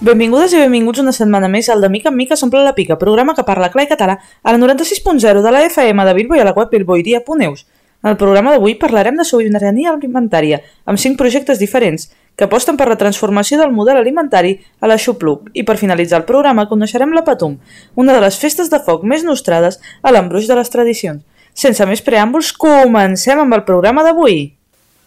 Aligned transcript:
Benvingudes 0.00 0.54
i 0.56 0.60
benvinguts 0.62 1.02
una 1.02 1.12
setmana 1.12 1.48
més 1.52 1.66
al 1.68 1.82
de 1.84 1.88
Mica 1.92 2.08
en 2.08 2.14
Mica 2.16 2.36
s'omple 2.40 2.62
la 2.64 2.72
pica, 2.72 2.96
programa 2.96 3.34
que 3.36 3.42
parla 3.44 3.68
clar 3.68 3.82
i 3.84 3.88
català 3.90 4.14
a 4.16 4.52
la 4.54 4.58
96.0 4.62 5.42
de 5.44 5.50
la 5.52 5.60
FM 5.66 6.06
de 6.08 6.14
Bilbo 6.16 6.38
i 6.38 6.40
a 6.40 6.46
la 6.48 6.54
web 6.56 6.70
bilboiria.eus. 6.72 7.66
En 8.00 8.08
el 8.08 8.16
programa 8.16 8.54
d'avui 8.54 8.78
parlarem 8.80 9.18
de 9.20 9.26
sobirania 9.28 9.90
alimentària, 9.92 10.62
amb 10.88 10.96
cinc 11.02 11.18
projectes 11.20 11.60
diferents, 11.60 12.06
que 12.32 12.46
aposten 12.48 12.78
per 12.80 12.86
la 12.88 12.96
transformació 12.96 13.58
del 13.60 13.74
model 13.76 14.00
alimentari 14.00 14.54
a 14.80 14.88
la 14.88 14.96
Xupluc 14.96 15.50
i 15.52 15.66
per 15.68 15.76
finalitzar 15.76 16.22
el 16.22 16.24
programa 16.30 16.64
coneixerem 16.70 17.12
la 17.12 17.26
Patum, 17.26 17.58
una 17.92 18.14
de 18.16 18.22
les 18.24 18.38
festes 18.40 18.72
de 18.72 18.80
foc 18.80 19.04
més 19.04 19.26
nostrades 19.28 19.76
a 20.00 20.14
l'embruix 20.16 20.48
de 20.48 20.56
les 20.56 20.72
tradicions. 20.72 21.20
Sense 21.52 21.84
més 21.84 22.00
preàmbuls, 22.00 22.54
comencem 22.56 23.44
amb 23.44 23.52
el 23.52 23.66
programa 23.68 24.06
d'avui. 24.08 24.59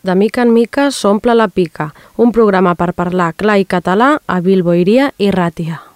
De 0.04 0.16
mica 0.20 0.42
en 0.44 0.52
mica 0.52 0.90
s'omple 0.92 1.32
la 1.34 1.48
pica, 1.48 1.94
un 2.18 2.34
programa 2.36 2.76
per 2.76 2.92
parlar 2.92 3.32
clar 3.40 3.56
i 3.62 3.64
català 3.64 4.18
a 4.28 4.42
Bilboiria 4.44 5.14
i 5.18 5.32
Ràtia. 5.32 5.93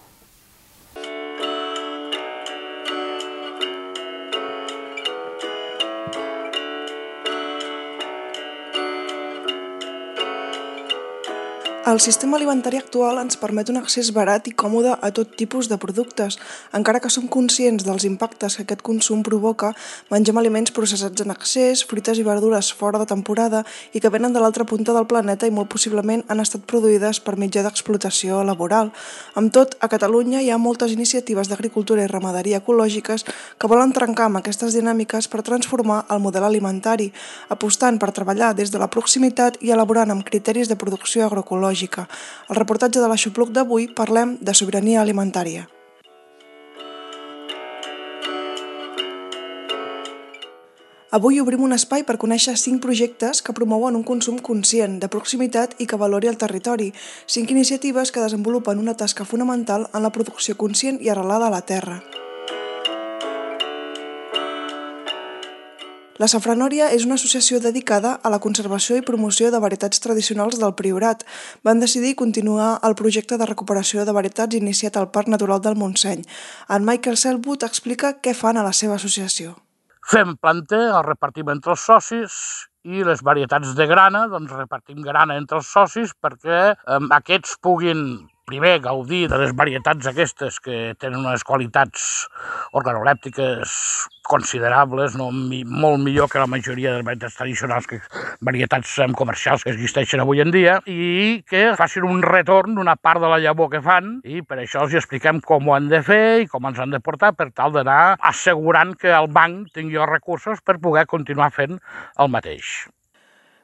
El 11.87 12.01
sistema 12.01 12.35
alimentari 12.35 12.75
actual 12.75 13.15
ens 13.21 13.37
permet 13.39 13.69
un 13.71 13.77
accés 13.79 14.09
barat 14.11 14.49
i 14.49 14.51
còmode 14.51 14.91
a 14.91 15.09
tot 15.15 15.29
tipus 15.39 15.69
de 15.71 15.77
productes, 15.79 16.35
encara 16.75 16.99
que 16.99 17.07
som 17.07 17.29
conscients 17.31 17.85
dels 17.87 18.03
impactes 18.03 18.57
que 18.57 18.65
aquest 18.65 18.81
consum 18.83 19.21
provoca, 19.23 19.69
mengem 20.11 20.35
aliments 20.35 20.73
processats 20.75 21.23
en 21.23 21.31
excés, 21.31 21.85
fruites 21.87 22.19
i 22.19 22.25
verdures 22.27 22.73
fora 22.75 22.99
de 22.99 23.07
temporada 23.07 23.61
i 23.95 24.01
que 24.03 24.11
venen 24.11 24.35
de 24.35 24.41
l'altra 24.43 24.65
punta 24.67 24.91
del 24.91 25.07
planeta 25.07 25.47
i 25.47 25.53
molt 25.55 25.71
possiblement 25.71 26.25
han 26.27 26.43
estat 26.43 26.65
produïdes 26.67 27.21
per 27.23 27.37
mitjà 27.39 27.63
d'explotació 27.63 28.41
laboral. 28.43 28.91
Amb 29.39 29.55
tot, 29.55 29.79
a 29.79 29.87
Catalunya 29.87 30.43
hi 30.43 30.51
ha 30.51 30.59
moltes 30.59 30.91
iniciatives 30.91 31.47
d'agricultura 31.47 32.03
i 32.03 32.11
ramaderia 32.11 32.59
ecològiques 32.59 33.23
que 33.55 33.71
volen 33.71 33.95
trencar 33.95 34.27
amb 34.27 34.41
aquestes 34.41 34.75
dinàmiques 34.75 35.31
per 35.31 35.39
transformar 35.39 36.03
el 36.11 36.19
model 36.19 36.51
alimentari, 36.51 37.13
apostant 37.47 37.95
per 37.95 38.11
treballar 38.11 38.51
des 38.59 38.75
de 38.75 38.83
la 38.83 38.91
proximitat 38.91 39.63
i 39.63 39.71
elaborant 39.71 40.11
amb 40.11 40.27
criteris 40.27 40.67
de 40.67 40.75
producció 40.75 41.23
agroecològica 41.23 41.76
ecològica. 41.77 42.07
Al 42.49 42.55
reportatge 42.55 42.99
de 42.99 43.07
la 43.07 43.17
Xupluc 43.17 43.51
d'avui 43.51 43.87
parlem 43.93 44.37
de 44.41 44.53
sobirania 44.53 45.01
alimentària. 45.01 45.67
Avui 51.09 51.39
obrim 51.39 51.61
un 51.63 51.71
espai 51.71 52.03
per 52.03 52.17
conèixer 52.19 52.57
cinc 52.59 52.81
projectes 52.83 53.41
que 53.41 53.53
promouen 53.55 53.95
un 53.95 54.03
consum 54.03 54.39
conscient, 54.43 54.99
de 54.99 55.07
proximitat 55.07 55.73
i 55.79 55.87
que 55.87 55.95
valori 55.95 56.27
el 56.27 56.37
territori, 56.37 56.91
cinc 57.25 57.49
iniciatives 57.49 58.11
que 58.11 58.21
desenvolupen 58.21 58.77
una 58.77 58.93
tasca 58.93 59.25
fonamental 59.25 59.87
en 59.93 60.03
la 60.03 60.11
producció 60.11 60.57
conscient 60.57 60.99
i 61.01 61.09
arrelada 61.09 61.47
a 61.47 61.55
la 61.55 61.63
terra. 61.63 62.03
La 66.17 66.25
Safranòria 66.25 66.87
és 66.95 67.03
una 67.05 67.13
associació 67.19 67.59
dedicada 67.61 68.15
a 68.25 68.29
la 68.33 68.39
conservació 68.41 68.95
i 68.97 69.03
promoció 69.05 69.51
de 69.53 69.59
varietats 69.61 70.01
tradicionals 70.01 70.57
del 70.57 70.73
Priorat. 70.79 71.21
Van 71.67 71.77
decidir 71.83 72.15
continuar 72.17 72.79
el 72.87 72.95
projecte 72.97 73.37
de 73.37 73.45
recuperació 73.45 74.05
de 74.05 74.15
varietats 74.17 74.57
iniciat 74.57 74.97
al 74.97 75.11
Parc 75.13 75.29
Natural 75.29 75.61
del 75.61 75.77
Montseny. 75.77 76.23
En 76.73 76.87
Michael 76.89 77.19
Selwood 77.21 77.67
explica 77.67 78.15
què 78.17 78.33
fan 78.33 78.57
a 78.57 78.65
la 78.65 78.73
seva 78.73 78.97
associació. 78.97 79.53
Fem 80.09 80.33
planter, 80.41 80.87
el 80.87 81.03
repartim 81.05 81.51
entre 81.53 81.75
els 81.75 81.85
socis 81.85 82.39
i 82.87 83.03
les 83.05 83.21
varietats 83.21 83.75
de 83.77 83.85
grana, 83.85 84.25
doncs 84.31 84.55
repartim 84.57 85.03
grana 85.05 85.37
entre 85.37 85.59
els 85.61 85.69
socis 85.69 86.15
perquè 86.17 86.61
eh, 86.73 86.99
aquests 87.19 87.59
puguin 87.61 88.07
primer, 88.47 88.79
gaudir 88.79 89.27
de 89.27 89.37
les 89.41 89.51
varietats 89.51 90.07
aquestes 90.07 90.61
que 90.63 90.93
tenen 91.01 91.19
unes 91.19 91.43
qualitats 91.43 92.03
organolèptiques 92.79 93.73
considerables, 94.27 95.17
no? 95.19 95.27
Mi, 95.35 95.65
molt 95.67 95.99
millor 96.03 96.31
que 96.31 96.39
la 96.39 96.47
majoria 96.47 96.93
de 96.93 97.01
les 97.01 97.07
varietats 97.09 97.35
tradicionals, 97.35 97.87
que 97.91 97.99
varietats 98.47 98.95
comercials 99.19 99.67
que 99.67 99.73
existeixen 99.75 100.23
avui 100.23 100.39
en 100.43 100.55
dia, 100.55 100.79
i 100.87 101.43
que 101.47 101.73
facin 101.79 102.07
un 102.07 102.23
retorn 102.23 102.79
d'una 102.79 102.95
part 102.95 103.19
de 103.23 103.31
la 103.33 103.43
llavor 103.43 103.71
que 103.75 103.83
fan, 103.83 104.21
i 104.23 104.39
per 104.41 104.61
això 104.63 104.85
els 104.87 104.95
expliquem 104.95 105.43
com 105.43 105.67
ho 105.67 105.75
han 105.75 105.91
de 105.91 105.99
fer 105.99 106.25
i 106.45 106.51
com 106.51 106.71
ens 106.71 106.79
han 106.79 106.95
de 106.95 107.03
portar 107.03 107.35
per 107.35 107.51
tal 107.51 107.75
d'anar 107.75 108.15
assegurant 108.31 108.95
que 108.95 109.11
el 109.11 109.27
banc 109.27 109.73
tingui 109.75 109.99
els 109.99 110.13
recursos 110.15 110.63
per 110.63 110.79
poder 110.79 111.03
continuar 111.05 111.51
fent 111.51 111.81
el 112.15 112.31
mateix. 112.31 112.87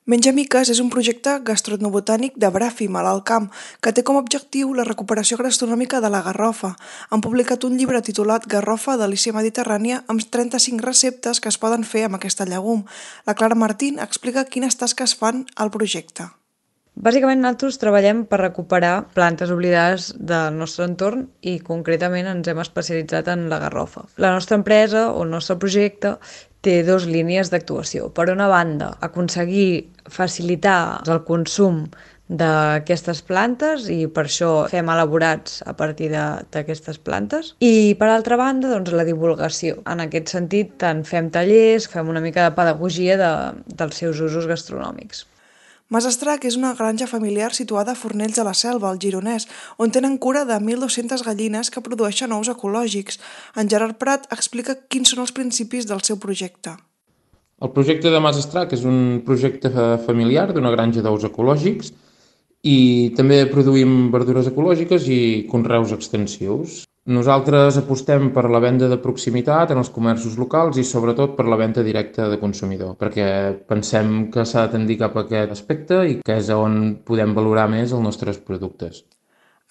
Menjamiques 0.04 0.68
és 0.68 0.82
un 0.84 0.90
projecte 0.92 1.38
gastronobotànic 1.48 2.34
de 2.36 2.50
Bràfim, 2.52 2.96
a 3.00 3.04
Camp, 3.24 3.46
que 3.80 3.94
té 3.96 4.04
com 4.04 4.18
a 4.18 4.20
objectiu 4.20 4.74
la 4.76 4.84
recuperació 4.84 5.38
gastronòmica 5.38 6.02
de 6.04 6.10
la 6.10 6.22
garrofa. 6.22 6.74
Han 7.10 7.22
publicat 7.22 7.64
un 7.64 7.78
llibre 7.78 8.02
titulat 8.02 8.46
Garrofa, 8.46 8.98
delícia 8.98 9.32
mediterrània, 9.32 10.04
amb 10.08 10.20
35 10.20 10.84
receptes 10.84 11.40
que 11.40 11.48
es 11.48 11.58
poden 11.58 11.86
fer 11.86 12.04
amb 12.04 12.20
aquesta 12.20 12.44
llegum. 12.44 12.84
La 13.26 13.34
Clara 13.34 13.56
Martín 13.56 13.98
explica 13.98 14.44
quines 14.44 14.76
tasques 14.76 15.16
fan 15.16 15.46
al 15.56 15.72
projecte. 15.72 16.28
Bàsicament 16.94 17.40
nosaltres 17.40 17.80
treballem 17.80 18.26
per 18.28 18.44
recuperar 18.44 19.08
plantes 19.16 19.50
oblidades 19.50 20.12
del 20.20 20.54
nostre 20.60 20.84
entorn 20.86 21.30
i 21.42 21.62
concretament 21.64 22.28
ens 22.28 22.48
hem 22.52 22.60
especialitzat 22.60 23.32
en 23.32 23.48
la 23.50 23.58
garrofa. 23.64 24.04
La 24.18 24.36
nostra 24.36 24.60
empresa 24.60 25.14
o 25.14 25.24
el 25.24 25.32
nostre 25.32 25.56
projecte 25.58 26.18
té 26.64 26.80
dues 26.88 27.06
línies 27.10 27.52
d'actuació. 27.52 28.10
Per 28.16 28.30
una 28.32 28.48
banda, 28.52 28.94
aconseguir 29.04 29.92
facilitar 30.12 31.04
el 31.08 31.24
consum 31.28 31.86
d'aquestes 32.34 33.20
plantes 33.28 33.90
i 33.92 34.08
per 34.08 34.24
això 34.26 34.52
fem 34.72 34.88
elaborats 34.90 35.60
a 35.68 35.74
partir 35.78 36.10
d'aquestes 36.14 36.98
plantes. 37.04 37.52
I 37.60 37.94
per 38.00 38.10
altra 38.10 38.40
banda, 38.40 38.72
doncs, 38.72 38.94
la 38.96 39.06
divulgació. 39.08 39.82
En 39.90 40.02
aquest 40.06 40.32
sentit, 40.34 40.74
tant 40.82 41.04
fem 41.08 41.30
tallers, 41.36 41.90
fem 41.92 42.10
una 42.10 42.24
mica 42.24 42.48
de 42.48 42.56
pedagogia 42.56 43.20
de, 43.20 43.34
dels 43.76 44.00
seus 44.00 44.24
usos 44.24 44.48
gastronòmics. 44.50 45.28
Mas 45.90 46.08
Estrac 46.10 46.46
és 46.48 46.56
una 46.58 46.74
granja 46.78 47.08
familiar 47.08 47.52
situada 47.54 47.94
a 47.94 48.00
Fornells 48.00 48.40
de 48.40 48.46
la 48.48 48.54
Selva, 48.58 48.90
al 48.90 49.02
Gironès, 49.02 49.48
on 49.78 49.92
tenen 49.92 50.18
cura 50.18 50.46
de 50.46 50.56
1.200 50.58 51.26
gallines 51.26 51.70
que 51.70 51.84
produeixen 51.84 52.32
ous 52.32 52.50
ecològics. 52.50 53.20
En 53.60 53.70
Gerard 53.70 54.00
Prat 54.00 54.26
explica 54.34 54.78
quins 54.90 55.14
són 55.14 55.22
els 55.26 55.36
principis 55.36 55.86
del 55.90 56.02
seu 56.02 56.18
projecte. 56.18 56.78
El 57.64 57.72
projecte 57.76 58.10
de 58.12 58.20
Mas 58.20 58.40
Estrac 58.42 58.74
és 58.76 58.88
un 58.88 59.22
projecte 59.28 59.70
familiar 60.08 60.50
d'una 60.52 60.72
granja 60.74 61.04
d'ous 61.04 61.28
ecològics 61.30 61.94
i 62.64 63.12
també 63.16 63.44
produïm 63.52 64.10
verdures 64.12 64.48
ecològiques 64.50 65.06
i 65.12 65.22
conreus 65.52 65.94
extensius. 65.96 66.84
Nosaltres 67.04 67.76
apostem 67.82 68.30
per 68.32 68.46
la 68.48 68.62
venda 68.64 68.88
de 68.88 68.96
proximitat 68.96 69.74
en 69.74 69.80
els 69.82 69.90
comerços 69.92 70.38
locals 70.40 70.78
i 70.80 70.86
sobretot 70.88 71.34
per 71.36 71.44
la 71.52 71.58
venda 71.60 71.84
directa 71.84 72.30
de 72.32 72.38
consumidor, 72.40 72.94
perquè 72.96 73.26
pensem 73.68 74.30
que 74.32 74.46
s'ha 74.48 74.64
de 74.64 74.78
tendir 74.78 74.98
cap 75.02 75.18
a 75.18 75.26
aquest 75.26 75.52
aspecte 75.52 76.00
i 76.08 76.16
que 76.24 76.40
és 76.40 76.48
on 76.56 77.04
podem 77.04 77.36
valorar 77.36 77.68
més 77.68 77.92
els 77.92 78.08
nostres 78.08 78.40
productes. 78.40 79.04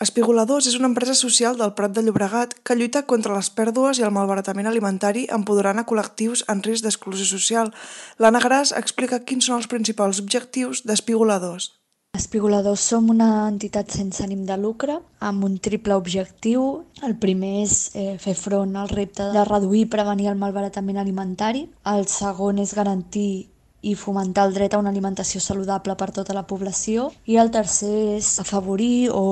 Espigoladors 0.04 0.68
és 0.68 0.76
una 0.76 0.92
empresa 0.92 1.16
social 1.16 1.56
del 1.56 1.72
Prat 1.72 1.96
de 1.96 2.04
Llobregat 2.04 2.52
que 2.68 2.76
lluita 2.76 3.06
contra 3.08 3.38
les 3.38 3.48
pèrdues 3.48 3.96
i 3.96 4.04
el 4.04 4.12
malbaratament 4.12 4.68
alimentari 4.68 5.24
empoderant 5.32 5.80
a 5.80 5.88
col·lectius 5.88 6.44
en 6.52 6.60
risc 6.60 6.84
d'exclusió 6.84 7.24
social. 7.24 7.72
L'Anna 8.20 8.44
Gras 8.44 8.76
explica 8.76 9.24
quins 9.24 9.48
són 9.48 9.62
els 9.62 9.72
principals 9.72 10.20
objectius 10.20 10.84
d'Espigoladors. 10.84 11.78
Espigoladors 12.12 12.82
som 12.90 13.06
una 13.08 13.26
entitat 13.48 13.94
sense 13.96 14.20
ànim 14.20 14.42
de 14.44 14.56
lucre 14.60 14.98
amb 15.28 15.46
un 15.46 15.54
triple 15.64 15.94
objectiu. 15.96 16.64
El 17.08 17.14
primer 17.16 17.52
és 17.62 17.76
eh, 17.96 18.18
fer 18.20 18.34
front 18.36 18.74
al 18.76 18.90
repte 18.90 19.30
de 19.32 19.44
reduir 19.48 19.86
i 19.86 19.88
prevenir 19.94 20.26
el 20.28 20.36
malbaratament 20.42 20.98
alimentari. 21.00 21.62
El 21.88 22.04
segon 22.12 22.58
és 22.60 22.74
garantir 22.76 23.46
i 23.80 23.94
fomentar 23.96 24.44
el 24.44 24.52
dret 24.52 24.74
a 24.76 24.80
una 24.82 24.92
alimentació 24.92 25.40
saludable 25.40 25.96
per 25.96 26.10
tota 26.18 26.36
la 26.36 26.42
població. 26.50 27.06
I 27.24 27.38
el 27.40 27.48
tercer 27.54 28.18
és 28.18 28.28
afavorir 28.42 29.08
o, 29.16 29.22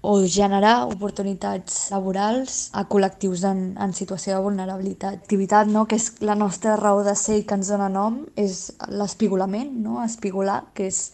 o 0.00 0.12
generar 0.36 0.76
oportunitats 0.92 1.88
laborals 1.90 2.60
a 2.78 2.84
col·lectius 2.92 3.42
en, 3.50 3.64
en 3.74 3.96
situació 3.98 4.36
de 4.36 4.44
vulnerabilitat. 4.46 5.18
Activitat 5.26 5.74
no? 5.74 5.82
que 5.90 5.98
és 5.98 6.12
la 6.22 6.38
nostra 6.38 6.78
raó 6.78 7.02
de 7.02 7.16
ser 7.18 7.40
i 7.40 7.42
que 7.42 7.58
ens 7.58 7.74
dona 7.74 7.90
nom 7.90 8.22
és 8.38 8.68
l'espigolament, 8.86 9.74
no? 9.82 9.98
espigolar, 10.06 10.60
que 10.78 10.86
és 10.92 11.08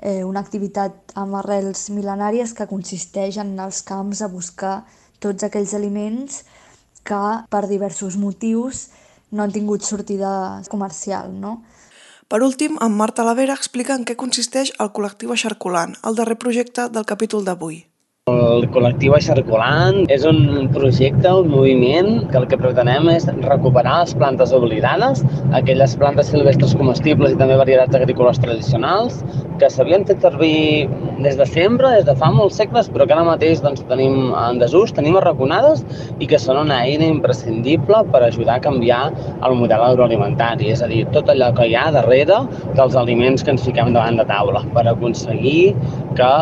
eh, 0.00 0.24
una 0.24 0.40
activitat 0.40 1.12
amb 1.20 1.36
arrels 1.40 1.88
mil·lenàries 1.92 2.54
que 2.56 2.68
consisteix 2.70 3.38
en 3.38 3.52
anar 3.52 3.68
als 3.68 3.82
camps 3.86 4.22
a 4.22 4.30
buscar 4.32 4.80
tots 5.20 5.44
aquells 5.44 5.74
aliments 5.76 6.42
que 7.04 7.20
per 7.52 7.66
diversos 7.68 8.16
motius 8.16 8.88
no 9.30 9.44
han 9.44 9.52
tingut 9.52 9.84
sortida 9.84 10.62
comercial. 10.72 11.30
No? 11.32 11.60
Per 12.30 12.42
últim, 12.46 12.78
en 12.80 12.96
Marta 12.96 13.24
Lavera 13.26 13.56
explica 13.58 13.94
en 13.98 14.04
què 14.06 14.16
consisteix 14.16 14.72
el 14.78 14.92
col·lectiu 14.96 15.32
Aixarculant, 15.34 15.96
el 16.06 16.18
darrer 16.18 16.38
projecte 16.38 16.88
del 16.88 17.06
capítol 17.06 17.44
d'avui. 17.44 17.89
El 18.30 18.66
col·lectiu 18.74 19.14
Aixarculant 19.16 20.04
és 20.12 20.24
un 20.28 20.68
projecte, 20.74 21.32
un 21.42 21.50
moviment, 21.52 22.10
que 22.30 22.38
el 22.40 22.46
que 22.50 22.58
pretenem 22.60 23.08
és 23.12 23.26
recuperar 23.46 24.00
les 24.02 24.14
plantes 24.20 24.54
oblidades, 24.56 25.24
aquelles 25.56 25.96
plantes 26.00 26.30
silvestres 26.32 26.76
comestibles 26.78 27.34
i 27.34 27.38
també 27.40 27.58
varietats 27.60 27.98
agrícoles 27.98 28.40
tradicionals, 28.42 29.20
que 29.60 29.68
s'havien 29.68 30.06
fet 30.08 30.22
servir 30.24 30.88
des 31.20 31.36
de 31.36 31.46
sempre, 31.48 31.90
des 31.98 32.06
de 32.08 32.14
fa 32.16 32.30
molts 32.32 32.56
segles, 32.60 32.88
però 32.92 33.06
que 33.06 33.16
ara 33.16 33.26
mateix 33.26 33.60
doncs, 33.64 33.82
tenim 33.90 34.30
en 34.32 34.60
desús, 34.62 34.94
tenim 34.96 35.18
arraconades 35.20 35.82
i 36.18 36.28
que 36.30 36.40
són 36.40 36.62
una 36.62 36.80
eina 36.86 37.08
imprescindible 37.10 38.00
per 38.14 38.22
ajudar 38.24 38.56
a 38.56 38.64
canviar 38.64 39.02
el 39.46 39.58
model 39.58 39.84
agroalimentari, 39.90 40.70
és 40.72 40.84
a 40.84 40.88
dir, 40.88 41.02
tot 41.16 41.28
allò 41.32 41.50
que 41.56 41.68
hi 41.68 41.76
ha 41.76 41.90
darrere 41.92 42.40
dels 42.78 42.96
aliments 42.96 43.44
que 43.44 43.52
ens 43.52 43.66
fiquem 43.66 43.92
davant 43.96 44.16
de 44.20 44.26
taula 44.30 44.64
per 44.76 44.86
aconseguir 44.88 45.74
que 46.16 46.32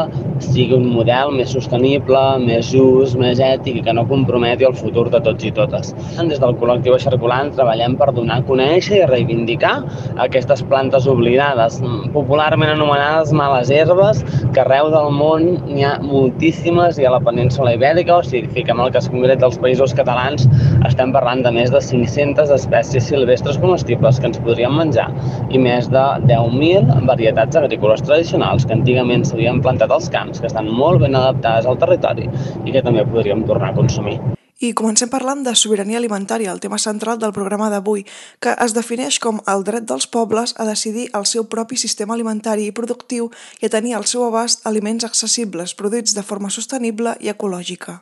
sigui 0.45 0.77
un 0.77 0.87
model 0.95 1.35
més 1.35 1.51
sostenible, 1.55 1.78
més 1.79 2.71
just, 2.73 3.17
més 3.19 3.39
ètic 3.39 3.79
i 3.79 3.83
que 3.83 3.93
no 3.93 4.07
comprometi 4.09 4.65
el 4.65 4.75
futur 4.75 5.09
de 5.11 5.21
tots 5.21 5.45
i 5.45 5.51
totes. 5.51 5.95
Des 6.19 6.39
del 6.39 6.57
col·lectiu 6.59 6.95
Eixarculant 6.97 7.53
treballem 7.55 7.97
per 7.97 8.13
donar 8.13 8.41
a 8.41 8.45
conèixer 8.47 9.03
i 9.03 9.07
reivindicar 9.07 9.85
aquestes 10.19 10.63
plantes 10.63 11.07
oblidades, 11.07 11.81
popularment 12.13 12.71
anomenades 12.75 13.33
males 13.33 13.71
herbes, 13.71 14.25
que 14.55 14.61
arreu 14.61 14.91
del 14.91 15.11
món 15.15 15.47
n'hi 15.69 15.85
ha 15.85 15.99
moltíssimes 16.03 16.99
i 16.99 17.07
a 17.07 17.13
la 17.15 17.21
península 17.21 17.75
ibèrica, 17.77 18.19
o 18.19 18.23
si 18.23 18.43
fiquem 18.55 18.81
el 18.81 18.93
cas 18.95 19.09
concret 19.09 19.41
dels 19.41 19.59
països 19.59 19.95
catalans, 19.95 20.49
estem 20.87 21.13
parlant 21.15 21.45
de 21.45 21.53
més 21.55 21.71
de 21.75 21.81
500 21.85 22.53
espècies 22.55 23.09
silvestres 23.09 23.59
comestibles 23.63 24.19
que 24.21 24.31
ens 24.31 24.41
podríem 24.45 24.75
menjar 24.79 25.09
i 25.55 25.61
més 25.63 25.89
de 25.93 26.05
10.000 26.29 27.07
varietats 27.09 27.59
agrícoles 27.61 28.03
tradicionals 28.05 28.67
que 28.67 28.77
antigament 28.77 29.25
s'havien 29.27 29.63
plantat 29.65 29.93
als 29.95 30.09
camps 30.13 30.43
que 30.43 30.49
estan 30.51 30.69
molt 30.69 31.03
ben 31.05 31.17
adaptades 31.19 31.68
al 31.71 31.79
territori 31.81 32.29
i 32.65 32.75
que 32.75 32.83
també 32.83 33.07
podríem 33.07 33.45
tornar 33.49 33.73
a 33.73 33.79
consumir. 33.79 34.19
I 34.59 34.73
comencem 34.75 35.07
parlant 35.07 35.45
de 35.47 35.53
sobirania 35.55 36.01
alimentària, 36.01 36.51
el 36.51 36.59
tema 36.59 36.81
central 36.83 37.21
del 37.23 37.31
programa 37.31 37.69
d'avui, 37.71 38.03
que 38.43 38.57
es 38.65 38.73
defineix 38.75 39.21
com 39.23 39.39
el 39.47 39.63
dret 39.63 39.85
dels 39.87 40.09
pobles 40.11 40.57
a 40.59 40.67
decidir 40.67 41.05
el 41.15 41.29
seu 41.31 41.47
propi 41.47 41.79
sistema 41.79 42.17
alimentari 42.17 42.67
i 42.67 42.75
productiu 42.75 43.31
i 43.63 43.69
a 43.69 43.71
tenir 43.71 43.95
al 43.95 44.09
seu 44.11 44.25
abast 44.27 44.67
aliments 44.67 45.07
accessibles, 45.07 45.77
produïts 45.79 46.17
de 46.17 46.27
forma 46.27 46.51
sostenible 46.51 47.15
i 47.23 47.31
ecològica. 47.31 48.01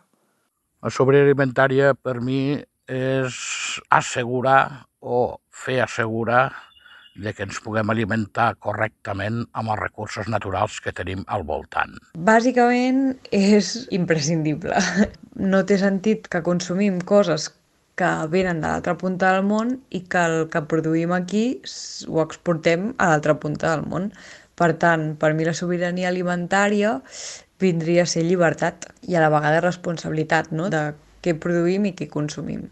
La 0.80 0.88
sobirania 0.88 1.28
alimentària, 1.28 1.92
per 1.92 2.22
mi, 2.24 2.56
és 2.88 3.36
assegurar 3.92 4.86
o 5.00 5.36
fer 5.52 5.82
assegurar 5.84 6.54
de 7.18 7.32
que 7.34 7.46
ens 7.46 7.60
puguem 7.64 7.90
alimentar 7.92 8.54
correctament 8.62 9.44
amb 9.52 9.72
els 9.74 9.80
recursos 9.80 10.28
naturals 10.32 10.80
que 10.84 10.94
tenim 10.96 11.24
al 11.26 11.46
voltant. 11.48 11.96
Bàsicament 12.30 13.16
és 13.34 13.86
imprescindible. 13.96 14.80
No 15.36 15.58
té 15.68 15.76
sentit 15.76 16.30
que 16.32 16.40
consumim 16.44 17.00
coses 17.04 17.50
que 17.96 18.08
venen 18.32 18.60
de 18.60 18.68
l'altra 18.68 18.94
punta 19.00 19.32
del 19.34 19.44
món 19.48 19.74
i 19.92 20.02
que 20.12 20.22
el 20.28 20.36
que 20.52 20.62
produïm 20.70 21.14
aquí 21.16 21.44
ho 22.08 22.20
exportem 22.22 22.90
a 22.96 23.10
l'altra 23.10 23.36
punta 23.40 23.72
del 23.72 23.86
món. 23.88 24.10
Per 24.56 24.70
tant, 24.80 25.10
per 25.20 25.32
mi 25.36 25.44
la 25.48 25.56
sobirania 25.56 26.08
alimentària 26.08 26.98
vindria 27.60 28.04
a 28.04 28.10
ser 28.12 28.24
llibertat 28.24 28.88
i 29.08 29.16
a 29.16 29.24
la 29.24 29.32
vegada 29.32 29.64
responsabilitat 29.64 30.52
no? 30.52 30.68
de 30.72 30.92
què 31.24 31.36
produïm 31.40 31.88
i 31.88 31.94
què 31.96 32.08
consumim. 32.12 32.66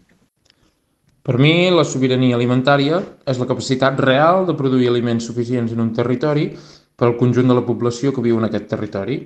Per 1.25 1.39
mi, 1.41 1.71
la 1.73 1.81
sobirania 1.89 2.35
alimentària 2.37 2.99
és 3.25 3.39
la 3.41 3.47
capacitat 3.49 3.97
real 4.03 4.43
de 4.45 4.53
produir 4.59 4.91
aliments 4.91 5.25
suficients 5.25 5.71
en 5.73 5.79
un 5.81 5.87
territori 5.97 6.51
per 6.93 7.07
al 7.07 7.15
conjunt 7.17 7.49
de 7.49 7.55
la 7.57 7.63
població 7.65 8.11
que 8.13 8.21
viu 8.21 8.37
en 8.37 8.45
aquest 8.45 8.67
territori, 8.69 9.17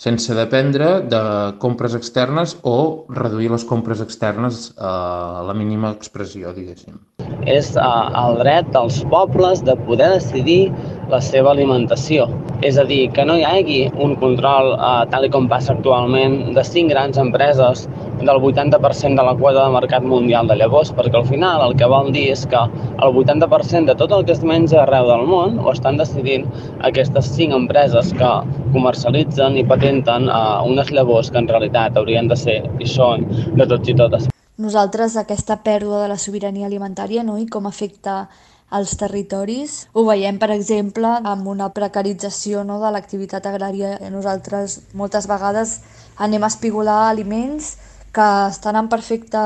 sense 0.00 0.32
dependre 0.32 1.02
de 1.12 1.20
compres 1.60 1.92
externes 1.98 2.54
o 2.64 3.04
reduir 3.12 3.50
les 3.52 3.66
compres 3.68 4.00
externes 4.00 4.70
a 4.80 5.44
la 5.44 5.52
mínima 5.52 5.90
expressió, 5.92 6.54
diguéssim. 6.56 6.96
És 7.44 7.74
uh, 7.76 8.08
el 8.22 8.40
dret 8.40 8.72
dels 8.72 9.02
pobles 9.12 9.60
de 9.66 9.76
poder 9.84 10.08
decidir 10.14 10.72
la 11.12 11.20
seva 11.20 11.52
alimentació. 11.52 12.30
És 12.64 12.80
a 12.80 12.86
dir, 12.88 13.10
que 13.12 13.26
no 13.28 13.36
hi 13.36 13.44
hagi 13.44 13.78
un 14.00 14.16
control, 14.16 14.72
uh, 14.78 15.04
tal 15.12 15.28
com 15.36 15.52
passa 15.52 15.76
actualment, 15.76 16.54
de 16.56 16.64
cinc 16.64 16.96
grans 16.96 17.20
empreses 17.20 17.84
del 18.26 18.40
80% 18.40 19.18
de 19.18 19.24
la 19.26 19.34
quota 19.36 19.64
de 19.66 19.74
mercat 19.74 20.04
mundial 20.06 20.48
de 20.50 20.56
llavors, 20.60 20.92
perquè 20.94 21.20
al 21.20 21.26
final 21.28 21.64
el 21.66 21.76
que 21.78 21.88
vol 21.90 22.12
dir 22.14 22.28
és 22.32 22.44
que 22.46 22.60
el 22.62 23.18
80% 23.22 23.90
de 23.90 23.96
tot 23.98 24.12
el 24.16 24.24
que 24.28 24.36
es 24.36 24.42
menja 24.46 24.82
arreu 24.82 25.08
del 25.10 25.26
món 25.30 25.58
ho 25.62 25.72
estan 25.72 25.98
decidint 26.00 26.46
aquestes 26.88 27.32
cinc 27.36 27.56
empreses 27.56 28.12
que 28.18 28.32
comercialitzen 28.72 29.58
i 29.58 29.66
patenten 29.68 30.28
uh, 30.28 30.62
unes 30.68 30.92
llavors 30.94 31.30
que 31.30 31.42
en 31.42 31.50
realitat 31.50 31.98
haurien 31.98 32.30
de 32.30 32.38
ser 32.38 32.60
i 32.78 32.88
són 32.88 33.26
de 33.58 33.66
tots 33.66 33.88
i 33.88 33.98
totes. 33.98 34.30
Nosaltres 34.62 35.16
aquesta 35.16 35.58
pèrdua 35.64 36.02
de 36.04 36.08
la 36.12 36.18
sobirania 36.20 36.66
alimentària 36.68 37.22
no? 37.26 37.38
i 37.40 37.46
com 37.50 37.66
afecta 37.66 38.26
als 38.72 38.96
territoris. 38.96 39.86
Ho 39.92 40.06
veiem, 40.06 40.38
per 40.40 40.50
exemple, 40.54 41.08
amb 41.28 41.48
una 41.52 41.68
precarització 41.76 42.62
no, 42.64 42.78
de 42.80 42.90
l'activitat 42.94 43.46
agrària. 43.50 43.98
Nosaltres 44.10 44.78
moltes 44.96 45.28
vegades 45.28 45.80
anem 46.16 46.44
a 46.44 46.50
espigolar 46.52 47.10
aliments 47.10 47.74
que 48.12 48.28
estan 48.48 48.76
en 48.76 48.88
perfecte 48.92 49.40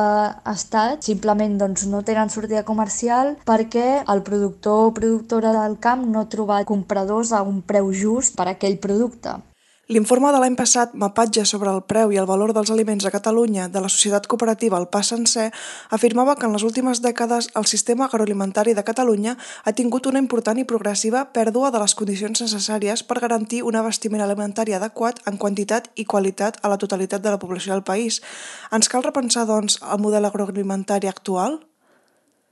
estat, 0.52 1.02
simplement 1.06 1.54
doncs, 1.60 1.86
no 1.86 2.02
tenen 2.06 2.32
sortida 2.34 2.64
comercial 2.66 3.36
perquè 3.46 4.02
el 4.14 4.24
productor 4.26 4.88
o 4.88 4.94
productora 4.96 5.54
del 5.54 5.78
camp 5.78 6.06
no 6.10 6.24
ha 6.24 6.30
trobat 6.32 6.66
compradors 6.66 7.32
a 7.32 7.44
un 7.46 7.62
preu 7.62 7.92
just 7.94 8.34
per 8.36 8.48
a 8.48 8.56
aquell 8.56 8.80
producte. 8.82 9.38
L'informe 9.86 10.32
de 10.34 10.38
l'any 10.42 10.56
passat, 10.58 10.94
Mapatge 10.98 11.44
sobre 11.46 11.70
el 11.70 11.84
preu 11.86 12.10
i 12.10 12.16
el 12.18 12.26
valor 12.26 12.50
dels 12.50 12.72
aliments 12.74 13.04
a 13.06 13.12
Catalunya 13.14 13.68
de 13.70 13.78
la 13.84 13.86
Societat 13.86 14.24
Cooperativa 14.26 14.80
El 14.82 14.88
Pas 14.90 15.12
Sencer, 15.12 15.52
afirmava 15.94 16.34
que 16.34 16.42
en 16.48 16.56
les 16.56 16.64
últimes 16.66 16.98
dècades 17.04 17.46
el 17.54 17.68
sistema 17.70 18.08
agroalimentari 18.08 18.74
de 18.74 18.82
Catalunya 18.82 19.36
ha 19.62 19.74
tingut 19.78 20.08
una 20.10 20.18
important 20.18 20.58
i 20.58 20.66
progressiva 20.66 21.22
pèrdua 21.30 21.70
de 21.70 21.84
les 21.84 21.94
condicions 21.94 22.42
necessàries 22.42 23.04
per 23.06 23.20
garantir 23.22 23.62
un 23.62 23.78
abastiment 23.78 24.26
alimentari 24.26 24.74
adequat 24.74 25.22
en 25.30 25.38
quantitat 25.38 25.86
i 25.94 26.04
qualitat 26.04 26.58
a 26.62 26.74
la 26.74 26.82
totalitat 26.82 27.22
de 27.22 27.30
la 27.30 27.38
població 27.38 27.78
del 27.78 27.86
país. 27.86 28.18
Ens 28.74 28.90
cal 28.90 29.06
repensar, 29.06 29.46
doncs, 29.46 29.78
el 29.86 30.02
model 30.02 30.26
agroalimentari 30.26 31.06
actual? 31.06 31.60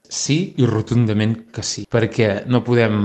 Sí, 0.09 0.53
i 0.57 0.65
rotundament 0.69 1.35
que 1.53 1.63
sí, 1.65 1.85
perquè 1.91 2.45
no 2.47 2.63
podem 2.63 2.97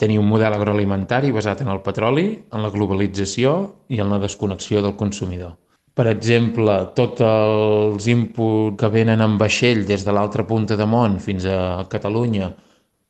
tenir 0.00 0.18
un 0.18 0.28
model 0.28 0.56
agroalimentari 0.56 1.30
basat 1.32 1.62
en 1.62 1.70
el 1.72 1.82
petroli, 1.84 2.26
en 2.52 2.64
la 2.64 2.70
globalització 2.74 3.54
i 3.88 4.00
en 4.02 4.10
la 4.10 4.18
desconnexió 4.22 4.82
del 4.82 4.96
consumidor. 4.98 5.54
Per 5.94 6.08
exemple, 6.10 6.74
tots 6.98 7.22
els 7.22 8.08
inputs 8.10 8.80
que 8.80 8.90
venen 8.90 9.22
en 9.22 9.36
vaixell 9.38 9.84
des 9.86 10.02
de 10.02 10.14
l'altra 10.14 10.42
punta 10.46 10.74
de 10.76 10.86
món 10.90 11.20
fins 11.22 11.46
a 11.46 11.84
Catalunya 11.90 12.50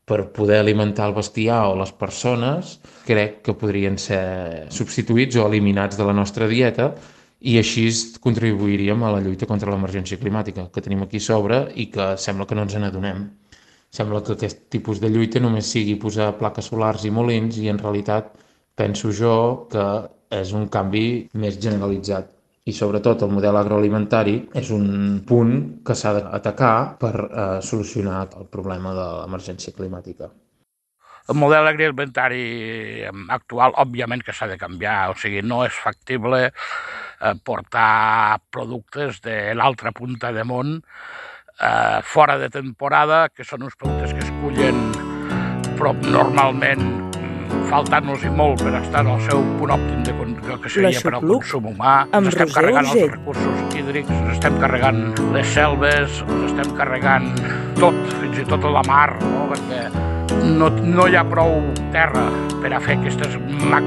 per 0.05 0.26
poder 0.37 0.59
alimentar 0.61 1.09
el 1.09 1.14
bestiar 1.17 1.62
o 1.71 1.79
les 1.81 1.95
persones, 1.97 2.76
crec 3.09 3.41
que 3.47 3.57
podrien 3.57 3.97
ser 3.97 4.69
substituïts 4.69 5.41
o 5.41 5.47
eliminats 5.49 5.97
de 5.97 6.05
la 6.05 6.12
nostra 6.12 6.49
dieta 6.50 6.91
i 7.45 7.59
així 7.61 7.85
contribuiríem 8.25 9.03
a 9.05 9.11
la 9.13 9.21
lluita 9.25 9.49
contra 9.49 9.73
l'emergència 9.73 10.21
climàtica 10.21 10.71
que 10.73 10.83
tenim 10.85 11.03
aquí 11.05 11.21
sobre 11.21 11.67
i 11.77 11.91
que 11.93 12.15
sembla 12.21 12.47
que 12.49 12.57
no 12.57 12.65
ens 12.65 12.77
n'adonem. 12.81 13.27
Sembla 13.95 14.23
que 14.25 14.33
aquest 14.35 14.65
tipus 14.73 15.01
de 15.03 15.11
lluita 15.13 15.43
només 15.45 15.69
sigui 15.71 15.99
posar 16.01 16.33
plaques 16.41 16.73
solars 16.73 17.05
i 17.05 17.13
molins 17.13 17.61
i 17.61 17.69
en 17.71 17.79
realitat 17.83 18.33
penso 18.75 19.13
jo 19.13 19.35
que 19.71 19.85
és 20.35 20.55
un 20.57 20.67
canvi 20.73 21.05
més 21.39 21.61
generalitzat 21.61 22.33
i 22.65 22.73
sobretot 22.73 23.27
el 23.27 23.35
model 23.37 23.61
agroalimentari 23.61 24.39
és 24.57 24.71
un 24.73 25.21
punt 25.29 25.53
que 25.85 25.95
s'ha 25.95 26.15
d'atacar 26.17 26.97
per 27.01 27.13
eh, 27.27 27.45
solucionar 27.61 28.25
el 28.41 28.49
problema 28.49 28.97
de 28.97 29.05
l'emergència 29.21 29.77
climàtica. 29.77 30.33
El 31.29 31.37
model 31.41 31.69
agroalimentari 31.69 33.05
actual, 33.33 33.77
òbviament 33.81 34.25
que 34.25 34.33
s'ha 34.33 34.49
de 34.49 34.59
canviar, 34.61 35.11
o 35.13 35.15
sigui, 35.21 35.45
no 35.45 35.63
és 35.69 35.77
factible 35.77 36.49
portar 37.44 38.40
productes 38.50 39.21
de 39.25 39.54
l'altra 39.54 39.92
punta 39.92 40.33
de 40.33 40.44
món 40.44 40.76
eh, 41.61 42.00
fora 42.02 42.38
de 42.38 42.50
temporada, 42.50 43.28
que 43.30 43.47
són 43.47 43.66
uns 43.66 43.76
productes 43.78 44.14
que 44.14 44.25
es 44.25 44.33
cullen 44.42 44.80
però 45.75 45.94
normalment 46.06 46.83
mm, 46.85 47.64
faltant-nos-hi 47.71 48.30
molt 48.35 48.62
per 48.62 48.76
estar 48.80 49.02
al 49.04 49.23
seu 49.26 49.42
punt 49.59 49.75
òptim 49.75 50.04
de 50.06 50.14
que 50.64 50.71
seria 50.73 51.00
per 51.04 51.14
al 51.18 51.26
consum 51.28 51.68
humà. 51.73 51.94
Ens 52.16 52.30
estem 52.33 52.52
carregant 52.54 52.88
els 52.88 53.12
recursos 53.12 53.76
hídrics, 53.76 54.11
ens 54.14 54.33
estem 54.37 54.56
carregant 54.62 55.02
les 55.35 55.52
selves, 55.52 56.23
ens 56.25 56.47
estem 56.50 56.73
carregant 56.78 57.30
tot, 57.80 57.99
fins 58.21 58.40
i 58.40 58.47
tot 58.49 58.64
la 58.76 58.85
mar, 58.88 59.11
no? 59.21 59.44
perquè 59.52 59.85
no, 60.56 60.71
no 60.71 61.09
hi 61.09 61.18
ha 61.18 61.25
prou 61.28 61.61
terra 61.94 62.26
per 62.62 62.73
a 62.73 62.80
fer 62.85 62.99
aquestes 63.00 63.37
mac 63.68 63.87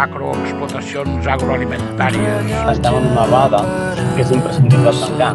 macroexplotacions 0.00 1.26
agroalimentàries. 1.28 2.52
Estem 2.72 2.96
en 3.00 3.08
una 3.10 3.26
roda 3.28 3.60
que 4.14 4.22
és 4.24 4.32
imprescindible 4.36 4.92
tancar. 5.00 5.32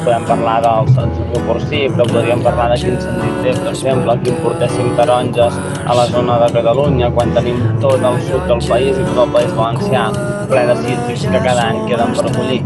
Podem 0.00 0.26
parlar 0.30 0.56
del 0.64 0.90
sector 0.96 1.44
porcí, 1.46 1.82
però 1.94 2.06
podríem 2.10 2.42
parlar 2.46 2.70
de 2.72 2.80
quin 2.82 2.98
sentit 3.04 3.38
té, 3.44 3.54
per 3.60 3.70
exemple, 3.74 4.16
que 4.24 4.32
importéssim 4.34 4.90
taronges 4.98 5.60
a 5.84 5.98
la 6.00 6.08
zona 6.14 6.40
de 6.42 6.50
Catalunya 6.56 7.12
quan 7.14 7.34
tenim 7.36 7.62
tot 7.84 8.02
el 8.10 8.18
sud 8.26 8.50
del 8.50 8.64
país 8.72 8.98
i 8.98 9.06
tot 9.12 9.22
el 9.26 9.34
país 9.36 9.54
valencià 9.60 10.08
ple 10.50 10.66
de 10.66 10.76
cítrics 10.82 11.28
que 11.30 11.44
cada 11.46 11.68
any 11.70 11.84
queden 11.86 12.16
per 12.18 12.26
collir. 12.34 12.60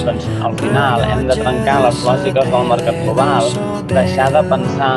Doncs 0.00 0.26
al 0.48 0.58
final 0.64 1.06
hem 1.06 1.26
de 1.30 1.38
trencar 1.44 1.78
les 1.86 2.04
lògiques 2.08 2.52
del 2.56 2.70
mercat 2.74 3.02
global, 3.04 3.54
deixar 3.94 4.30
de 4.34 4.46
pensar 4.50 4.94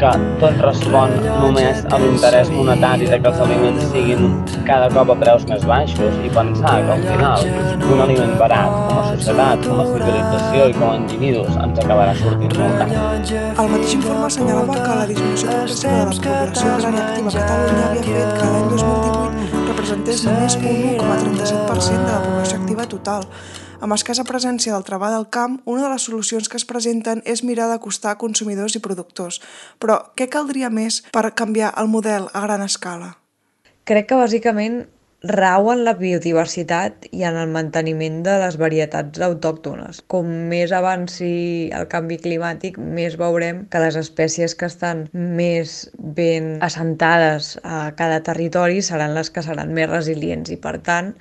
que 0.00 0.10
tot 0.40 0.60
respon 0.64 1.12
només 1.26 1.82
a 1.92 1.98
l'interès 2.00 2.50
monetari 2.54 3.08
de 3.10 3.18
que 3.20 3.28
els 3.30 3.40
aliments 3.44 3.90
siguin 3.92 4.38
cada 4.68 4.88
cop 4.94 5.12
a 5.12 5.16
preus 5.22 5.44
més 5.50 5.66
baixos 5.68 6.16
i 6.24 6.30
pensar 6.36 6.74
que 6.86 6.94
al 6.94 7.04
final 7.04 7.44
un 7.90 8.02
aliment 8.06 8.32
barat 8.40 8.78
com 8.88 9.00
a 9.02 9.04
societat, 9.10 9.68
com 9.68 9.82
a 9.82 9.86
civilització 9.90 10.68
i 10.70 10.76
com 10.78 10.86
a 10.88 10.96
individus 11.02 11.60
ens 11.66 11.82
acabarà 11.84 12.16
sortint 12.22 12.56
molt 12.62 12.80
car. 12.80 12.88
El 13.60 13.72
mateix 13.74 13.96
informe 13.98 14.26
assenyalava 14.30 14.78
que 14.80 14.98
la 15.00 15.06
disminució 15.12 15.50
de 15.50 15.56
la 15.60 16.16
població 16.16 16.74
agrària 16.76 17.06
activa 17.06 17.30
a 17.30 17.38
Catalunya 17.38 17.88
havia 17.90 18.04
fet 18.10 18.36
que 18.40 18.52
l'any 18.54 18.68
2018 18.74 19.66
representés 19.70 20.24
només 20.30 20.60
un 20.60 20.64
1,37% 20.70 22.06
de 22.06 22.14
la 22.14 22.22
població 22.28 22.62
activa 22.62 22.88
total, 22.96 23.28
amb 23.80 23.96
escassa 23.96 24.26
presència 24.28 24.74
del 24.74 24.84
treball 24.86 25.16
al 25.16 25.26
camp, 25.32 25.58
una 25.64 25.86
de 25.86 25.90
les 25.92 26.04
solucions 26.06 26.48
que 26.48 26.60
es 26.60 26.68
presenten 26.68 27.24
és 27.24 27.42
mirar 27.44 27.70
d'acostar 27.70 28.18
consumidors 28.20 28.76
i 28.76 28.84
productors. 28.84 29.40
Però 29.80 29.98
què 30.16 30.28
caldria 30.28 30.70
més 30.70 31.02
per 31.12 31.32
canviar 31.34 31.74
el 31.80 31.88
model 31.88 32.28
a 32.32 32.44
gran 32.46 32.64
escala? 32.66 33.14
Crec 33.88 34.10
que 34.10 34.20
bàsicament 34.20 34.82
rau 35.22 35.68
en 35.72 35.82
la 35.84 35.92
biodiversitat 35.98 37.04
i 37.12 37.24
en 37.28 37.36
el 37.36 37.50
manteniment 37.52 38.22
de 38.24 38.38
les 38.40 38.56
varietats 38.60 39.20
autòctones. 39.20 40.00
Com 40.08 40.28
més 40.48 40.72
avanci 40.72 41.68
el 41.76 41.86
canvi 41.92 42.16
climàtic, 42.22 42.78
més 42.80 43.18
veurem 43.20 43.66
que 43.68 43.82
les 43.84 43.98
espècies 44.00 44.54
que 44.56 44.70
estan 44.70 45.06
més 45.12 45.90
ben 46.16 46.56
assentades 46.64 47.58
a 47.62 47.90
cada 47.96 48.22
territori 48.24 48.80
seran 48.80 49.14
les 49.16 49.30
que 49.30 49.44
seran 49.44 49.74
més 49.76 49.90
resilients 49.90 50.50
i, 50.50 50.56
per 50.56 50.78
tant, 50.80 51.12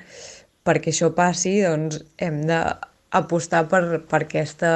perquè 0.70 0.94
això 0.94 1.10
passi, 1.18 1.58
doncs 1.66 2.04
hem 2.22 2.44
d'apostar 2.48 3.66
per, 3.72 3.84
per 4.10 4.24
aquesta 4.26 4.72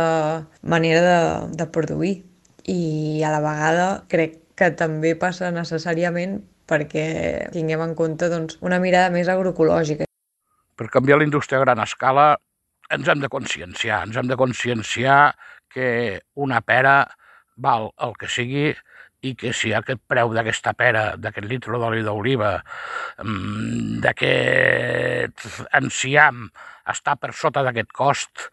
manera 0.65 1.03
de, 1.05 1.19
de 1.59 1.67
produir. 1.69 2.15
I 2.69 3.21
a 3.27 3.33
la 3.33 3.43
vegada 3.43 3.87
crec 4.09 4.39
que 4.57 4.71
també 4.79 5.13
passa 5.19 5.51
necessàriament 5.53 6.39
perquè 6.69 7.05
tinguem 7.53 7.83
en 7.83 7.93
compte 7.97 8.29
doncs, 8.31 8.57
una 8.65 8.79
mirada 8.81 9.11
més 9.13 9.29
agroecològica. 9.29 10.07
Per 10.79 10.89
canviar 10.89 11.19
la 11.19 11.27
indústria 11.27 11.59
a 11.59 11.65
gran 11.65 11.81
escala 11.83 12.33
ens 12.93 13.09
hem 13.09 13.21
de 13.21 13.29
conscienciar, 13.29 14.03
ens 14.07 14.17
hem 14.17 14.29
de 14.29 14.37
conscienciar 14.39 15.35
que 15.73 16.21
una 16.35 16.61
pera 16.61 17.03
val 17.57 17.91
el 18.01 18.15
que 18.19 18.29
sigui 18.31 18.71
i 19.23 19.33
que 19.39 19.53
si 19.55 19.71
aquest 19.73 20.01
preu 20.09 20.33
d'aquesta 20.35 20.73
pera, 20.77 21.03
d'aquest 21.17 21.47
litre 21.47 21.79
d'oli 21.79 22.03
d'oliva, 22.03 22.57
mm, 23.23 23.99
d'aquest 24.03 25.47
enciam 25.79 26.47
està 26.91 27.15
per 27.15 27.31
sota 27.31 27.61
d'aquest 27.63 27.93
cost 27.95 28.49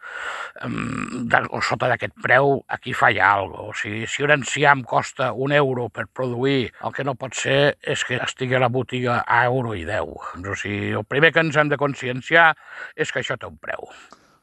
mm, 0.63 1.27
o 1.51 1.59
sota 1.65 1.89
d'aquest 1.91 2.13
preu, 2.23 2.61
aquí 2.71 2.93
falla 2.95 3.33
alguna 3.33 3.57
cosa. 3.57 3.67
O 3.71 3.75
sigui, 3.81 4.05
si 4.07 4.23
un 4.23 4.31
enciam 4.37 4.85
costa 4.87 5.31
un 5.33 5.51
euro 5.51 5.89
per 5.89 6.07
produir, 6.07 6.71
el 6.85 6.95
que 6.95 7.03
no 7.03 7.17
pot 7.19 7.35
ser 7.35 7.75
és 7.81 8.05
que 8.07 8.21
estigui 8.23 8.55
a 8.55 8.63
la 8.63 8.71
botiga 8.71 9.21
a 9.27 9.43
euro 9.49 9.75
i 9.75 9.83
deu. 9.87 10.15
O 10.15 10.55
sigui, 10.55 10.95
el 10.95 11.05
primer 11.05 11.33
que 11.35 11.43
ens 11.43 11.59
hem 11.59 11.71
de 11.71 11.79
conscienciar 11.81 12.53
és 12.95 13.11
que 13.11 13.19
això 13.23 13.37
té 13.37 13.49
un 13.49 13.59
preu. 13.59 13.91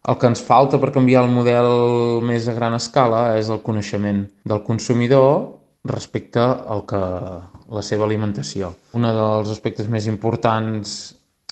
El 0.08 0.16
que 0.16 0.28
ens 0.30 0.40
falta 0.44 0.78
per 0.80 0.92
canviar 0.94 1.24
el 1.26 1.32
model 1.32 2.22
més 2.24 2.46
a 2.48 2.54
gran 2.56 2.76
escala 2.76 3.36
és 3.36 3.48
el 3.52 3.60
coneixement 3.64 4.22
del 4.48 4.62
consumidor 4.64 5.57
respecte 5.90 6.40
al 6.40 6.84
que 6.88 7.00
la 7.00 7.82
seva 7.84 8.06
alimentació. 8.06 8.72
Un 8.96 9.06
dels 9.08 9.50
aspectes 9.52 9.88
més 9.92 10.08
importants 10.10 10.96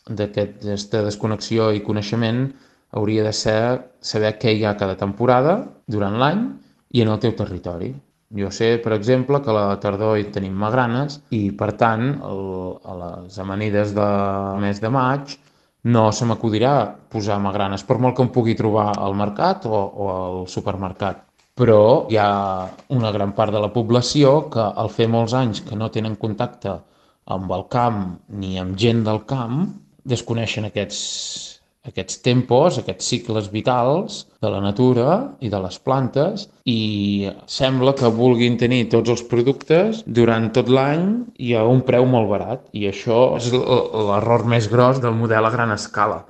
d'aquesta 0.07 1.03
desconnexió 1.07 1.73
i 1.75 1.83
coneixement 1.87 2.47
hauria 2.97 3.25
de 3.27 3.33
ser 3.35 3.61
saber 4.01 4.37
què 4.41 4.55
hi 4.55 4.65
ha 4.65 4.77
cada 4.79 4.97
temporada 4.97 5.59
durant 5.91 6.19
l'any 6.21 6.45
i 6.95 7.03
en 7.03 7.11
el 7.13 7.21
teu 7.23 7.35
territori. 7.39 7.91
Jo 8.37 8.51
sé, 8.51 8.77
per 8.83 8.93
exemple, 8.97 9.41
que 9.43 9.51
a 9.53 9.57
la 9.57 9.81
tardor 9.83 10.17
hi 10.19 10.31
tenim 10.35 10.55
magranes 10.59 11.21
i, 11.31 11.51
per 11.55 11.73
tant, 11.79 12.09
el, 12.27 12.47
a 12.83 12.97
les 13.03 13.39
amanides 13.43 13.95
de 13.95 14.09
mes 14.63 14.83
de 14.83 14.91
maig 14.91 15.37
no 15.87 16.09
se 16.11 16.27
m'acudirà 16.27 16.73
posar 17.13 17.39
magranes, 17.39 17.85
per 17.87 18.01
molt 18.03 18.17
que 18.17 18.25
em 18.27 18.33
pugui 18.35 18.57
trobar 18.59 18.89
al 18.99 19.15
mercat 19.15 19.69
o, 19.71 19.77
o 19.77 20.09
al 20.15 20.41
supermercat 20.51 21.26
però 21.57 22.07
hi 22.13 22.19
ha 22.21 22.69
una 22.93 23.11
gran 23.15 23.33
part 23.37 23.55
de 23.55 23.63
la 23.63 23.73
població 23.73 24.37
que 24.53 24.65
al 24.83 24.93
fer 24.93 25.09
molts 25.09 25.35
anys 25.39 25.63
que 25.65 25.79
no 25.81 25.89
tenen 25.95 26.19
contacte 26.21 26.77
amb 27.37 27.53
el 27.57 27.65
camp 27.73 28.01
ni 28.41 28.59
amb 28.61 28.77
gent 28.79 29.03
del 29.07 29.23
camp, 29.31 29.63
desconeixen 30.07 30.69
aquests, 30.69 31.01
aquests 31.89 32.21
tempos, 32.23 32.79
aquests 32.79 33.09
cicles 33.13 33.49
vitals 33.55 34.21
de 34.45 34.53
la 34.53 34.61
natura 34.63 35.17
i 35.41 35.51
de 35.51 35.61
les 35.65 35.81
plantes 35.83 36.47
i 36.69 36.79
sembla 37.51 37.97
que 37.99 38.13
vulguin 38.21 38.61
tenir 38.61 38.85
tots 38.93 39.17
els 39.17 39.25
productes 39.33 40.05
durant 40.21 40.51
tot 40.55 40.71
l'any 40.71 41.09
i 41.39 41.55
a 41.57 41.65
un 41.67 41.83
preu 41.89 42.07
molt 42.07 42.31
barat. 42.31 42.67
I 42.77 42.91
això 42.93 43.21
és 43.41 43.51
l'error 43.55 44.47
més 44.47 44.71
gros 44.71 45.03
del 45.03 45.17
model 45.19 45.49
a 45.49 45.55
gran 45.57 45.75
escala. 45.75 46.25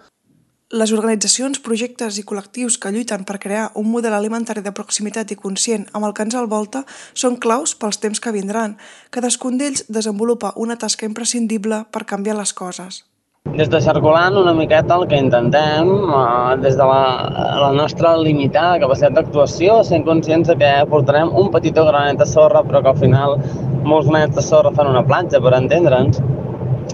Les 0.74 0.90
organitzacions, 0.90 1.60
projectes 1.62 2.16
i 2.18 2.24
col·lectius 2.26 2.74
que 2.82 2.90
lluiten 2.90 3.22
per 3.22 3.36
crear 3.38 3.68
un 3.78 3.86
model 3.86 4.16
alimentari 4.16 4.64
de 4.66 4.72
proximitat 4.74 5.30
i 5.30 5.36
conscient 5.38 5.84
amb 5.94 6.08
el 6.08 6.12
que 6.12 6.24
ens 6.26 6.34
envolta 6.34 6.80
són 7.14 7.36
claus 7.38 7.76
pels 7.78 8.00
temps 8.02 8.18
que 8.18 8.32
vindran. 8.34 8.74
Cadascun 9.14 9.60
d'ells 9.60 9.84
desenvolupa 9.86 10.50
una 10.56 10.74
tasca 10.74 11.06
imprescindible 11.06 11.84
per 11.94 12.02
canviar 12.10 12.34
les 12.40 12.50
coses. 12.50 13.04
Des 13.54 13.70
de 13.70 13.78
Circulant, 13.78 14.34
una 14.40 14.56
miqueta 14.58 14.96
el 14.98 15.06
que 15.06 15.20
intentem, 15.22 15.92
eh, 16.18 16.56
des 16.64 16.74
de 16.74 16.88
la, 16.90 17.04
la 17.62 17.70
nostra 17.70 18.16
limitada 18.18 18.80
capacitat 18.82 19.20
d'actuació, 19.20 19.84
sent 19.86 20.02
conscients 20.02 20.50
que 20.50 20.72
portarem 20.90 21.30
un 21.30 21.52
petit 21.54 21.78
granet 21.78 22.18
de 22.18 22.26
sorra, 22.26 22.64
però 22.66 22.82
que 22.82 22.90
al 22.90 22.98
final 22.98 23.38
molts 23.86 24.10
granets 24.10 24.34
de 24.34 24.42
sorra 24.42 24.74
fan 24.74 24.90
una 24.90 25.06
platja, 25.06 25.38
per 25.38 25.54
entendre'ns, 25.60 26.18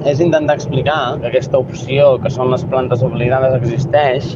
és 0.08 0.20
intentar 0.24 0.56
explicar 0.58 1.18
que 1.20 1.28
aquesta 1.28 1.60
opció, 1.60 2.16
que 2.22 2.30
són 2.32 2.50
les 2.52 2.64
plantes 2.70 3.02
oblidades, 3.06 3.54
existeix, 3.58 4.32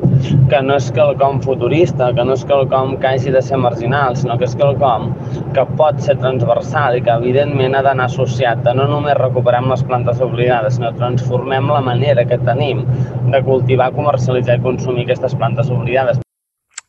que 0.50 0.60
no 0.62 0.76
és 0.78 0.88
quelcom 0.96 1.40
futurista, 1.44 2.12
que 2.16 2.26
no 2.26 2.36
és 2.36 2.44
quelcom 2.48 2.96
que 3.02 3.10
hagi 3.12 3.32
de 3.34 3.42
ser 3.44 3.58
marginal, 3.62 4.16
sinó 4.18 4.36
que 4.38 4.46
és 4.48 4.56
quelcom 4.58 5.08
que 5.56 5.64
pot 5.78 6.02
ser 6.04 6.18
transversal 6.20 6.98
i 6.98 7.04
que 7.06 7.14
evidentment 7.16 7.78
ha 7.78 7.84
d'anar 7.86 8.08
associat 8.10 8.66
a 8.66 8.76
no 8.76 8.88
només 8.90 9.18
recuperem 9.20 9.70
les 9.72 9.84
plantes 9.88 10.20
oblidades, 10.24 10.76
sinó 10.78 10.92
transformem 10.98 11.72
la 11.72 11.82
manera 11.84 12.26
que 12.28 12.38
tenim 12.44 12.84
de 13.32 13.42
cultivar, 13.46 13.92
comercialitzar 13.96 14.60
i 14.60 14.66
consumir 14.68 15.08
aquestes 15.08 15.34
plantes 15.34 15.72
oblidades. 15.72 16.20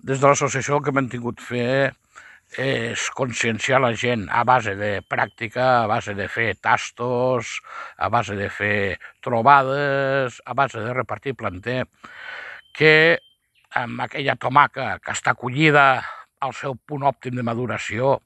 Des 0.07 0.21
de 0.21 0.27
l'associació 0.29 0.79
que 0.79 0.93
hem 0.93 1.09
tingut 1.11 1.41
fer 1.43 1.93
és 2.55 3.09
conscienciar 3.11 3.81
la 3.83 3.91
gent 3.93 4.27
a 4.31 4.43
base 4.47 4.75
de 4.79 5.01
pràctica, 5.03 5.83
a 5.83 5.87
base 5.87 6.15
de 6.15 6.27
fer 6.31 6.55
tastos, 6.55 7.59
a 7.97 8.09
base 8.09 8.35
de 8.35 8.49
fer 8.49 8.99
trobades, 9.21 10.41
a 10.45 10.53
base 10.53 10.79
de 10.79 10.93
repartir 10.93 11.35
planter, 11.35 11.85
que 12.73 13.19
amb 13.75 14.01
aquella 14.01 14.37
tomaca 14.39 14.97
que 15.03 15.11
està 15.11 15.35
collida 15.35 16.03
al 16.39 16.53
seu 16.53 16.75
punt 16.75 17.03
òptim 17.03 17.35
de 17.35 17.43
maduració 17.43 18.17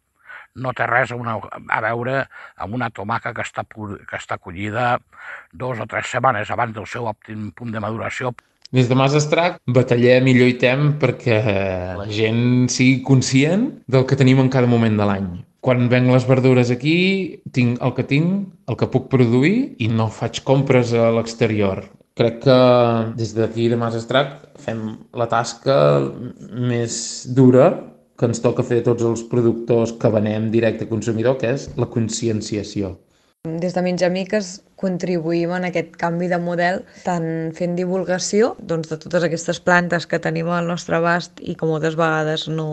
no 0.55 0.73
té 0.75 0.85
res 0.87 1.11
a, 1.11 1.15
una, 1.15 1.37
a 1.71 1.79
veure 1.83 2.15
amb 2.57 2.75
una 2.75 2.89
tomaca 2.91 3.33
que 3.33 3.43
està, 3.45 3.63
que 3.63 4.17
està 4.17 4.37
collida 4.37 4.99
dos 5.51 5.79
o 5.79 5.87
tres 5.87 6.11
setmanes 6.11 6.51
abans 6.51 6.75
del 6.75 6.87
seu 6.87 7.07
òptim 7.07 7.51
punt 7.55 7.71
de 7.71 7.79
maduració. 7.79 8.33
Des 8.71 8.87
de 8.87 8.95
Mas 8.95 9.11
Estrac 9.19 9.57
batallem 9.75 10.29
i 10.31 10.33
lluitem 10.37 10.93
perquè 10.99 11.39
la 11.97 12.05
gent 12.07 12.69
sigui 12.71 13.01
conscient 13.03 13.65
del 13.91 14.05
que 14.07 14.15
tenim 14.15 14.39
en 14.39 14.51
cada 14.53 14.69
moment 14.71 14.95
de 14.95 15.07
l'any. 15.09 15.25
Quan 15.59 15.89
venc 15.91 16.07
les 16.07 16.23
verdures 16.29 16.71
aquí, 16.71 17.41
tinc 17.51 17.83
el 17.83 17.91
que 17.97 18.05
tinc, 18.07 18.47
el 18.71 18.79
que 18.79 18.87
puc 18.93 19.09
produir 19.11 19.75
i 19.83 19.91
no 19.91 20.07
faig 20.07 20.39
compres 20.47 20.95
a 20.95 21.09
l'exterior. 21.17 21.83
Crec 22.15 22.39
que 22.45 22.57
des 23.19 23.35
d'aquí 23.35 23.67
de 23.67 23.75
Mas 23.81 23.99
Estrac 23.99 24.39
fem 24.63 24.81
la 25.19 25.27
tasca 25.27 25.77
més 26.71 26.95
dura 27.27 27.73
que 28.15 28.31
ens 28.31 28.39
toca 28.39 28.63
fer 28.63 28.79
tots 28.87 29.03
els 29.03 29.27
productors 29.27 29.97
que 29.99 30.15
venem 30.15 30.47
directe 30.53 30.87
a 30.87 30.93
consumidor, 30.95 31.35
que 31.43 31.51
és 31.57 31.67
la 31.75 31.91
conscienciació. 31.91 32.95
Des 33.61 33.73
de 33.73 33.81
Menjamiques 33.81 34.47
contribuïm 34.77 35.49
en 35.55 35.63
aquest 35.65 35.95
canvi 35.97 36.27
de 36.29 36.37
model 36.41 36.75
tant 37.01 37.23
fent 37.57 37.71
divulgació 37.73 38.51
doncs, 38.71 38.91
de 38.91 38.99
totes 39.01 39.25
aquestes 39.25 39.59
plantes 39.65 40.05
que 40.11 40.19
tenim 40.21 40.51
al 40.53 40.69
nostre 40.69 40.99
abast 40.99 41.41
i 41.41 41.55
que 41.57 41.69
moltes 41.69 41.97
vegades 41.97 42.43
no, 42.59 42.67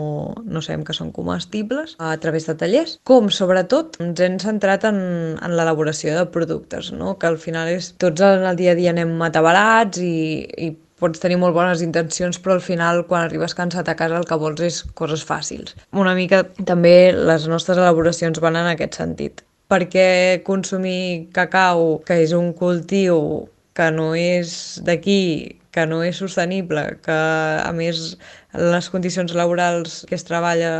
no 0.45 0.61
sabem 0.61 0.83
que 0.85 0.93
són 0.93 1.09
comestibles 1.15 1.95
a 1.97 2.11
través 2.21 2.45
de 2.45 2.53
tallers, 2.61 2.93
com 3.01 3.31
sobretot 3.33 3.97
ens 4.05 4.21
hem 4.21 4.37
centrat 4.45 4.85
en, 4.91 5.01
en 5.41 5.57
l'elaboració 5.57 6.13
de 6.19 6.27
productes, 6.37 6.93
no? 6.93 7.15
que 7.17 7.31
al 7.33 7.41
final 7.41 7.73
és 7.73 7.89
tots 7.97 8.21
en 8.29 8.45
el 8.51 8.61
dia 8.61 8.77
a 8.77 8.77
dia 8.77 8.93
anem 8.93 9.17
matabarats 9.17 10.05
i, 10.05 10.45
i 10.69 10.71
pots 11.01 11.25
tenir 11.25 11.41
molt 11.41 11.57
bones 11.57 11.81
intencions, 11.81 12.37
però 12.37 12.59
al 12.59 12.65
final, 12.69 13.07
quan 13.09 13.25
arribes 13.25 13.57
cansat 13.57 13.89
a 13.89 13.97
casa, 13.97 14.21
el 14.21 14.29
que 14.29 14.37
vols 14.37 14.61
és 14.61 14.81
coses 14.93 15.25
fàcils. 15.25 15.73
Una 15.97 16.13
mica 16.13 16.43
també 16.61 16.97
les 17.15 17.49
nostres 17.49 17.81
elaboracions 17.81 18.37
van 18.43 18.59
en 18.59 18.75
aquest 18.77 19.01
sentit 19.01 19.41
perquè 19.69 20.41
consumir 20.47 21.29
cacau, 21.35 21.99
que 22.05 22.19
és 22.25 22.33
un 22.33 22.51
cultiu 22.57 23.47
que 23.77 23.87
no 23.95 24.11
és 24.17 24.81
d'aquí, 24.85 25.21
que 25.71 25.85
no 25.85 26.01
és 26.03 26.19
sostenible, 26.19 26.83
que 27.05 27.15
a 27.15 27.71
més 27.77 28.17
les 28.57 28.89
condicions 28.89 29.33
laborals 29.37 30.03
que 30.09 30.17
es 30.17 30.25
treballa 30.27 30.73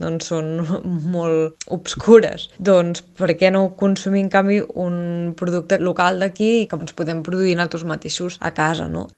doncs, 0.00 0.30
són 0.30 0.52
molt 1.16 1.68
obscures. 1.76 2.48
Doncs 2.58 3.04
per 3.20 3.34
què 3.40 3.50
no 3.52 3.66
consumir, 3.82 4.24
en 4.24 4.32
canvi, 4.32 4.60
un 4.86 5.34
producte 5.36 5.80
local 5.82 6.22
d'aquí 6.22 6.52
i 6.62 6.68
que 6.70 6.78
ens 6.80 6.96
podem 6.96 7.24
produir 7.26 7.56
nosaltres 7.58 7.88
mateixos 7.92 8.38
a 8.40 8.54
casa, 8.56 8.88
no? 8.88 9.08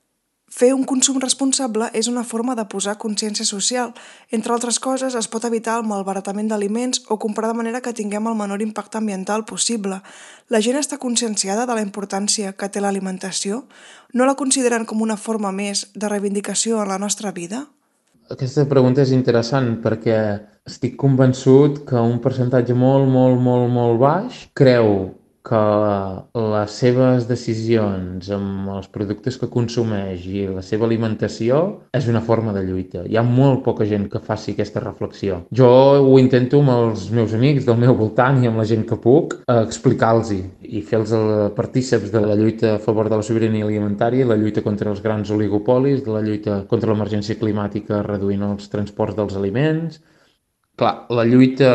Fer 0.53 0.75
un 0.77 0.83
consum 0.85 1.17
responsable 1.17 1.87
és 1.97 2.11
una 2.11 2.27
forma 2.29 2.53
de 2.59 2.67
posar 2.69 2.99
consciència 3.01 3.47
social. 3.49 3.95
Entre 4.37 4.53
altres 4.53 4.77
coses, 4.85 5.15
es 5.17 5.29
pot 5.33 5.47
evitar 5.49 5.79
el 5.81 5.87
malbaratament 5.89 6.51
d'aliments 6.51 7.01
o 7.09 7.17
comprar 7.23 7.49
de 7.49 7.57
manera 7.57 7.81
que 7.81 7.95
tinguem 7.97 8.29
el 8.29 8.37
menor 8.37 8.61
impacte 8.61 9.01
ambiental 9.01 9.47
possible. 9.49 10.03
La 10.53 10.61
gent 10.61 10.77
està 10.77 10.99
conscienciada 11.01 11.65
de 11.65 11.79
la 11.79 11.85
importància 11.87 12.53
que 12.53 12.69
té 12.69 12.83
l'alimentació? 12.85 13.63
No 14.13 14.29
la 14.29 14.37
consideren 14.37 14.85
com 14.85 15.01
una 15.01 15.17
forma 15.17 15.55
més 15.57 15.87
de 15.95 16.13
reivindicació 16.13 16.83
en 16.83 16.93
la 16.93 17.01
nostra 17.01 17.33
vida? 17.33 17.65
Aquesta 18.29 18.69
pregunta 18.69 19.01
és 19.07 19.17
interessant 19.17 19.79
perquè 19.81 20.21
estic 20.69 21.01
convençut 21.01 21.81
que 21.89 21.97
un 21.97 22.21
percentatge 22.21 22.77
molt, 22.77 23.09
molt, 23.09 23.41
molt, 23.41 23.73
molt 23.73 24.01
baix 24.05 24.47
creu 24.53 25.15
que 25.53 26.41
les 26.41 26.75
seves 26.81 27.27
decisions 27.29 28.31
amb 28.33 28.71
els 28.73 28.89
productes 28.93 29.37
que 29.37 29.51
consumeix 29.53 30.25
i 30.25 30.47
la 30.49 30.63
seva 30.65 30.87
alimentació 30.89 31.59
és 31.93 32.07
una 32.09 32.23
forma 32.25 32.55
de 32.57 32.63
lluita. 32.65 33.03
Hi 33.05 33.19
ha 33.21 33.25
molt 33.27 33.61
poca 33.67 33.85
gent 33.89 34.07
que 34.13 34.23
faci 34.25 34.55
aquesta 34.55 34.81
reflexió. 34.81 35.43
Jo 35.53 35.69
ho 36.01 36.15
intento 36.21 36.63
amb 36.63 36.73
els 36.73 37.11
meus 37.13 37.35
amics 37.37 37.67
del 37.69 37.77
meu 37.83 37.93
voltant 37.99 38.41
i 38.41 38.49
amb 38.49 38.63
la 38.63 38.65
gent 38.69 38.87
que 38.89 38.97
puc 38.97 39.37
explicar-los 39.53 40.33
i 40.33 40.81
fer-los 40.89 41.13
partíceps 41.59 42.15
de 42.15 42.23
la 42.25 42.39
lluita 42.39 42.77
a 42.77 42.81
favor 42.81 43.11
de 43.13 43.19
la 43.21 43.27
sobirania 43.27 43.67
alimentària, 43.69 44.29
la 44.29 44.39
lluita 44.41 44.65
contra 44.65 44.89
els 44.89 45.03
grans 45.05 45.31
oligopolis, 45.37 46.01
de 46.07 46.17
la 46.17 46.25
lluita 46.25 46.63
contra 46.71 46.95
l'emergència 46.95 47.37
climàtica 47.37 48.01
reduint 48.07 48.47
els 48.49 48.73
transports 48.73 49.19
dels 49.19 49.37
aliments. 49.37 50.01
Clar, 50.81 50.95
la 51.13 51.27
lluita 51.29 51.73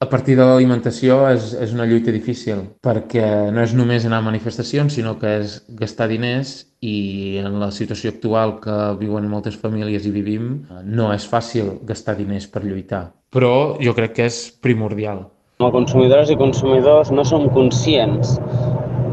a 0.00 0.08
partir 0.08 0.32
de 0.38 0.44
l'alimentació 0.48 1.18
és, 1.28 1.50
és 1.60 1.74
una 1.76 1.84
lluita 1.84 2.12
difícil 2.14 2.62
perquè 2.80 3.24
no 3.52 3.60
és 3.60 3.74
només 3.76 4.06
anar 4.08 4.22
a 4.22 4.24
manifestacions 4.24 4.94
sinó 4.96 5.18
que 5.20 5.34
és 5.42 5.58
gastar 5.76 6.06
diners 6.08 6.54
i 6.80 7.36
en 7.42 7.58
la 7.60 7.68
situació 7.68 8.14
actual 8.14 8.56
que 8.64 8.76
viuen 9.00 9.28
moltes 9.28 9.58
famílies 9.60 10.08
i 10.08 10.14
vivim 10.14 10.46
no 10.88 11.10
és 11.12 11.28
fàcil 11.28 11.74
gastar 11.84 12.16
diners 12.16 12.48
per 12.48 12.64
lluitar 12.64 13.10
però 13.30 13.76
jo 13.78 13.92
crec 13.94 14.16
que 14.16 14.24
és 14.26 14.40
primordial. 14.64 15.26
Com 15.60 15.68
a 15.68 15.74
consumidores 15.74 16.32
i 16.32 16.38
consumidors 16.40 17.12
no 17.12 17.22
som 17.28 17.44
conscients 17.52 18.38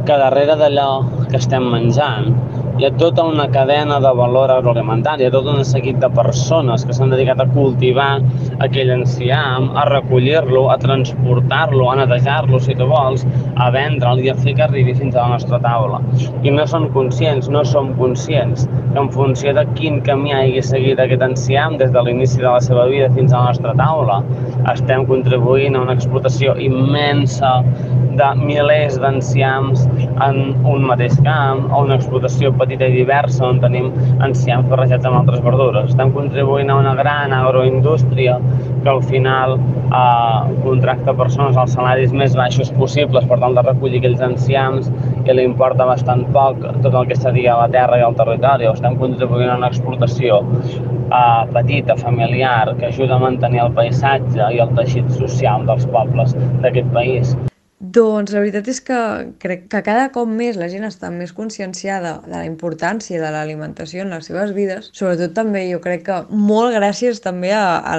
que 0.08 0.16
darrere 0.24 0.56
d'allò 0.56 1.04
que 1.28 1.36
estem 1.36 1.68
menjant 1.68 2.32
hi 2.78 2.86
ha 2.86 2.92
tota 2.94 3.24
una 3.26 3.48
cadena 3.50 3.96
de 4.00 4.10
valor 4.14 4.52
agroalimentari, 4.54 5.24
hi 5.24 5.28
ha 5.28 5.34
tot 5.34 5.48
un 5.50 5.64
seguit 5.66 5.98
de 5.98 6.10
persones 6.14 6.84
que 6.86 6.94
s'han 6.94 7.10
dedicat 7.10 7.40
a 7.42 7.48
cultivar 7.56 8.20
aquell 8.66 8.92
enciam, 8.94 9.72
a 9.74 9.86
recollir-lo, 9.90 10.68
a 10.70 10.76
transportar-lo, 10.84 11.88
a 11.90 11.96
netejar-lo, 12.04 12.60
si 12.62 12.76
tu 12.78 12.86
vols, 12.92 13.26
a 13.58 13.72
vendre'l 13.74 14.22
i 14.22 14.30
a 14.30 14.36
fer 14.44 14.54
que 14.60 14.68
arribi 14.68 14.94
fins 15.00 15.18
a 15.18 15.24
la 15.24 15.34
nostra 15.34 15.58
taula. 15.64 16.04
I 16.46 16.54
no 16.54 16.68
són 16.70 16.86
conscients, 16.94 17.50
no 17.50 17.66
som 17.66 17.96
conscients 17.98 18.68
que 18.94 19.02
en 19.02 19.10
funció 19.16 19.56
de 19.58 19.66
quin 19.74 19.98
camí 20.06 20.36
hagi 20.38 20.62
seguit 20.70 21.02
aquest 21.02 21.26
enciam 21.26 21.80
des 21.82 21.90
de 21.98 22.06
l'inici 22.06 22.44
de 22.44 22.50
la 22.52 22.62
seva 22.62 22.86
vida 22.94 23.10
fins 23.18 23.34
a 23.34 23.42
la 23.42 23.56
nostra 23.56 23.74
taula, 23.82 24.22
estem 24.70 25.10
contribuint 25.10 25.74
a 25.74 25.82
una 25.88 25.98
explotació 25.98 26.54
immensa 26.62 27.58
de 28.18 28.30
milers 28.38 28.98
d'enciams 29.02 29.84
en 30.26 30.40
un 30.66 30.86
mateix 30.90 31.18
camp, 31.26 31.68
o 31.70 31.84
una 31.86 31.98
explotació 31.98 32.50
petita 32.54 32.67
i 32.72 32.78
diversa 32.80 33.46
on 33.48 33.62
tenim 33.64 33.90
enciams 34.26 34.68
barrejats 34.72 35.08
amb 35.08 35.22
altres 35.22 35.44
verdures. 35.46 35.92
Estem 35.92 36.12
contribuint 36.16 36.72
a 36.72 36.78
una 36.82 36.94
gran 36.98 37.34
agroindústria 37.36 38.38
que 38.84 38.90
al 38.90 39.02
final 39.04 39.58
eh, 39.58 40.56
contracta 40.64 41.16
persones 41.18 41.58
als 41.58 41.74
salaris 41.78 42.14
més 42.14 42.36
baixos 42.38 42.72
possibles 42.78 43.26
per 43.30 43.40
tal 43.44 43.58
de 43.58 43.66
recollir 43.68 44.02
aquells 44.02 44.24
enciams 44.30 44.92
i 45.26 45.36
li 45.36 45.48
importa 45.48 45.88
bastant 45.90 46.26
poc 46.36 46.62
tot 46.84 46.94
el 46.94 47.10
que 47.10 47.18
seria 47.20 47.58
la 47.62 47.68
terra 47.74 48.00
i 48.00 48.06
el 48.08 48.16
territori. 48.20 48.70
O 48.70 48.76
estem 48.78 48.98
contribuint 49.02 49.52
a 49.52 49.58
una 49.62 49.72
explotació 49.74 50.42
eh, 50.44 51.44
petita, 51.54 51.98
familiar, 51.98 52.76
que 52.78 52.88
ajuda 52.94 53.16
a 53.16 53.26
mantenir 53.28 53.66
el 53.66 53.76
paisatge 53.78 54.54
i 54.56 54.64
el 54.64 54.74
teixit 54.80 55.12
social 55.20 55.68
dels 55.70 55.88
pobles 55.94 56.36
d'aquest 56.64 56.92
país. 56.96 57.38
Doncs 57.98 58.30
la 58.30 58.42
veritat 58.44 58.68
és 58.70 58.78
que 58.86 58.98
crec 59.42 59.64
que 59.72 59.80
cada 59.82 60.10
cop 60.14 60.30
més 60.30 60.58
la 60.60 60.68
gent 60.70 60.86
està 60.86 61.10
més 61.10 61.32
conscienciada 61.34 62.12
de 62.28 62.36
la 62.36 62.44
importància 62.46 63.18
de 63.18 63.32
l'alimentació 63.34 64.04
en 64.04 64.14
les 64.14 64.28
seves 64.30 64.54
vides, 64.54 64.92
sobretot 64.94 65.34
també 65.34 65.64
jo 65.72 65.80
crec 65.82 66.04
que 66.06 66.18
molt 66.30 66.76
gràcies 66.76 67.24
també 67.26 67.56
a, 67.58 67.80
a, 67.80 67.96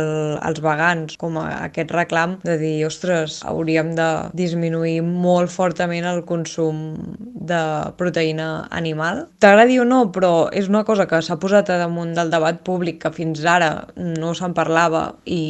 als 0.46 0.62
vegans, 0.62 1.16
com 1.18 1.40
a 1.42 1.48
aquest 1.64 1.90
reclam 1.96 2.36
de 2.44 2.54
dir, 2.62 2.76
ostres, 2.86 3.40
hauríem 3.48 3.90
de 3.98 4.08
disminuir 4.38 5.00
molt 5.02 5.50
fortament 5.50 6.06
el 6.06 6.22
consum 6.28 6.78
de 7.50 7.60
proteïna 7.98 8.68
animal. 8.70 9.26
T'agradi 9.42 9.82
o 9.82 9.88
no, 9.88 10.04
però 10.14 10.32
és 10.54 10.70
una 10.70 10.84
cosa 10.86 11.08
que 11.10 11.24
s'ha 11.24 11.40
posat 11.42 11.74
damunt 11.74 12.14
del 12.14 12.30
debat 12.30 12.62
públic 12.62 13.02
que 13.02 13.14
fins 13.18 13.42
ara 13.42 13.72
no 13.98 14.30
se'n 14.38 14.54
parlava 14.54 15.08
i 15.26 15.42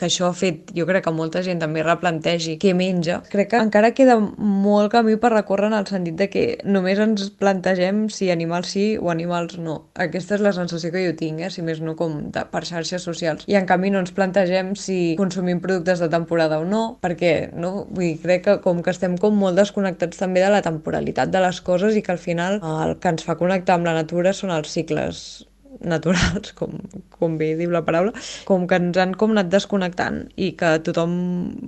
que 0.00 0.08
això 0.08 0.30
ha 0.30 0.36
fet, 0.36 0.72
jo 0.76 0.86
crec 0.88 1.04
que 1.04 1.12
molta 1.14 1.42
gent 1.44 1.60
també 1.60 1.84
replantegi 1.84 2.56
què 2.60 2.72
menja. 2.76 3.20
Crec 3.30 3.50
que 3.52 3.60
encara 3.60 3.92
queda 3.96 4.16
molt 4.18 4.92
camí 4.94 5.16
per 5.20 5.32
recórrer 5.34 5.68
en 5.70 5.76
el 5.76 5.88
sentit 5.90 6.16
de 6.16 6.30
que 6.32 6.44
només 6.64 7.00
ens 7.02 7.28
plantegem 7.40 8.06
si 8.12 8.30
animals 8.32 8.72
sí 8.74 8.86
o 9.00 9.10
animals 9.12 9.58
no. 9.60 9.76
Aquesta 10.00 10.38
és 10.38 10.44
la 10.44 10.54
sensació 10.56 10.92
que 10.94 11.04
jo 11.04 11.12
tinc, 11.18 11.44
eh? 11.44 11.50
si 11.52 11.64
més 11.66 11.82
no 11.84 11.96
com 11.98 12.16
de, 12.32 12.46
per 12.50 12.64
xarxes 12.68 13.04
socials. 13.06 13.44
I 13.50 13.58
en 13.60 13.68
canvi 13.68 13.92
no 13.92 14.00
ens 14.00 14.14
plantegem 14.16 14.72
si 14.78 15.16
consumim 15.20 15.60
productes 15.60 16.00
de 16.00 16.08
temporada 16.12 16.60
o 16.62 16.64
no, 16.64 16.82
perquè 17.04 17.50
no? 17.52 17.84
Vull 17.90 18.06
dir, 18.06 18.16
crec 18.24 18.46
que 18.46 18.56
com 18.64 18.80
que 18.84 18.94
estem 18.94 19.18
com 19.20 19.36
molt 19.36 19.60
desconnectats 19.60 20.22
també 20.22 20.44
de 20.44 20.52
la 20.52 20.64
temporalitat 20.64 21.32
de 21.34 21.44
les 21.44 21.60
coses 21.60 21.96
i 21.96 22.04
que 22.06 22.16
al 22.16 22.22
final 22.22 22.60
el 22.64 22.96
que 23.00 23.12
ens 23.12 23.26
fa 23.26 23.36
connectar 23.40 23.76
amb 23.76 23.90
la 23.90 23.96
natura 24.00 24.32
són 24.36 24.54
els 24.54 24.72
cicles 24.72 25.49
naturals, 25.80 26.52
com, 26.58 26.78
com 27.14 27.36
bé 27.40 27.52
diu 27.58 27.72
la 27.72 27.82
paraula, 27.86 28.14
com 28.48 28.66
que 28.70 28.78
ens 28.80 28.98
han 29.00 29.14
com 29.18 29.34
anat 29.34 29.50
desconnectant 29.52 30.24
i 30.40 30.52
que 30.58 30.74
tothom, 30.86 31.14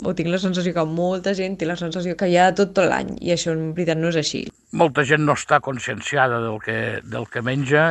o 0.04 0.14
tinc 0.18 0.32
la 0.32 0.40
sensació 0.42 0.74
que 0.76 0.86
molta 0.88 1.36
gent 1.38 1.58
té 1.60 1.68
la 1.68 1.78
sensació 1.78 2.16
que 2.18 2.30
hi 2.30 2.38
ha 2.40 2.50
tot, 2.56 2.74
tot 2.76 2.88
l'any 2.90 3.14
i 3.20 3.34
això 3.34 3.54
en 3.54 3.70
veritat 3.76 4.00
no 4.00 4.10
és 4.12 4.18
així. 4.20 4.44
Molta 4.78 5.04
gent 5.04 5.24
no 5.26 5.36
està 5.36 5.60
conscienciada 5.60 6.40
del 6.40 6.56
que, 6.64 6.76
del 7.04 7.26
que 7.28 7.42
menja. 7.44 7.90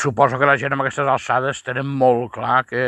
Suposo 0.00 0.38
que 0.40 0.48
la 0.48 0.56
gent 0.60 0.72
amb 0.72 0.86
aquestes 0.86 1.08
alçades 1.08 1.60
tenen 1.66 1.84
molt 1.86 2.32
clar 2.38 2.62
que 2.64 2.84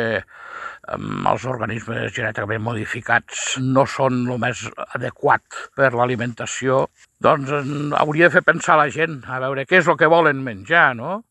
els 0.89 1.45
organismes 1.49 2.13
genèticament 2.17 2.63
modificats 2.65 3.59
no 3.61 3.85
són 3.89 4.25
el 4.25 4.41
més 4.41 4.65
adequat 4.97 5.61
per 5.77 5.93
l'alimentació, 5.95 6.87
doncs 7.25 7.53
hauria 8.01 8.29
de 8.29 8.35
fer 8.37 8.45
pensar 8.45 8.77
la 8.81 8.91
gent 8.93 9.23
a 9.25 9.41
veure 9.45 9.65
què 9.69 9.81
és 9.81 9.89
el 9.89 9.97
que 10.01 10.11
volen 10.13 10.43
menjar, 10.45 10.91
no? 10.99 11.23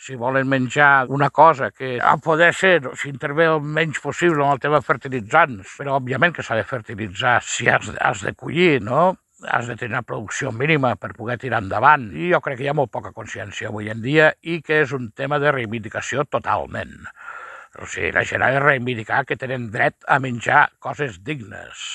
Si 0.00 0.16
volen 0.16 0.48
menjar 0.48 1.06
una 1.12 1.28
cosa 1.30 1.70
que 1.70 1.98
a 2.00 2.16
poder 2.16 2.54
ser 2.56 2.78
s'intervé 2.96 3.50
el 3.52 3.60
menys 3.60 4.00
possible 4.00 4.40
amb 4.40 4.56
el 4.56 4.62
tema 4.62 4.80
fertilitzants, 4.80 5.74
però 5.76 5.98
òbviament 5.98 6.32
que 6.36 6.44
s'ha 6.46 6.56
de 6.56 6.64
fertilitzar 6.64 7.40
si 7.44 7.68
has, 7.68 7.90
has 8.00 8.24
de 8.24 8.32
collir, 8.32 8.80
no? 8.80 9.18
has 9.48 9.68
de 9.68 9.76
tenir 9.76 9.94
una 9.94 10.02
producció 10.04 10.52
mínima 10.52 10.94
per 11.00 11.14
poder 11.16 11.38
tirar 11.40 11.62
endavant. 11.64 12.10
I 12.12 12.32
jo 12.32 12.40
crec 12.44 12.60
que 12.60 12.66
hi 12.66 12.72
ha 12.72 12.76
molt 12.76 12.92
poca 12.92 13.12
consciència 13.16 13.70
avui 13.70 13.88
en 13.92 14.02
dia 14.04 14.32
i 14.42 14.60
que 14.64 14.82
és 14.84 14.92
un 14.96 15.10
tema 15.16 15.38
de 15.40 15.52
reivindicació 15.52 16.26
totalment. 16.28 16.96
O 17.80 17.86
sigui, 17.86 18.10
la 18.12 18.24
gent 18.26 18.44
ha 18.44 18.50
de 18.52 18.60
reivindicar 18.60 19.24
que 19.24 19.38
tenen 19.40 19.70
dret 19.72 19.96
a 20.08 20.18
menjar 20.20 20.68
coses 20.80 21.20
dignes. 21.24 21.94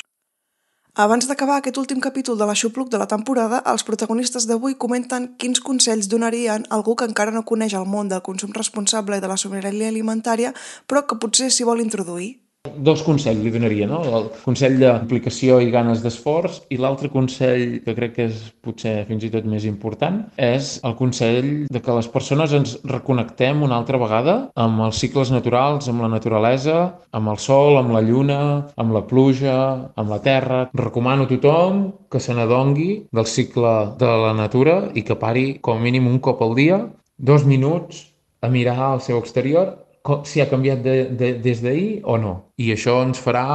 Abans 0.95 1.25
d'acabar 1.27 1.57
aquest 1.59 1.75
últim 1.75 1.99
capítol 1.99 2.37
de 2.39 2.45
l'Aixopluc 2.47 2.87
de 2.91 2.99
la 3.01 3.07
temporada, 3.11 3.57
els 3.67 3.83
protagonistes 3.83 4.45
d'avui 4.47 4.77
comenten 4.79 5.25
quins 5.43 5.59
consells 5.59 6.07
donarien 6.07 6.63
a 6.63 6.77
algú 6.77 6.95
que 6.95 7.07
encara 7.09 7.33
no 7.35 7.43
coneix 7.43 7.75
el 7.75 7.83
món 7.83 8.07
del 8.07 8.23
consum 8.23 8.55
responsable 8.55 9.19
i 9.19 9.25
de 9.25 9.27
la 9.27 9.35
sobirania 9.35 9.91
alimentària, 9.91 10.53
però 10.87 11.03
que 11.03 11.19
potser 11.19 11.51
s'hi 11.51 11.67
vol 11.67 11.83
introduir. 11.83 12.29
Dos 12.75 13.03
consells 13.05 13.43
li 13.43 13.51
donaria, 13.53 13.87
no? 13.89 14.01
El 14.17 14.27
consell 14.43 14.77
d'implicació 14.81 15.59
i 15.63 15.71
ganes 15.73 16.01
d'esforç 16.03 16.61
i 16.73 16.79
l'altre 16.81 17.11
consell, 17.13 17.79
que 17.85 17.95
crec 17.97 18.15
que 18.15 18.27
és 18.29 18.41
potser 18.65 18.95
fins 19.09 19.25
i 19.27 19.31
tot 19.33 19.47
més 19.49 19.67
important, 19.69 20.21
és 20.37 20.75
el 20.87 20.95
consell 20.99 21.49
de 21.71 21.81
que 21.83 21.95
les 21.97 22.09
persones 22.11 22.55
ens 22.57 22.75
reconnectem 22.89 23.63
una 23.65 23.77
altra 23.79 23.99
vegada 24.01 24.37
amb 24.65 24.85
els 24.87 24.99
cicles 25.03 25.31
naturals, 25.33 25.89
amb 25.91 26.05
la 26.05 26.11
naturalesa, 26.11 26.79
amb 27.15 27.33
el 27.33 27.39
sol, 27.41 27.79
amb 27.79 27.93
la 27.95 28.03
lluna, 28.05 28.41
amb 28.81 28.95
la 28.95 29.05
pluja, 29.09 29.59
amb 29.95 30.11
la 30.11 30.21
terra. 30.25 30.65
Recomano 30.73 31.25
a 31.25 31.31
tothom 31.31 31.85
que 32.11 32.19
se 32.19 32.35
n'adongui 32.35 32.89
del 33.15 33.29
cicle 33.29 33.75
de 33.99 34.11
la 34.25 34.33
natura 34.37 34.81
i 34.93 35.05
que 35.05 35.19
pari 35.19 35.47
com 35.61 35.79
a 35.79 35.85
mínim 35.85 36.07
un 36.09 36.19
cop 36.19 36.41
al 36.43 36.55
dia, 36.57 36.81
dos 37.17 37.45
minuts, 37.45 38.05
a 38.45 38.49
mirar 38.49 38.77
al 38.77 39.01
seu 39.01 39.17
exterior 39.17 39.84
si 40.25 40.41
ha 40.41 40.49
canviat 40.49 40.81
de, 40.85 40.95
de, 41.17 41.31
des 41.41 41.61
d'ahir 41.63 42.01
o 42.03 42.17
no. 42.21 42.33
I 42.61 42.71
això 42.75 42.99
ens 43.05 43.21
farà 43.21 43.45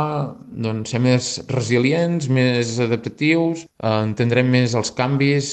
doncs, 0.51 0.93
ser 0.93 1.03
més 1.05 1.33
resilients, 1.51 2.29
més 2.29 2.79
adaptatius, 2.83 3.67
eh, 3.67 3.99
entendrem 3.99 4.51
més 4.51 4.75
els 4.79 4.93
canvis. 4.97 5.53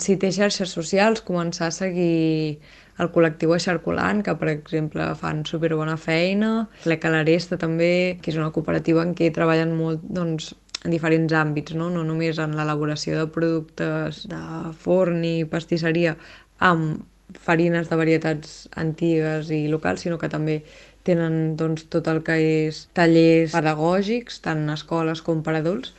Si 0.00 0.16
té 0.16 0.32
xarxes 0.32 0.72
socials, 0.72 1.22
començar 1.26 1.68
a 1.68 1.76
seguir 1.76 2.58
el 3.00 3.10
col·lectiu 3.12 3.54
Eixarculant, 3.56 4.22
que 4.24 4.34
per 4.38 4.50
exemple 4.52 5.06
fan 5.20 5.44
superbona 5.48 5.96
feina, 6.00 6.68
Fleca 6.84 7.12
l'Aresta 7.12 7.58
també, 7.60 8.18
que 8.22 8.32
és 8.32 8.40
una 8.40 8.52
cooperativa 8.54 9.04
en 9.04 9.14
què 9.18 9.30
treballen 9.34 9.72
molt 9.76 10.04
doncs, 10.04 10.52
en 10.82 10.90
diferents 10.90 11.32
àmbits, 11.38 11.76
no? 11.78 11.88
no 11.94 12.02
només 12.06 12.40
en 12.42 12.56
l'elaboració 12.58 13.20
de 13.20 13.30
productes 13.30 14.24
de 14.30 14.42
forn 14.82 15.22
i 15.24 15.36
pastisseria 15.48 16.16
amb 16.62 17.02
farines 17.40 17.90
de 17.90 17.98
varietats 17.98 18.68
antigues 18.76 19.50
i 19.50 19.66
locals, 19.68 20.04
sinó 20.04 20.18
que 20.18 20.30
també 20.32 20.62
tenen 21.06 21.56
doncs, 21.58 21.86
tot 21.90 22.08
el 22.10 22.22
que 22.26 22.36
és 22.68 22.86
tallers 22.94 23.54
pedagògics, 23.54 24.42
tant 24.44 24.66
en 24.66 24.74
escoles 24.74 25.22
com 25.22 25.42
per 25.42 25.56
adults, 25.58 25.94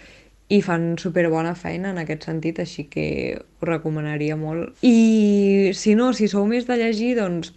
i 0.54 0.62
fan 0.62 0.94
superbona 1.02 1.56
feina 1.56 1.92
en 1.94 2.00
aquest 2.02 2.28
sentit, 2.28 2.60
així 2.60 2.86
que 2.92 3.08
ho 3.40 3.68
recomanaria 3.68 4.38
molt. 4.38 4.76
I 4.86 5.72
si 5.76 5.96
no, 5.96 6.12
si 6.14 6.30
sou 6.32 6.46
més 6.48 6.68
de 6.70 6.78
llegir, 6.80 7.16
doncs 7.20 7.54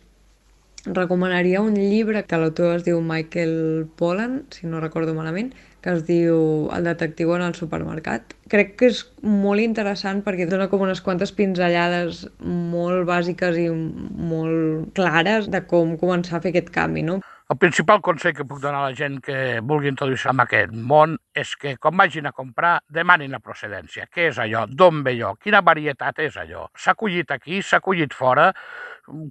recomanaria 0.87 1.61
un 1.61 1.75
llibre 1.75 2.23
que 2.25 2.39
l'autor 2.39 2.77
es 2.77 2.85
diu 2.87 3.01
Michael 3.03 3.89
Pollan, 3.99 4.45
si 4.55 4.71
no 4.71 4.81
recordo 4.81 5.15
malament, 5.15 5.53
que 5.87 5.95
es 5.95 6.03
diu 6.09 6.67
El 6.75 6.89
detectiu 6.89 7.31
en 7.37 7.45
el 7.47 7.55
supermercat. 7.55 8.35
Crec 8.51 8.75
que 8.81 8.91
és 8.91 9.05
molt 9.23 9.63
interessant 9.63 10.25
perquè 10.27 10.49
dona 10.51 10.67
com 10.71 10.83
unes 10.83 11.03
quantes 11.03 11.31
pinzellades 11.37 12.25
molt 12.43 13.07
bàsiques 13.07 13.59
i 13.63 13.69
molt 13.71 14.91
clares 14.99 15.47
de 15.53 15.63
com 15.71 15.95
començar 16.01 16.41
a 16.41 16.43
fer 16.43 16.51
aquest 16.51 16.75
canvi, 16.75 17.07
no? 17.07 17.21
El 17.47 17.61
principal 17.63 18.01
consell 18.03 18.33
que 18.35 18.43
puc 18.43 18.59
donar 18.59 18.81
a 18.81 18.89
la 18.91 18.95
gent 18.99 19.21
que 19.23 19.61
vulgui 19.63 19.87
introduir-se 19.93 20.33
en 20.33 20.43
aquest 20.43 20.73
món 20.75 21.13
és 21.31 21.53
que 21.55 21.77
quan 21.79 21.95
vagin 22.01 22.27
a 22.27 22.33
comprar 22.35 22.73
demanin 22.91 23.31
la 23.31 23.39
procedència. 23.39 24.09
Què 24.11 24.33
és 24.33 24.41
allò? 24.43 24.65
D'on 24.67 25.05
ve 25.07 25.13
allò? 25.15 25.37
Quina 25.39 25.61
varietat 25.63 26.19
és 26.25 26.41
allò? 26.43 26.65
S'ha 26.75 26.97
collit 26.99 27.31
aquí? 27.31 27.61
S'ha 27.63 27.79
collit 27.85 28.17
fora? 28.19 28.49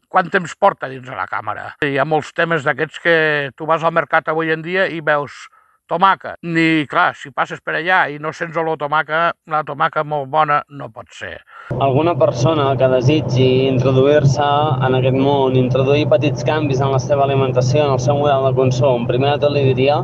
Quant 0.08 0.32
temps 0.32 0.56
porta 0.56 0.88
dins 0.88 1.04
de 1.04 1.18
la 1.18 1.28
càmera? 1.28 1.74
Hi 1.84 2.00
ha 2.00 2.08
molts 2.08 2.32
temes 2.32 2.64
d'aquests 2.64 3.04
que 3.04 3.18
tu 3.60 3.68
vas 3.68 3.84
al 3.84 3.92
mercat 4.00 4.32
avui 4.32 4.56
en 4.56 4.64
dia 4.64 4.88
i 4.88 5.04
veus 5.04 5.50
tomaca. 5.88 6.36
Ni, 6.42 6.86
clar, 6.90 7.14
si 7.18 7.32
passes 7.36 7.62
per 7.62 7.78
allà 7.80 8.06
i 8.12 8.20
no 8.22 8.32
sents 8.34 8.58
olor 8.58 8.78
tomaca, 8.82 9.32
la 9.52 9.64
tomaca 9.68 10.04
molt 10.04 10.30
bona 10.34 10.62
no 10.70 10.90
pot 10.94 11.12
ser. 11.14 11.38
Alguna 11.80 12.16
persona 12.18 12.72
que 12.80 12.90
desitgi 12.92 13.50
introduir-se 13.70 14.48
en 14.88 14.98
aquest 15.00 15.18
món, 15.18 15.58
introduir 15.60 16.08
petits 16.12 16.46
canvis 16.48 16.82
en 16.82 16.94
la 16.96 17.02
seva 17.02 17.26
alimentació, 17.28 17.86
en 17.86 17.98
el 17.98 18.02
seu 18.04 18.18
model 18.22 18.50
de 18.50 18.56
consum, 18.58 19.08
primer 19.10 19.36
de 19.36 19.46
tot 19.46 19.56
li 19.56 19.68
diria 19.74 20.02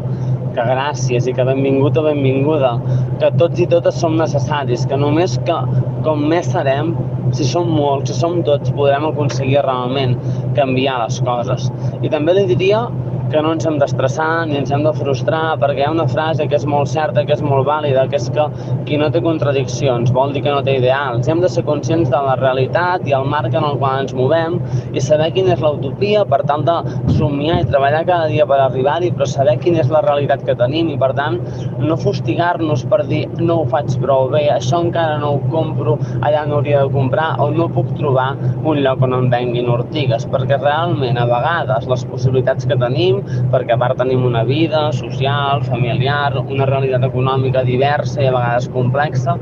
que 0.56 0.66
gràcies 0.68 1.28
i 1.30 1.34
que 1.36 1.46
benvingut 1.48 1.98
o 1.98 2.04
benvinguda, 2.06 2.74
que 3.22 3.32
tots 3.40 3.62
i 3.64 3.68
totes 3.72 4.00
som 4.02 4.18
necessaris, 4.20 4.84
que 4.90 5.00
només 5.00 5.38
que 5.48 5.58
com 6.06 6.26
més 6.32 6.50
serem, 6.52 6.92
si 7.36 7.48
som 7.48 7.70
molts, 7.72 8.12
si 8.12 8.18
som 8.20 8.42
tots, 8.48 8.74
podrem 8.76 9.08
aconseguir 9.08 9.62
realment 9.64 10.18
canviar 10.58 11.00
les 11.06 11.22
coses. 11.24 11.70
I 12.04 12.12
també 12.12 12.36
li 12.36 12.50
diria 12.50 12.84
que 13.32 13.42
no 13.42 13.54
ens 13.56 13.66
hem 13.68 13.78
d'estressar 13.80 14.46
ni 14.50 14.58
ens 14.60 14.72
hem 14.74 14.84
de 14.84 14.92
frustrar 14.98 15.56
perquè 15.62 15.84
hi 15.84 15.86
ha 15.88 15.94
una 15.94 16.08
frase 16.12 16.48
que 16.52 16.58
és 16.58 16.66
molt 16.68 16.90
certa, 16.92 17.24
que 17.26 17.36
és 17.38 17.44
molt 17.46 17.66
vàlida, 17.68 18.04
que 18.12 18.20
és 18.20 18.28
que 18.36 18.48
qui 18.88 18.98
no 19.00 19.08
té 19.14 19.22
contradiccions 19.24 20.12
vol 20.16 20.34
dir 20.36 20.44
que 20.44 20.52
no 20.52 20.60
té 20.66 20.76
ideals. 20.80 21.30
Hem 21.32 21.40
de 21.44 21.50
ser 21.50 21.64
conscients 21.68 22.12
de 22.12 22.22
la 22.26 22.36
realitat 22.40 23.08
i 23.08 23.16
el 23.16 23.28
marc 23.32 23.56
en 23.56 23.68
el 23.68 23.78
qual 23.80 24.04
ens 24.04 24.16
movem 24.18 24.58
i 24.92 25.04
saber 25.04 25.30
quina 25.36 25.56
és 25.56 25.64
l'utopia 25.64 26.26
per 26.28 26.42
tal 26.50 26.66
de 26.68 26.76
somiar 27.16 27.62
i 27.62 27.70
treballar 27.70 28.04
cada 28.10 28.28
dia 28.32 28.48
per 28.50 28.60
arribar-hi, 28.60 29.14
però 29.16 29.30
saber 29.30 29.58
quina 29.64 29.80
és 29.86 29.94
la 29.94 30.04
realitat 30.04 30.44
que 30.48 30.58
tenim 30.60 30.92
i 30.92 31.00
per 31.00 31.14
tant 31.18 31.40
no 31.80 31.98
fustigar-nos 32.02 32.84
per 32.92 33.04
dir 33.08 33.24
no 33.40 33.62
ho 33.62 33.66
faig 33.72 33.96
prou 34.04 34.28
bé, 34.34 34.44
això 34.52 34.82
encara 34.84 35.18
no 35.22 35.36
ho 35.38 35.42
compro 35.54 35.98
allà 36.20 36.44
no 36.50 36.60
hauria 36.60 36.84
de 36.84 36.92
comprar 36.94 37.32
o 37.40 37.50
no 37.56 37.70
puc 37.72 37.94
trobar 37.98 38.34
un 38.68 38.84
lloc 38.84 39.08
on 39.08 39.16
em 39.18 39.30
venguin 39.32 39.72
ortigues, 39.72 40.28
perquè 40.32 40.60
realment 40.60 41.18
a 41.18 41.28
vegades 41.30 41.88
les 41.88 42.06
possibilitats 42.12 42.68
que 42.68 42.78
tenim 42.82 43.21
perquè 43.52 43.76
a 43.76 43.80
part 43.82 44.00
tenim 44.02 44.26
una 44.28 44.44
vida 44.48 44.88
social, 44.96 45.64
familiar, 45.68 46.36
una 46.42 46.68
realitat 46.70 47.06
econòmica 47.08 47.64
diversa 47.68 48.22
i 48.22 48.30
a 48.30 48.36
vegades 48.36 48.70
complexa, 48.74 49.38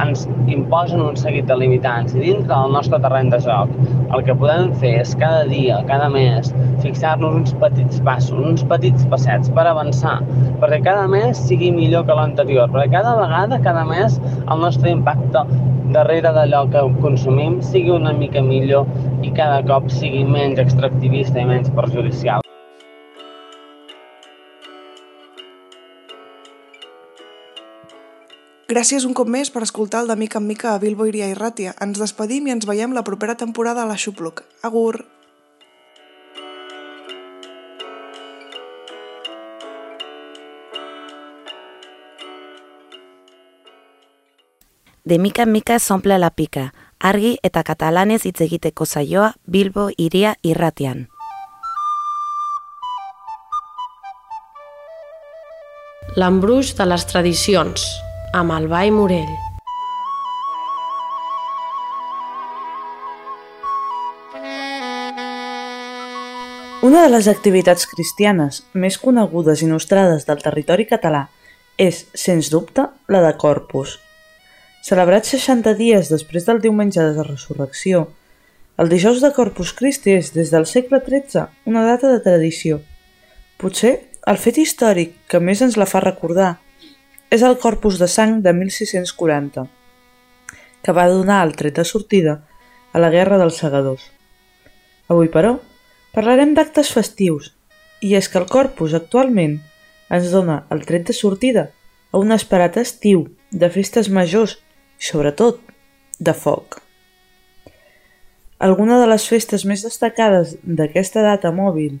ens 0.00 0.26
imposen 0.50 1.02
un 1.04 1.16
seguit 1.18 1.48
de 1.50 1.56
limitants. 1.60 2.14
I 2.14 2.24
dintre 2.24 2.50
del 2.52 2.74
nostre 2.76 3.00
terreny 3.02 3.32
de 3.34 3.40
joc, 3.44 3.72
el 4.10 4.24
que 4.26 4.36
podem 4.42 4.74
fer 4.82 4.96
és 5.04 5.14
cada 5.20 5.44
dia, 5.50 5.80
cada 5.90 6.08
mes, 6.12 6.52
fixar-nos 6.84 7.36
uns 7.42 7.56
petits 7.62 8.00
passos, 8.06 8.38
uns 8.52 8.64
petits 8.70 9.06
passets 9.12 9.52
per 9.56 9.66
avançar, 9.70 10.18
perquè 10.62 10.82
cada 10.86 11.08
mes 11.10 11.38
sigui 11.48 11.72
millor 11.74 12.06
que 12.08 12.16
l'anterior, 12.18 12.70
perquè 12.72 12.96
cada 12.98 13.16
vegada, 13.20 13.60
cada 13.66 13.84
mes, 13.88 14.20
el 14.46 14.64
nostre 14.66 14.94
impacte 14.96 15.46
darrere 15.94 16.30
d'allò 16.36 16.64
que 16.72 16.84
consumim 17.04 17.58
sigui 17.72 17.90
una 17.96 18.12
mica 18.20 18.42
millor 18.46 18.86
i 19.26 19.34
cada 19.40 19.58
cop 19.72 19.90
sigui 19.96 20.22
menys 20.36 20.62
extractivista 20.66 21.42
i 21.42 21.50
menys 21.54 21.74
perjudicial. 21.80 22.49
Gràcies 28.70 29.02
un 29.02 29.16
cop 29.18 29.26
més 29.26 29.48
per 29.50 29.64
escoltar 29.66 30.04
el 30.04 30.10
de 30.12 30.14
mica 30.14 30.38
en 30.38 30.44
mica 30.46 30.68
a 30.72 30.78
Bilbo 30.78 31.02
Iria 31.10 31.26
i 31.26 31.32
Ràtia. 31.34 31.72
Ens 31.82 31.98
despedim 31.98 32.44
i 32.46 32.52
ens 32.54 32.66
veiem 32.68 32.92
la 32.94 33.02
propera 33.02 33.34
temporada 33.34 33.82
a 33.82 33.88
la 33.90 33.96
Xupluc. 33.98 34.44
Agur! 34.62 35.02
De 45.02 45.18
mica 45.18 45.42
en 45.42 45.50
mica 45.50 45.80
s'omple 45.80 46.18
la 46.22 46.30
pica, 46.30 46.68
argi 47.00 47.32
eta 47.42 47.64
katalanez 47.66 48.22
hitz 48.22 48.44
egiteko 48.46 48.86
saioa 48.86 49.32
Bilbo 49.46 49.88
Iria 49.96 50.36
irratian. 50.42 51.08
L'embruix 56.14 56.70
de 56.78 56.86
les 56.86 57.08
tradicions, 57.10 57.88
amb 58.32 58.52
el 58.54 58.68
Ball 58.68 58.92
Morell. 58.94 59.30
Una 66.82 67.02
de 67.02 67.10
les 67.10 67.26
activitats 67.28 67.84
cristianes 67.90 68.62
més 68.72 68.96
conegudes 69.02 69.64
i 69.64 69.68
nostrades 69.68 70.24
del 70.28 70.40
territori 70.44 70.86
català 70.88 71.26
és, 71.76 72.06
sens 72.14 72.48
dubte, 72.52 72.86
la 73.08 73.20
de 73.24 73.34
Corpus. 73.36 73.98
Celebrat 74.86 75.26
60 75.28 75.74
dies 75.76 76.08
després 76.08 76.46
del 76.46 76.62
diumenge 76.62 77.02
de 77.02 77.12
la 77.18 77.26
resurrecció, 77.26 78.06
el 78.80 78.88
dijous 78.88 79.20
de 79.20 79.28
Corpus 79.36 79.74
Christi 79.76 80.14
és, 80.16 80.30
des 80.32 80.54
del 80.54 80.64
segle 80.64 81.02
XIII, 81.04 81.50
una 81.68 81.82
data 81.84 82.08
de 82.14 82.22
tradició. 82.24 82.80
Potser 83.60 83.98
el 84.30 84.38
fet 84.40 84.56
històric 84.62 85.18
que 85.28 85.42
més 85.42 85.60
ens 85.60 85.76
la 85.76 85.88
fa 85.90 86.00
recordar 86.00 86.54
és 87.30 87.42
el 87.46 87.56
Corpus 87.62 88.00
de 88.02 88.08
Sang 88.10 88.40
de 88.42 88.52
1640, 88.52 89.66
que 90.82 90.94
va 90.96 91.08
donar 91.08 91.44
el 91.46 91.54
tret 91.54 91.76
de 91.78 91.84
sortida 91.86 92.40
a 92.92 92.98
la 92.98 93.10
Guerra 93.14 93.38
dels 93.38 93.60
Segadors. 93.62 94.08
Avui, 95.06 95.30
però, 95.30 95.60
parlarem 96.14 96.56
d'actes 96.58 96.90
festius, 96.90 97.52
i 98.02 98.16
és 98.18 98.26
que 98.28 98.40
el 98.40 98.48
Corpus 98.50 98.96
actualment 98.98 99.60
ens 100.10 100.32
dona 100.34 100.64
el 100.74 100.82
tret 100.88 101.06
de 101.06 101.14
sortida 101.14 101.68
a 102.10 102.18
un 102.18 102.34
esperat 102.34 102.80
estiu 102.82 103.28
de 103.50 103.70
festes 103.70 104.10
majors 104.10 104.58
i, 104.58 105.06
sobretot, 105.06 105.62
de 106.18 106.34
foc. 106.34 106.80
Alguna 108.60 108.98
de 109.00 109.06
les 109.08 109.24
festes 109.24 109.64
més 109.64 109.86
destacades 109.86 110.56
d'aquesta 110.64 111.22
data 111.24 111.54
mòbil 111.54 111.94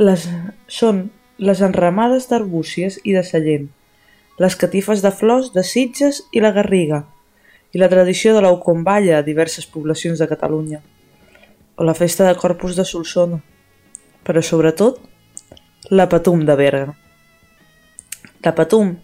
les, 0.00 0.24
són 0.70 1.10
les 1.36 1.60
enramades 1.66 2.30
d'arbúcies 2.30 2.96
i 3.04 3.12
de 3.12 3.26
sallent, 3.26 3.68
les 4.40 4.56
catifes 4.56 5.02
de 5.04 5.10
flors 5.12 5.50
de 5.52 5.60
Sitges 5.60 6.22
i 6.32 6.40
la 6.40 6.54
Garriga, 6.56 7.02
i 7.76 7.80
la 7.82 7.90
tradició 7.92 8.32
de 8.32 8.40
l'Aucomballa 8.40 9.18
a 9.18 9.26
diverses 9.26 9.66
poblacions 9.68 10.18
de 10.18 10.28
Catalunya, 10.30 10.80
o 11.76 11.84
la 11.84 11.94
festa 11.98 12.24
de 12.24 12.38
Corpus 12.40 12.78
de 12.78 12.86
Solsona, 12.88 13.36
però 14.24 14.40
sobretot 14.40 14.96
la 15.92 16.08
Patum 16.08 16.46
de 16.48 16.56
Berga. 16.56 16.94
La 18.40 18.54
Patum, 18.56 18.94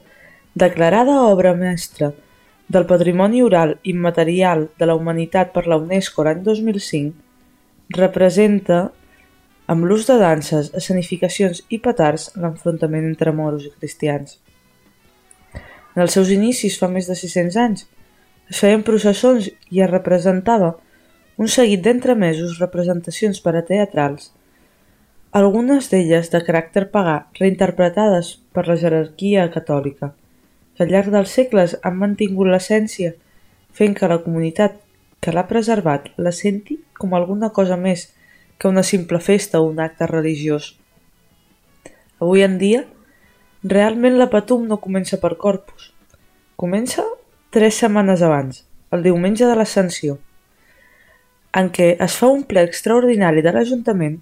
declarada 0.55 1.18
obra 1.29 1.53
mestra 1.55 2.14
del 2.68 2.88
Patrimoni 2.88 3.44
Oral 3.44 3.77
Immaterial 3.85 4.70
de 4.79 4.88
la 4.88 4.96
Humanitat 4.96 5.53
per 5.53 5.66
la 5.68 5.77
UNESCO 5.77 6.25
l'any 6.25 6.40
2005, 6.49 7.12
representa, 8.01 8.87
amb 9.68 9.85
l'ús 9.85 10.09
de 10.09 10.16
danses, 10.16 10.72
escenificacions 10.72 11.62
i 11.68 11.83
petards, 11.85 12.31
l'enfrontament 12.40 13.05
entre 13.12 13.37
moros 13.37 13.68
i 13.68 13.75
cristians. 13.77 14.38
En 15.96 16.04
els 16.04 16.12
seus 16.12 16.30
inicis, 16.30 16.76
fa 16.78 16.90
més 16.92 17.09
de 17.09 17.16
600 17.16 17.56
anys, 17.62 17.87
es 18.52 18.61
feien 18.62 18.85
processons 18.87 19.48
i 19.72 19.80
es 19.82 19.90
representava 19.90 20.74
un 21.37 21.48
seguit 21.52 21.82
d'entremesos 21.85 22.61
representacions 22.61 23.40
per 23.44 23.56
a 23.56 23.64
teatrals, 23.66 24.30
algunes 25.37 25.90
d'elles 25.92 26.30
de 26.32 26.40
caràcter 26.44 26.87
pagà 26.92 27.16
reinterpretades 27.40 28.37
per 28.56 28.66
la 28.68 28.76
jerarquia 28.80 29.48
catòlica, 29.52 30.12
que 30.76 30.85
al 30.85 30.92
llarg 30.92 31.12
dels 31.12 31.35
segles 31.38 31.74
han 31.82 31.98
mantingut 32.00 32.48
l'essència 32.52 33.12
fent 33.76 33.96
que 33.98 34.09
la 34.09 34.22
comunitat 34.24 34.78
que 35.20 35.35
l'ha 35.35 35.44
preservat 35.50 36.09
la 36.16 36.32
senti 36.32 36.78
com 37.00 37.12
alguna 37.12 37.50
cosa 37.59 37.76
més 37.76 38.06
que 38.56 38.68
una 38.68 38.85
simple 38.85 39.20
festa 39.20 39.61
o 39.61 39.68
un 39.68 39.80
acte 39.85 40.09
religiós. 40.09 40.74
Avui 42.20 42.44
en 42.46 42.56
dia, 42.56 42.87
realment 43.70 44.16
la 44.18 44.29
Patum 44.31 44.66
no 44.68 44.81
comença 44.83 45.18
per 45.22 45.37
Corpus. 45.40 45.90
Comença 46.57 47.05
tres 47.50 47.79
setmanes 47.83 48.22
abans, 48.22 48.62
el 48.92 49.02
diumenge 49.02 49.46
de 49.46 49.57
l'Ascensió, 49.57 50.18
en 51.57 51.70
què 51.72 51.94
es 52.05 52.16
fa 52.20 52.29
un 52.29 52.42
ple 52.48 52.62
extraordinari 52.66 53.42
de 53.44 53.52
l'Ajuntament 53.52 54.18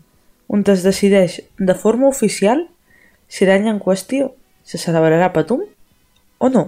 on 0.54 0.62
es 0.70 0.84
decideix 0.86 1.40
de 1.58 1.74
forma 1.74 2.08
oficial 2.08 2.66
si 3.28 3.46
l'any 3.48 3.66
en 3.70 3.80
qüestió 3.82 4.32
se 4.62 4.78
celebrarà 4.78 5.32
Patum 5.32 5.64
o 6.38 6.50
no. 6.50 6.64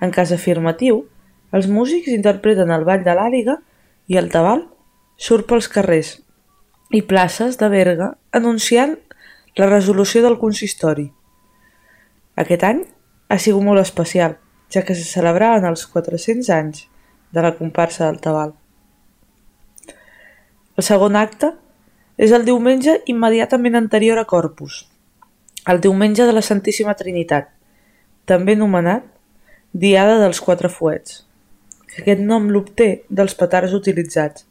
En 0.00 0.10
cas 0.10 0.32
afirmatiu, 0.32 1.04
els 1.52 1.68
músics 1.68 2.10
interpreten 2.12 2.70
el 2.74 2.84
ball 2.84 3.04
de 3.06 3.14
l'àliga 3.16 3.56
i 4.08 4.18
el 4.20 4.30
tabal 4.32 4.66
surt 5.16 5.48
pels 5.48 5.68
carrers 5.68 6.18
i 6.90 7.02
places 7.06 7.56
de 7.60 7.68
Berga 7.72 8.12
anunciant 8.32 8.96
la 9.56 9.70
resolució 9.70 10.22
del 10.22 10.38
consistori. 10.38 11.10
Aquest 12.40 12.64
any 12.64 12.84
ha 13.28 13.38
sigut 13.38 13.64
molt 13.66 13.82
especial, 13.82 14.38
ja 14.72 14.82
que 14.86 14.94
se 14.96 15.04
celebraven 15.04 15.66
els 15.68 15.84
400 15.92 16.48
anys 16.56 16.86
de 17.36 17.44
la 17.44 17.52
comparsa 17.58 18.06
del 18.06 18.20
Tabal. 18.24 18.54
El 20.80 20.86
segon 20.86 21.18
acte 21.20 21.52
és 22.16 22.32
el 22.32 22.46
diumenge 22.48 23.00
immediatament 23.12 23.76
anterior 23.76 24.18
a 24.20 24.24
Corpus, 24.24 24.86
el 25.68 25.80
diumenge 25.84 26.24
de 26.24 26.32
la 26.32 26.44
Santíssima 26.46 26.96
Trinitat, 26.96 27.50
també 28.24 28.56
anomenat 28.56 29.04
Diada 29.72 30.16
dels 30.22 30.40
Quatre 30.40 30.72
Fuets, 30.72 31.20
que 31.90 32.00
aquest 32.02 32.24
nom 32.24 32.48
l'obté 32.50 33.04
dels 33.08 33.36
petards 33.36 33.76
utilitzats. 33.76 34.46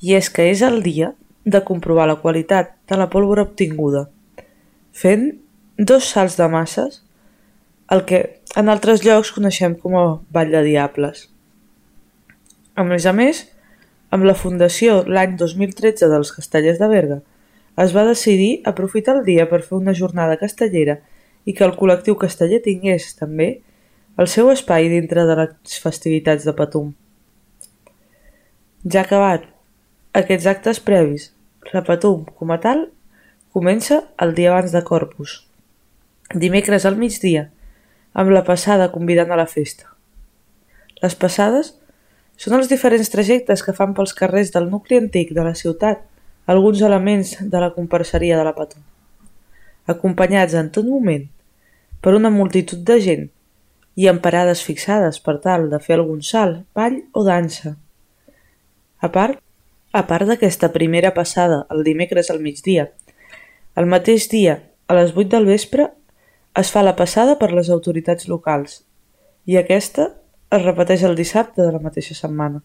I 0.00 0.14
és 0.16 0.30
que 0.30 0.46
és 0.52 0.62
el 0.62 0.80
dia 0.86 1.12
de 1.44 1.60
comprovar 1.66 2.06
la 2.08 2.20
qualitat 2.22 2.76
de 2.88 2.98
la 2.98 3.10
pólvora 3.10 3.44
obtinguda, 3.48 4.06
fent 4.92 5.32
dos 5.78 6.08
salts 6.10 6.36
de 6.36 6.48
masses, 6.48 7.02
el 7.90 8.04
que 8.08 8.20
en 8.56 8.68
altres 8.68 9.02
llocs 9.04 9.32
coneixem 9.32 9.74
com 9.80 9.96
a 9.96 10.04
Ball 10.32 10.52
de 10.52 10.62
Diables. 10.66 11.26
A 12.74 12.84
més 12.88 13.06
a 13.06 13.12
més, 13.12 13.42
amb 14.12 14.24
la 14.28 14.36
fundació 14.36 15.02
l'any 15.08 15.36
2013 15.40 16.08
dels 16.12 16.32
Castellers 16.36 16.80
de 16.80 16.88
Berga, 16.88 17.18
es 17.82 17.94
va 17.96 18.04
decidir 18.04 18.60
aprofitar 18.68 19.16
el 19.16 19.24
dia 19.24 19.48
per 19.48 19.62
fer 19.64 19.78
una 19.78 19.94
jornada 19.96 20.38
castellera 20.40 20.98
i 21.48 21.54
que 21.56 21.64
el 21.64 21.76
col·lectiu 21.76 22.16
casteller 22.20 22.60
tingués, 22.64 23.14
també, 23.18 23.62
el 24.20 24.28
seu 24.28 24.50
espai 24.52 24.90
dintre 24.92 25.24
de 25.28 25.36
les 25.38 25.78
festivitats 25.80 26.44
de 26.44 26.52
Patum. 26.56 26.92
Ja 28.84 29.06
acabat 29.06 29.48
aquests 30.20 30.48
actes 30.52 30.82
previs, 30.84 31.30
la 31.72 31.84
Patum, 31.86 32.26
com 32.36 32.52
a 32.52 32.60
tal, 32.60 32.90
comença 33.56 34.02
el 34.20 34.36
dia 34.36 34.52
abans 34.52 34.74
de 34.76 34.84
Corpus, 34.84 35.40
dimecres 36.34 36.86
al 36.86 36.96
migdia, 36.96 37.48
amb 38.12 38.32
la 38.32 38.44
passada 38.44 38.90
convidant 38.92 39.32
a 39.32 39.38
la 39.40 39.48
festa. 39.48 39.88
Les 41.02 41.14
passades 41.18 41.74
són 42.36 42.56
els 42.58 42.70
diferents 42.70 43.10
trajectes 43.12 43.62
que 43.64 43.74
fan 43.76 43.92
pels 43.96 44.14
carrers 44.16 44.52
del 44.54 44.70
nucli 44.70 44.98
antic 45.00 45.32
de 45.36 45.44
la 45.44 45.54
ciutat 45.58 46.02
alguns 46.46 46.82
elements 46.82 47.36
de 47.40 47.60
la 47.60 47.70
comparseria 47.74 48.38
de 48.38 48.44
la 48.44 48.54
Patum, 48.56 48.82
acompanyats 49.86 50.56
en 50.58 50.72
tot 50.74 50.88
moment 50.88 51.28
per 52.02 52.16
una 52.18 52.32
multitud 52.34 52.82
de 52.82 52.98
gent 53.00 53.28
i 53.94 54.08
amb 54.10 54.22
parades 54.24 54.62
fixades 54.64 55.20
per 55.20 55.38
tal 55.44 55.68
de 55.70 55.78
fer 55.78 55.98
algun 55.98 56.22
salt, 56.24 56.64
ball 56.74 56.98
o 57.12 57.22
dansa. 57.24 57.76
A 58.98 59.08
part, 59.12 59.38
a 59.92 60.02
part 60.08 60.26
d'aquesta 60.26 60.72
primera 60.72 61.12
passada 61.14 61.66
el 61.70 61.84
dimecres 61.86 62.30
al 62.32 62.40
migdia, 62.40 62.88
el 63.76 63.86
mateix 63.86 64.28
dia, 64.28 64.58
a 64.88 64.96
les 64.98 65.12
8 65.14 65.28
del 65.36 65.46
vespre, 65.46 65.90
es 66.60 66.70
fa 66.72 66.82
la 66.84 66.96
passada 66.96 67.38
per 67.40 67.48
les 67.56 67.70
autoritats 67.72 68.28
locals 68.28 68.82
i 69.48 69.56
aquesta 69.56 70.10
es 70.52 70.64
repeteix 70.64 71.04
el 71.08 71.16
dissabte 71.16 71.64
de 71.64 71.72
la 71.72 71.80
mateixa 71.80 72.14
setmana. 72.14 72.60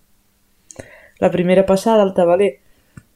La 1.24 1.32
primera 1.32 1.64
passada 1.66 2.04
al 2.04 2.14
tabaler, 2.18 2.58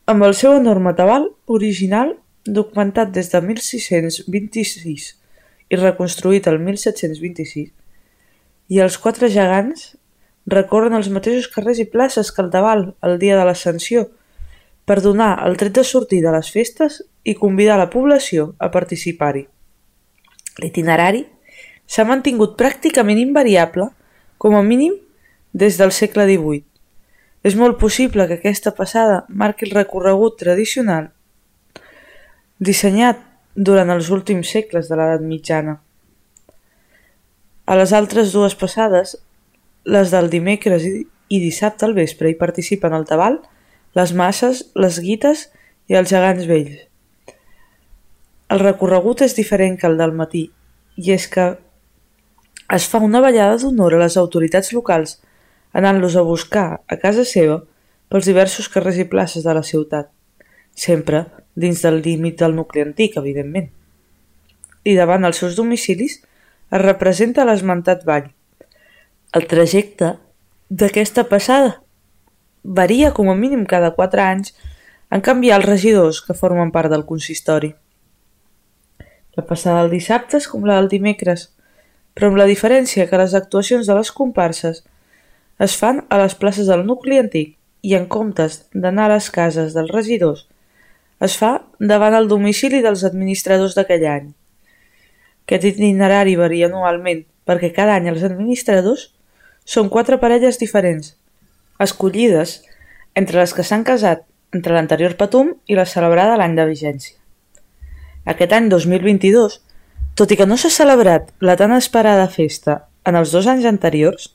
amb 0.08 0.24
el 0.24 0.34
seu 0.34 0.56
enorme 0.56 0.96
tabal 0.96 1.28
original 1.46 2.16
documentat 2.46 3.12
des 3.12 3.30
de 3.34 3.42
1626 3.44 5.12
i 5.72 5.80
reconstruït 5.80 6.48
el 6.48 6.58
1726, 6.64 7.70
i 8.72 8.80
els 8.80 8.98
quatre 8.98 9.28
gegants 9.30 9.92
recorren 10.48 10.96
els 10.96 11.12
mateixos 11.12 11.52
carrers 11.52 11.84
i 11.84 11.90
places 11.92 12.32
que 12.32 12.42
el 12.42 12.50
Tabal 12.50 12.94
el 13.04 13.20
dia 13.20 13.38
de 13.38 13.46
l'Ascensió 13.46 14.08
per 14.88 15.02
donar 15.04 15.34
el 15.46 15.60
tret 15.60 15.76
de 15.76 15.84
sortir 15.84 16.24
de 16.24 16.32
les 16.34 16.50
festes 16.52 17.04
i 17.24 17.36
convidar 17.36 17.78
la 17.78 17.92
població 17.92 18.56
a 18.58 18.72
participar-hi. 18.72 19.46
L'itinerari 20.60 21.24
s'ha 21.88 22.04
mantingut 22.08 22.58
pràcticament 22.60 23.22
invariable, 23.22 23.88
com 24.38 24.58
a 24.58 24.64
mínim, 24.66 24.98
des 25.54 25.78
del 25.80 25.92
segle 25.96 26.28
XVIII. 26.28 26.66
És 27.44 27.56
molt 27.56 27.80
possible 27.80 28.28
que 28.28 28.38
aquesta 28.38 28.76
passada 28.76 29.24
marqui 29.30 29.66
el 29.66 29.76
recorregut 29.76 30.38
tradicional 30.40 31.10
dissenyat 32.62 33.18
durant 33.56 33.90
els 33.90 34.12
últims 34.14 34.52
segles 34.54 34.90
de 34.90 34.98
l'edat 34.98 35.24
mitjana. 35.26 35.80
A 37.66 37.78
les 37.80 37.94
altres 37.98 38.36
dues 38.36 38.54
passades, 38.56 39.16
les 39.86 40.14
del 40.14 40.30
dimecres 40.30 40.86
i 40.86 41.40
dissabte 41.42 41.88
al 41.88 41.98
vespre, 41.98 42.30
hi 42.30 42.38
participen 42.38 42.94
el 42.94 43.08
tabal, 43.10 43.40
les 43.98 44.14
masses, 44.14 44.68
les 44.76 45.02
guites 45.02 45.48
i 45.90 45.98
els 45.98 46.14
gegants 46.14 46.46
vells. 46.46 46.91
El 48.52 48.60
recorregut 48.60 49.22
és 49.24 49.36
diferent 49.38 49.78
que 49.80 49.88
el 49.88 49.94
del 50.00 50.12
matí, 50.12 50.50
i 51.00 51.12
és 51.14 51.28
que 51.32 51.46
es 52.76 52.88
fa 52.92 53.00
una 53.04 53.22
ballada 53.24 53.60
d'honor 53.62 53.96
a 53.96 54.00
les 54.02 54.18
autoritats 54.20 54.74
locals, 54.76 55.20
anant-los 55.72 56.18
a 56.20 56.24
buscar 56.28 56.66
a 56.88 56.98
casa 57.00 57.24
seva 57.28 57.62
pels 58.12 58.28
diversos 58.28 58.68
carrers 58.72 59.00
i 59.00 59.06
places 59.08 59.46
de 59.48 59.54
la 59.56 59.64
ciutat, 59.64 60.10
sempre 60.76 61.24
dins 61.56 61.84
del 61.86 62.02
límit 62.04 62.40
del 62.42 62.56
nucli 62.58 62.84
antic, 62.84 63.16
evidentment. 63.22 63.70
I 64.84 64.98
davant 64.98 65.24
els 65.28 65.40
seus 65.40 65.56
domicilis 65.56 66.18
es 66.20 66.82
representa 66.84 67.46
l'esmentat 67.48 68.04
ball. 68.08 68.28
El 69.32 69.48
trajecte 69.48 70.18
d'aquesta 70.68 71.24
passada 71.32 71.78
varia 72.64 73.14
com 73.16 73.32
a 73.32 73.36
mínim 73.36 73.64
cada 73.64 73.94
quatre 73.96 74.24
anys 74.26 74.52
en 75.12 75.24
canviar 75.24 75.62
els 75.62 75.70
regidors 75.70 76.20
que 76.26 76.36
formen 76.36 76.76
part 76.76 76.92
del 76.92 77.08
consistori. 77.08 77.72
La 79.38 79.46
passada 79.48 79.84
del 79.84 79.94
dissabte 79.96 80.40
és 80.42 80.48
com 80.52 80.66
la 80.68 80.78
del 80.80 80.90
dimecres, 80.92 81.48
però 82.14 82.28
amb 82.32 82.40
la 82.42 82.48
diferència 82.50 83.08
que 83.08 83.20
les 83.22 83.36
actuacions 83.38 83.88
de 83.88 83.96
les 83.96 84.12
comparses 84.12 84.84
es 85.62 85.76
fan 85.80 86.02
a 86.10 86.18
les 86.20 86.36
places 86.36 86.68
del 86.68 86.84
nucli 86.88 87.20
antic 87.22 87.56
i 87.82 87.96
en 87.96 88.08
comptes 88.12 88.66
d'anar 88.74 89.08
a 89.08 89.14
les 89.14 89.30
cases 89.32 89.76
dels 89.78 89.94
regidors, 89.94 90.48
es 91.22 91.38
fa 91.38 91.52
davant 91.80 92.18
el 92.18 92.28
domicili 92.28 92.82
dels 92.82 93.06
administradors 93.08 93.78
d'aquell 93.78 94.06
any. 94.10 94.28
Aquest 95.46 95.68
itinerari 95.70 96.36
varia 96.40 96.68
anualment 96.70 97.24
perquè 97.48 97.72
cada 97.76 97.96
any 98.00 98.10
els 98.12 98.26
administradors 98.28 99.10
són 99.66 99.90
quatre 99.94 100.18
parelles 100.22 100.60
diferents, 100.60 101.16
escollides 101.80 102.60
entre 103.16 103.42
les 103.42 103.54
que 103.54 103.66
s'han 103.68 103.88
casat 103.88 104.26
entre 104.56 104.76
l'anterior 104.76 105.16
Patum 105.20 105.56
i 105.68 105.78
la 105.78 105.88
celebrada 105.88 106.38
l'any 106.40 106.56
de 106.58 106.68
vigència. 106.68 107.21
Aquest 108.26 108.54
any 108.54 108.70
2022, 108.70 109.58
tot 110.14 110.32
i 110.32 110.38
que 110.38 110.46
no 110.46 110.58
s'ha 110.60 110.70
celebrat 110.70 111.32
la 111.42 111.56
tan 111.58 111.74
esperada 111.74 112.28
festa 112.30 112.84
en 113.08 113.18
els 113.18 113.32
dos 113.34 113.48
anys 113.50 113.66
anteriors, 113.66 114.28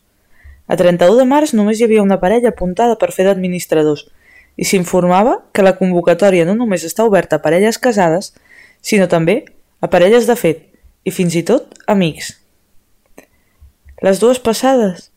a 0.66 0.74
31 0.74 1.20
de 1.20 1.26
març 1.30 1.52
només 1.54 1.78
hi 1.78 1.86
havia 1.86 2.02
una 2.02 2.18
parella 2.18 2.50
apuntada 2.50 2.96
per 2.98 3.12
fer 3.14 3.28
d'administradors 3.28 4.08
i 4.56 4.66
s'informava 4.66 5.36
que 5.54 5.62
la 5.62 5.76
convocatòria 5.78 6.46
no 6.48 6.56
només 6.58 6.82
està 6.88 7.06
oberta 7.06 7.38
a 7.38 7.44
parelles 7.44 7.78
casades, 7.78 8.32
sinó 8.82 9.06
també 9.06 9.44
a 9.80 9.90
parelles 9.92 10.26
de 10.26 10.34
fet 10.34 10.66
i 11.06 11.14
fins 11.14 11.36
i 11.38 11.44
tot 11.46 11.76
amics. 11.86 12.32
Les 14.02 14.18
dues 14.18 14.42
passades 14.42 15.12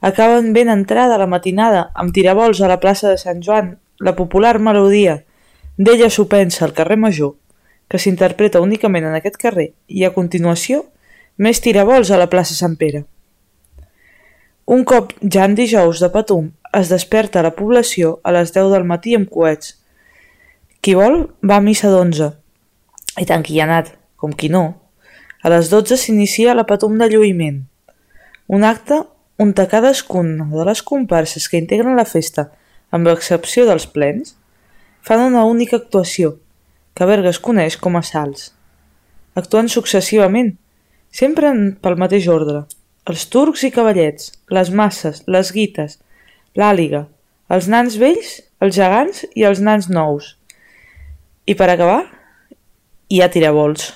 acaben 0.00 0.52
ben 0.54 0.70
entrada 0.70 1.18
la 1.18 1.26
matinada 1.26 1.88
amb 1.94 2.14
tirabols 2.14 2.62
a 2.62 2.70
la 2.70 2.78
plaça 2.78 3.10
de 3.10 3.18
Sant 3.18 3.42
Joan, 3.42 3.74
la 3.98 4.14
popular 4.14 4.58
melodia 4.62 5.24
d'Ella 5.76 6.08
s'ho 6.12 6.28
pensa 6.30 6.64
al 6.64 6.76
carrer 6.76 6.96
Major, 7.00 7.34
que 7.90 7.98
s'interpreta 7.98 8.62
únicament 8.62 9.08
en 9.08 9.16
aquest 9.18 9.36
carrer, 9.40 9.72
i 9.88 10.04
a 10.06 10.12
continuació, 10.14 10.84
més 11.36 11.60
tirabols 11.64 12.12
a 12.12 12.20
la 12.20 12.28
plaça 12.30 12.54
Sant 12.54 12.76
Pere. 12.78 13.02
Un 14.70 14.84
cop 14.86 15.10
ja 15.20 15.48
en 15.48 15.56
dijous 15.58 15.98
de 15.98 16.10
Patum 16.14 16.52
es 16.78 16.90
desperta 16.92 17.42
la 17.42 17.56
població 17.56 18.18
a 18.22 18.30
les 18.36 18.52
10 18.54 18.70
del 18.70 18.86
matí 18.86 19.16
amb 19.18 19.26
coets. 19.28 19.74
Qui 20.80 20.94
vol 20.94 21.24
va 21.42 21.58
a 21.58 21.64
missa 21.64 21.90
d'11, 21.90 22.30
i 23.18 23.26
tant 23.26 23.42
qui 23.42 23.56
hi 23.56 23.60
ha 23.60 23.66
anat, 23.66 23.90
com 24.14 24.30
qui 24.30 24.52
no. 24.52 24.62
A 25.42 25.50
les 25.50 25.72
12 25.72 25.98
s'inicia 25.98 26.54
la 26.54 26.68
Patum 26.68 26.94
de 27.00 27.08
lluïment, 27.10 27.64
un 28.46 28.64
acte 28.64 29.00
on 29.40 29.52
cadascuna 29.54 30.44
de 30.52 30.64
les 30.68 30.82
comparses 30.82 31.48
que 31.48 31.58
integren 31.58 31.96
la 31.96 32.04
festa, 32.04 32.50
amb 32.90 33.06
l'excepció 33.06 33.64
dels 33.66 33.86
plens, 33.86 34.34
fan 35.00 35.22
una 35.24 35.44
única 35.48 35.76
actuació, 35.76 36.36
que 36.94 37.06
Berga 37.08 37.30
es 37.30 37.40
coneix 37.42 37.76
com 37.80 37.96
a 37.96 38.02
salts. 38.06 38.50
Actuen 39.38 39.70
successivament, 39.72 40.54
sempre 41.10 41.52
pel 41.82 41.98
mateix 41.98 42.28
ordre. 42.28 42.64
Els 43.10 43.24
turcs 43.32 43.64
i 43.66 43.72
cavallets, 43.74 44.30
les 44.50 44.70
masses, 44.70 45.22
les 45.26 45.50
guites, 45.54 45.98
l'àliga, 46.58 47.06
els 47.50 47.66
nans 47.70 47.96
vells, 47.98 48.36
els 48.60 48.76
gegants 48.76 49.24
i 49.34 49.46
els 49.48 49.62
nans 49.64 49.88
nous. 49.90 50.34
I 51.46 51.56
per 51.58 51.70
acabar, 51.72 52.04
hi 53.10 53.22
ha 53.22 53.30
tirabols. 53.32 53.88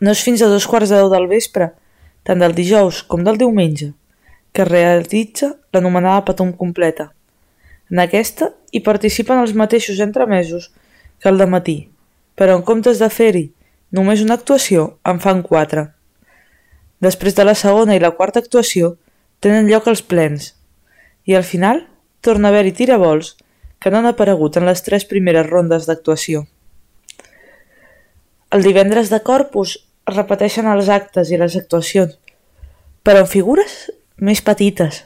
No 0.00 0.14
és 0.14 0.22
fins 0.24 0.40
a 0.40 0.48
dos 0.48 0.64
quarts 0.70 0.88
de 0.88 1.00
deu 1.02 1.10
del 1.12 1.28
vespre 1.28 1.72
tant 2.24 2.40
del 2.40 2.54
dijous 2.54 3.02
com 3.08 3.24
del 3.24 3.38
diumenge, 3.40 3.90
que 4.52 4.66
realitza 4.68 5.54
l'anomenada 5.72 6.24
Patum 6.28 6.52
completa. 6.56 7.10
En 7.90 7.98
aquesta 8.02 8.50
hi 8.72 8.82
participen 8.86 9.40
els 9.42 9.54
mateixos 9.56 10.00
entremesos 10.04 10.70
que 11.20 11.28
el 11.28 11.38
de 11.38 11.46
matí, 11.46 11.78
però 12.34 12.56
en 12.56 12.64
comptes 12.66 12.98
de 12.98 13.10
fer-hi 13.12 13.50
només 13.92 14.22
una 14.24 14.36
actuació, 14.38 14.96
en 15.04 15.20
fan 15.20 15.42
quatre. 15.42 15.90
Després 17.00 17.36
de 17.36 17.44
la 17.44 17.56
segona 17.56 17.96
i 17.96 18.00
la 18.02 18.12
quarta 18.16 18.40
actuació 18.40 18.94
tenen 19.40 19.68
lloc 19.68 19.88
els 19.88 20.02
plens 20.02 20.54
i 21.28 21.36
al 21.36 21.44
final 21.44 21.86
torna 22.20 22.48
a 22.48 22.52
haver-hi 22.52 22.72
tirabols 22.76 23.36
que 23.80 23.90
no 23.90 24.00
han 24.00 24.08
aparegut 24.10 24.56
en 24.56 24.66
les 24.68 24.82
tres 24.84 25.06
primeres 25.08 25.48
rondes 25.48 25.86
d'actuació. 25.88 26.44
El 28.50 28.66
divendres 28.66 29.10
de 29.10 29.20
Corpus 29.22 29.76
es 30.10 30.16
repeteixen 30.16 30.68
els 30.68 30.90
actes 30.90 31.30
i 31.30 31.38
les 31.40 31.56
actuacions, 31.56 32.16
però 33.06 33.24
en 33.24 33.30
figures 33.30 33.76
més 34.18 34.42
petites, 34.44 35.04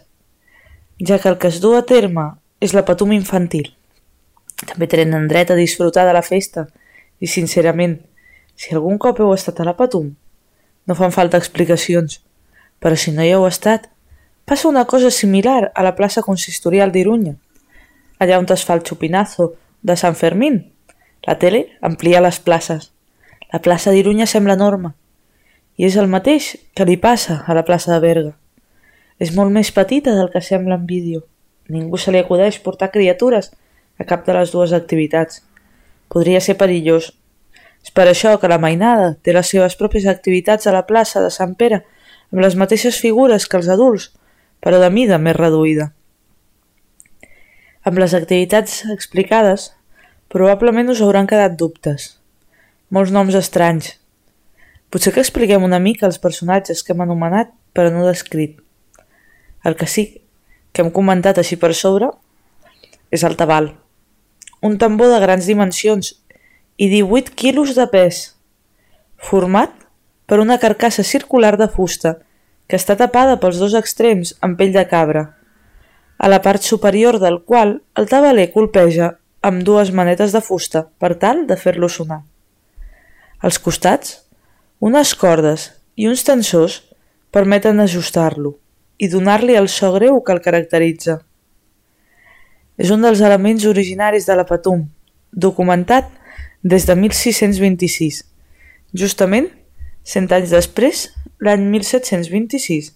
ja 0.98 1.18
que 1.22 1.30
el 1.30 1.38
que 1.38 1.50
es 1.52 1.60
du 1.62 1.74
a 1.78 1.84
terme 1.86 2.32
és 2.60 2.74
la 2.74 2.84
patum 2.88 3.12
infantil. 3.12 3.74
També 4.70 4.88
tenen 4.90 5.28
dret 5.28 5.50
a 5.50 5.58
disfrutar 5.58 6.06
de 6.08 6.14
la 6.16 6.22
festa 6.22 6.66
i, 7.20 7.26
sincerament, 7.26 7.98
si 8.56 8.74
algun 8.74 8.98
cop 8.98 9.20
heu 9.20 9.34
estat 9.34 9.60
a 9.60 9.66
la 9.68 9.76
patum, 9.76 10.14
no 10.86 10.94
fan 10.98 11.12
falta 11.12 11.40
explicacions, 11.40 12.20
però 12.78 12.96
si 12.96 13.12
no 13.12 13.24
hi 13.24 13.32
heu 13.34 13.46
estat, 13.48 13.90
passa 14.44 14.68
una 14.68 14.84
cosa 14.84 15.10
similar 15.10 15.72
a 15.74 15.84
la 15.84 15.94
plaça 15.96 16.22
consistorial 16.22 16.92
d'Irunya, 16.92 17.36
allà 18.20 18.38
on 18.38 18.48
es 18.52 18.64
fa 18.64 18.76
el 18.78 18.84
xupinazo 18.86 19.54
de 19.82 19.96
Sant 19.96 20.16
Fermín. 20.16 20.70
La 21.24 21.38
tele 21.40 21.66
amplia 21.80 22.20
les 22.20 22.38
places 22.38 22.90
la 23.54 23.60
plaça 23.62 23.92
d'Irunya 23.94 24.26
sembla 24.26 24.56
enorme 24.58 24.88
i 25.78 25.84
és 25.86 25.94
el 26.00 26.08
mateix 26.10 26.48
que 26.74 26.86
li 26.88 26.96
passa 26.98 27.36
a 27.46 27.54
la 27.54 27.62
plaça 27.62 27.92
de 27.92 28.00
Berga. 28.02 28.32
És 29.22 29.30
molt 29.36 29.54
més 29.54 29.70
petita 29.76 30.10
del 30.16 30.32
que 30.32 30.42
sembla 30.42 30.74
en 30.74 30.88
vídeo. 30.88 31.20
Ningú 31.70 32.00
se 32.02 32.10
li 32.10 32.18
acudeix 32.18 32.58
portar 32.64 32.90
criatures 32.90 33.52
a 33.98 34.06
cap 34.08 34.24
de 34.26 34.36
les 34.36 34.52
dues 34.54 34.72
activitats. 34.76 35.42
Podria 36.12 36.40
ser 36.40 36.56
perillós. 36.60 37.12
És 37.84 37.92
per 37.92 38.08
això 38.08 38.34
que 38.40 38.48
la 38.48 38.60
mainada 38.60 39.12
té 39.22 39.34
les 39.36 39.50
seves 39.50 39.76
pròpies 39.80 40.08
activitats 40.10 40.66
a 40.66 40.72
la 40.72 40.86
plaça 40.88 41.22
de 41.24 41.30
Sant 41.30 41.54
Pere 41.60 41.82
amb 42.32 42.40
les 42.42 42.56
mateixes 42.56 42.98
figures 43.00 43.46
que 43.46 43.60
els 43.60 43.68
adults, 43.68 44.10
però 44.64 44.80
de 44.80 44.90
mida 44.90 45.20
més 45.20 45.36
reduïda. 45.36 45.92
Amb 47.84 48.00
les 48.00 48.16
activitats 48.16 48.82
explicades, 48.90 49.70
probablement 50.32 50.88
us 50.90 51.04
hauran 51.04 51.28
quedat 51.28 51.58
dubtes 51.60 52.14
molts 52.94 53.10
noms 53.10 53.34
estranys. 53.34 53.94
Potser 54.92 55.10
que 55.14 55.22
expliquem 55.24 55.64
una 55.66 55.80
mica 55.82 56.06
els 56.06 56.20
personatges 56.22 56.84
que 56.84 56.92
hem 56.94 57.02
anomenat 57.02 57.50
però 57.74 57.90
no 57.90 58.04
descrit. 58.06 58.60
El 59.66 59.74
que 59.80 59.88
sí 59.90 60.04
que 60.72 60.84
hem 60.84 60.92
comentat 60.94 61.40
així 61.40 61.58
per 61.58 61.72
sobre 61.74 62.12
és 63.10 63.24
el 63.26 63.34
tabal. 63.40 63.72
Un 64.64 64.78
tambor 64.80 65.10
de 65.12 65.20
grans 65.20 65.44
dimensions 65.44 66.14
i 66.80 66.88
18 66.88 67.34
quilos 67.36 67.74
de 67.76 67.84
pes, 67.92 68.20
format 69.20 69.74
per 70.24 70.38
una 70.40 70.56
carcassa 70.62 71.04
circular 71.04 71.58
de 71.60 71.68
fusta 71.68 72.14
que 72.66 72.78
està 72.80 72.96
tapada 72.96 73.36
pels 73.42 73.60
dos 73.60 73.74
extrems 73.76 74.32
amb 74.40 74.56
pell 74.56 74.72
de 74.72 74.86
cabra, 74.88 75.24
a 76.16 76.30
la 76.32 76.40
part 76.40 76.64
superior 76.64 77.18
del 77.20 77.42
qual 77.44 77.76
el 78.00 78.08
tabaler 78.08 78.48
colpeja 78.54 79.10
amb 79.44 79.60
dues 79.68 79.92
manetes 79.92 80.32
de 80.32 80.40
fusta 80.40 80.86
per 80.98 81.12
tal 81.20 81.44
de 81.50 81.60
fer-lo 81.60 81.90
sonar. 81.92 82.22
Als 83.44 83.60
costats, 83.60 84.22
unes 84.80 85.12
cordes 85.20 85.68
i 86.00 86.08
uns 86.08 86.24
tensors 86.24 86.80
permeten 87.34 87.84
ajustar-lo 87.84 88.56
i 88.96 89.10
donar-li 89.12 89.60
el 89.60 89.68
so 89.68 89.92
greu 89.92 90.22
que 90.24 90.32
el 90.32 90.40
caracteritza. 90.40 91.20
És 92.78 92.90
un 92.90 93.04
dels 93.04 93.20
elements 93.22 93.64
originaris 93.70 94.26
de 94.26 94.34
la 94.34 94.46
patum, 94.48 94.88
documentat 95.30 96.08
des 96.62 96.86
de 96.88 96.96
1626. 96.98 98.24
Justament, 98.94 99.46
cent 100.02 100.26
anys 100.32 100.50
després, 100.50 101.06
l'any 101.44 101.68
1726, 101.70 102.90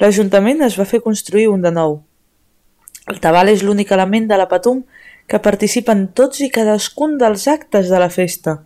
l'Ajuntament 0.00 0.64
es 0.64 0.78
va 0.80 0.88
fer 0.88 1.02
construir 1.04 1.48
un 1.52 1.60
de 1.64 1.72
nou. 1.74 2.00
El 3.10 3.20
tabal 3.20 3.50
és 3.52 3.64
l'únic 3.66 3.92
element 3.92 4.28
de 4.30 4.38
la 4.38 4.48
patum 4.48 4.82
que 5.28 5.42
participa 5.42 5.92
en 5.92 6.06
tots 6.14 6.40
i 6.40 6.50
cadascun 6.54 7.18
dels 7.18 7.48
actes 7.50 7.90
de 7.90 8.00
la 8.00 8.10
festa. 8.10 8.60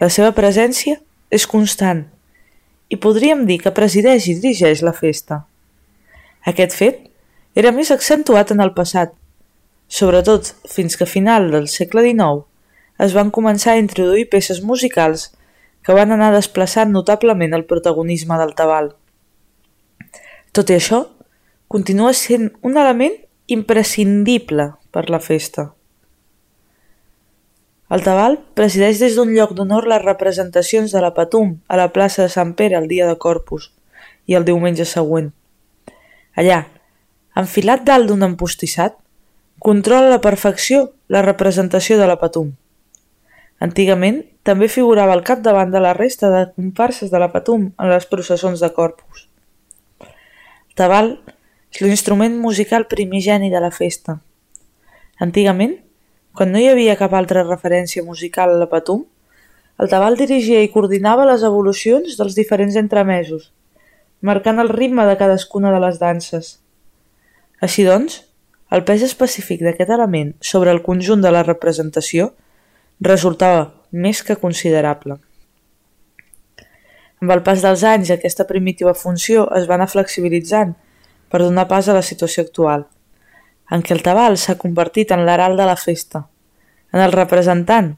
La 0.00 0.08
seva 0.12 0.32
presència 0.36 1.00
és 1.30 1.46
constant 1.46 2.04
i 2.90 2.98
podríem 2.98 3.44
dir 3.46 3.60
que 3.62 3.72
presideix 3.74 4.26
i 4.28 4.34
dirigeix 4.38 4.82
la 4.82 4.92
festa. 4.96 5.44
Aquest 6.50 6.74
fet 6.74 7.06
era 7.54 7.72
més 7.74 7.90
accentuat 7.94 8.50
en 8.54 8.62
el 8.64 8.74
passat, 8.74 9.12
sobretot 9.90 10.54
fins 10.70 10.96
que 10.96 11.04
a 11.04 11.10
final 11.10 11.50
del 11.50 11.66
segle 11.68 12.04
XIX 12.06 12.46
es 13.06 13.16
van 13.16 13.32
començar 13.34 13.74
a 13.74 13.82
introduir 13.82 14.28
peces 14.30 14.62
musicals 14.62 15.30
que 15.82 15.96
van 15.96 16.12
anar 16.14 16.30
desplaçant 16.34 16.92
notablement 16.94 17.56
el 17.56 17.66
protagonisme 17.66 18.38
del 18.38 18.54
tabal. 18.54 18.92
Tot 20.54 20.70
i 20.70 20.78
això, 20.78 21.04
continua 21.70 22.14
sent 22.14 22.50
un 22.66 22.78
element 22.78 23.18
imprescindible 23.50 24.70
per 24.94 25.08
la 25.10 25.20
festa. 25.22 25.70
El 27.90 28.04
Tabal 28.06 28.36
presideix 28.54 29.00
des 29.02 29.16
d'un 29.18 29.32
lloc 29.34 29.52
d'honor 29.58 29.88
les 29.90 30.02
representacions 30.02 30.92
de 30.94 31.00
la 31.02 31.10
Patum 31.14 31.56
a 31.66 31.78
la 31.78 31.88
plaça 31.94 32.22
de 32.22 32.30
Sant 32.30 32.52
Pere 32.58 32.76
el 32.78 32.86
dia 32.90 33.08
de 33.08 33.16
Corpus 33.18 33.72
i 34.30 34.36
el 34.38 34.46
diumenge 34.46 34.86
següent. 34.86 35.32
Allà, 36.38 36.60
enfilat 37.42 37.82
dalt 37.88 38.06
d'un 38.06 38.22
empostissat, 38.22 38.94
controla 39.60 40.06
a 40.08 40.16
la 40.16 40.20
perfecció 40.24 40.94
la 41.12 41.20
representació 41.20 41.98
de 42.00 42.06
la 42.08 42.16
Patum. 42.16 42.54
Antigament, 43.60 44.22
també 44.42 44.70
figurava 44.72 45.12
al 45.12 45.20
capdavant 45.20 45.68
de 45.68 45.82
la 45.84 45.92
resta 45.92 46.30
de 46.32 46.46
comparses 46.54 47.10
de 47.12 47.20
la 47.20 47.28
Patum 47.28 47.66
en 47.76 47.90
les 47.92 48.06
processons 48.08 48.62
de 48.64 48.70
Corpus. 48.72 49.26
Tabal 50.80 51.12
és 51.68 51.82
l'instrument 51.84 52.38
musical 52.40 52.88
primigeni 52.88 53.50
de 53.52 53.60
la 53.60 53.68
festa. 53.70 54.16
Antigament, 55.20 55.76
quan 56.32 56.54
no 56.54 56.62
hi 56.62 56.70
havia 56.70 56.96
cap 56.96 57.12
altra 57.12 57.44
referència 57.44 58.06
musical 58.06 58.54
a 58.54 58.62
la 58.62 58.70
Patum, 58.70 59.04
el 59.76 59.92
tabal 59.92 60.16
dirigia 60.16 60.64
i 60.64 60.72
coordinava 60.72 61.28
les 61.28 61.44
evolucions 61.44 62.16
dels 62.16 62.32
diferents 62.36 62.80
entremesos, 62.80 63.50
marcant 64.24 64.60
el 64.60 64.72
ritme 64.72 65.04
de 65.04 65.20
cadascuna 65.20 65.72
de 65.72 65.84
les 65.84 66.00
danses. 66.00 66.56
Així 67.60 67.84
doncs, 67.84 68.22
el 68.70 68.84
pes 68.86 69.02
específic 69.06 69.64
d'aquest 69.66 69.90
element 69.90 70.34
sobre 70.52 70.70
el 70.70 70.82
conjunt 70.86 71.24
de 71.24 71.32
la 71.34 71.42
representació 71.46 72.30
resultava 73.00 73.66
més 73.90 74.22
que 74.22 74.38
considerable. 74.38 75.18
Amb 77.20 77.34
el 77.34 77.42
pas 77.44 77.60
dels 77.60 77.82
anys, 77.84 78.12
aquesta 78.14 78.46
primitiva 78.48 78.94
funció 78.94 79.48
es 79.58 79.66
va 79.68 79.76
anar 79.76 79.90
flexibilitzant 79.90 80.76
per 81.30 81.42
donar 81.42 81.66
pas 81.68 81.88
a 81.88 81.96
la 81.98 82.06
situació 82.06 82.46
actual– 82.46 82.86
en 83.70 83.84
què 83.86 83.94
el 83.94 84.02
tabal 84.02 84.36
s'ha 84.38 84.58
convertit 84.58 85.12
en 85.14 85.24
l'herald 85.26 85.58
de 85.60 85.66
la 85.68 85.78
festa, 85.78 86.24
en 86.92 87.02
el 87.04 87.14
representant 87.14 87.94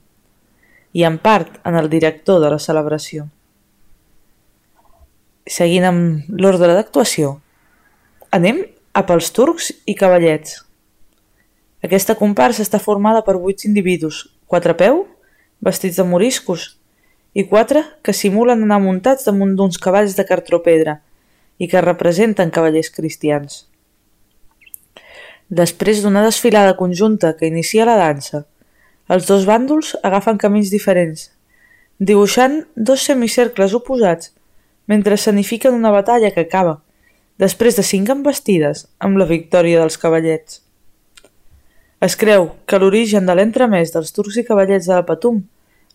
i 0.92 1.06
en 1.08 1.16
part 1.18 1.56
en 1.68 1.78
el 1.80 1.88
director 1.92 2.42
de 2.42 2.50
la 2.52 2.60
celebració. 2.60 3.26
Seguint 5.48 5.88
amb 5.88 6.36
l'ordre 6.38 6.74
d'actuació, 6.76 7.38
anem 8.36 8.60
a 8.92 9.00
pels 9.08 9.30
turcs 9.32 9.70
i 9.88 9.94
cavallets. 9.96 10.58
Aquesta 11.82 12.14
comparsa 12.18 12.60
està 12.60 12.76
formada 12.78 13.22
per 13.24 13.38
vuit 13.40 13.64
individus, 13.64 14.26
quatre 14.46 14.74
peu, 14.76 15.06
vestits 15.64 15.96
de 15.96 16.04
moriscos, 16.04 16.66
i 17.32 17.46
quatre 17.48 17.80
que 18.04 18.12
simulen 18.12 18.66
anar 18.66 18.82
muntats 18.84 19.24
damunt 19.24 19.54
d'uns 19.56 19.80
cavalls 19.80 20.18
de 20.18 20.26
cartropedra 20.28 20.98
i 21.56 21.68
que 21.72 21.80
representen 21.80 22.52
cavallers 22.52 22.92
cristians. 22.92 23.64
Després 25.48 26.04
d'una 26.04 26.26
desfilada 26.26 26.76
conjunta 26.76 27.32
que 27.38 27.48
inicia 27.48 27.88
la 27.88 27.96
dansa, 27.96 28.44
els 29.08 29.24
dos 29.28 29.48
bàndols 29.48 29.96
agafen 30.04 30.36
camins 30.36 30.68
diferents, 30.72 31.30
dibuixant 31.98 32.60
dos 32.76 33.08
semicercles 33.08 33.72
oposats 33.72 34.34
mentre 34.86 35.16
escenifiquen 35.16 35.72
una 35.72 35.92
batalla 35.94 36.30
que 36.36 36.44
acaba, 36.44 36.82
després 37.38 37.76
de 37.78 37.84
cinc 37.86 38.10
embestides 38.12 38.86
amb 39.00 39.16
la 39.20 39.28
victòria 39.28 39.80
dels 39.80 39.96
cavallets. 39.98 40.60
Es 42.02 42.16
creu 42.18 42.50
que 42.66 42.78
l'origen 42.82 43.28
de 43.28 43.34
l'entremès 43.38 43.92
dels 43.94 44.10
turcs 44.12 44.36
i 44.40 44.44
cavallets 44.44 44.88
de 44.88 44.96
la 44.96 45.06
Patum 45.06 45.44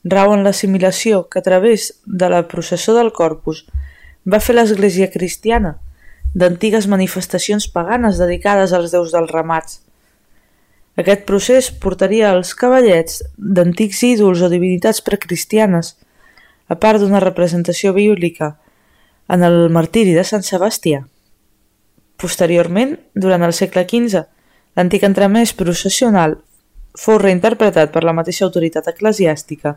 rau 0.07 0.33
en 0.33 0.43
l'assimilació 0.45 1.25
que 1.27 1.39
a 1.39 1.45
través 1.45 1.89
de 2.05 2.29
la 2.31 2.45
processó 2.47 2.95
del 2.95 3.11
Corpus 3.11 3.65
va 4.25 4.39
fer 4.43 4.55
l'Església 4.55 5.09
cristiana 5.11 5.75
d'antigues 6.37 6.87
manifestacions 6.87 7.67
paganes 7.73 8.19
dedicades 8.21 8.73
als 8.73 8.93
déus 8.93 9.11
dels 9.11 9.31
ramats. 9.31 9.81
Aquest 10.97 11.25
procés 11.29 11.69
portaria 11.71 12.31
als 12.31 12.53
cavallets 12.57 13.21
d'antics 13.37 14.01
ídols 14.03 14.41
o 14.41 14.49
divinitats 14.49 15.03
precristianes, 15.05 15.95
a 16.67 16.75
part 16.75 16.99
d'una 17.01 17.21
representació 17.23 17.93
bíblica 17.93 18.55
en 19.29 19.43
el 19.43 19.69
martiri 19.69 20.15
de 20.17 20.25
Sant 20.27 20.43
Sebastià. 20.43 21.05
Posteriorment, 22.17 22.95
durant 23.13 23.45
el 23.45 23.53
segle 23.53 23.85
XV, 23.85 24.23
l'antic 24.77 25.03
entremès 25.05 25.53
processional 25.57 26.37
fou 26.97 27.19
reinterpretat 27.21 27.91
per 27.93 28.03
la 28.05 28.15
mateixa 28.17 28.45
autoritat 28.47 28.89
eclesiàstica 28.89 29.75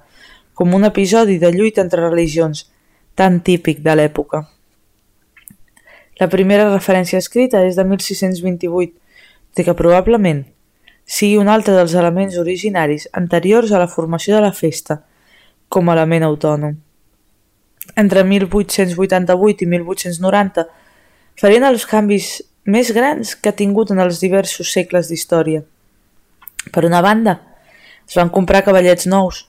com 0.57 0.73
un 0.77 0.87
episodi 0.89 1.39
de 1.41 1.51
lluita 1.53 1.85
entre 1.85 2.07
religions, 2.07 2.67
tan 3.15 3.41
típic 3.45 3.85
de 3.85 3.95
l'època. 3.97 4.47
La 6.21 6.29
primera 6.29 6.69
referència 6.69 7.21
escrita 7.21 7.63
és 7.65 7.77
de 7.77 7.85
1628, 7.85 8.93
de 9.57 9.65
que 9.65 9.77
probablement 9.77 10.43
sigui 11.05 11.39
un 11.41 11.49
altre 11.49 11.75
dels 11.77 11.95
elements 11.97 12.37
originaris 12.41 13.09
anteriors 13.17 13.73
a 13.73 13.81
la 13.81 13.89
formació 13.89 14.37
de 14.37 14.43
la 14.45 14.53
festa, 14.53 15.01
com 15.69 15.89
a 15.89 15.97
element 15.97 16.27
autònom. 16.29 16.77
Entre 17.97 18.25
1888 18.25 19.65
i 19.65 19.71
1890 19.73 20.69
farien 21.41 21.65
els 21.65 21.87
canvis 21.89 22.41
més 22.69 22.91
grans 22.93 23.33
que 23.35 23.49
ha 23.49 23.57
tingut 23.57 23.91
en 23.95 24.03
els 24.03 24.21
diversos 24.21 24.73
segles 24.73 25.09
d'història. 25.09 25.63
Per 26.73 26.85
una 26.85 27.01
banda, 27.01 27.39
es 28.05 28.17
van 28.19 28.29
comprar 28.35 28.65
cavallets 28.67 29.09
nous, 29.09 29.47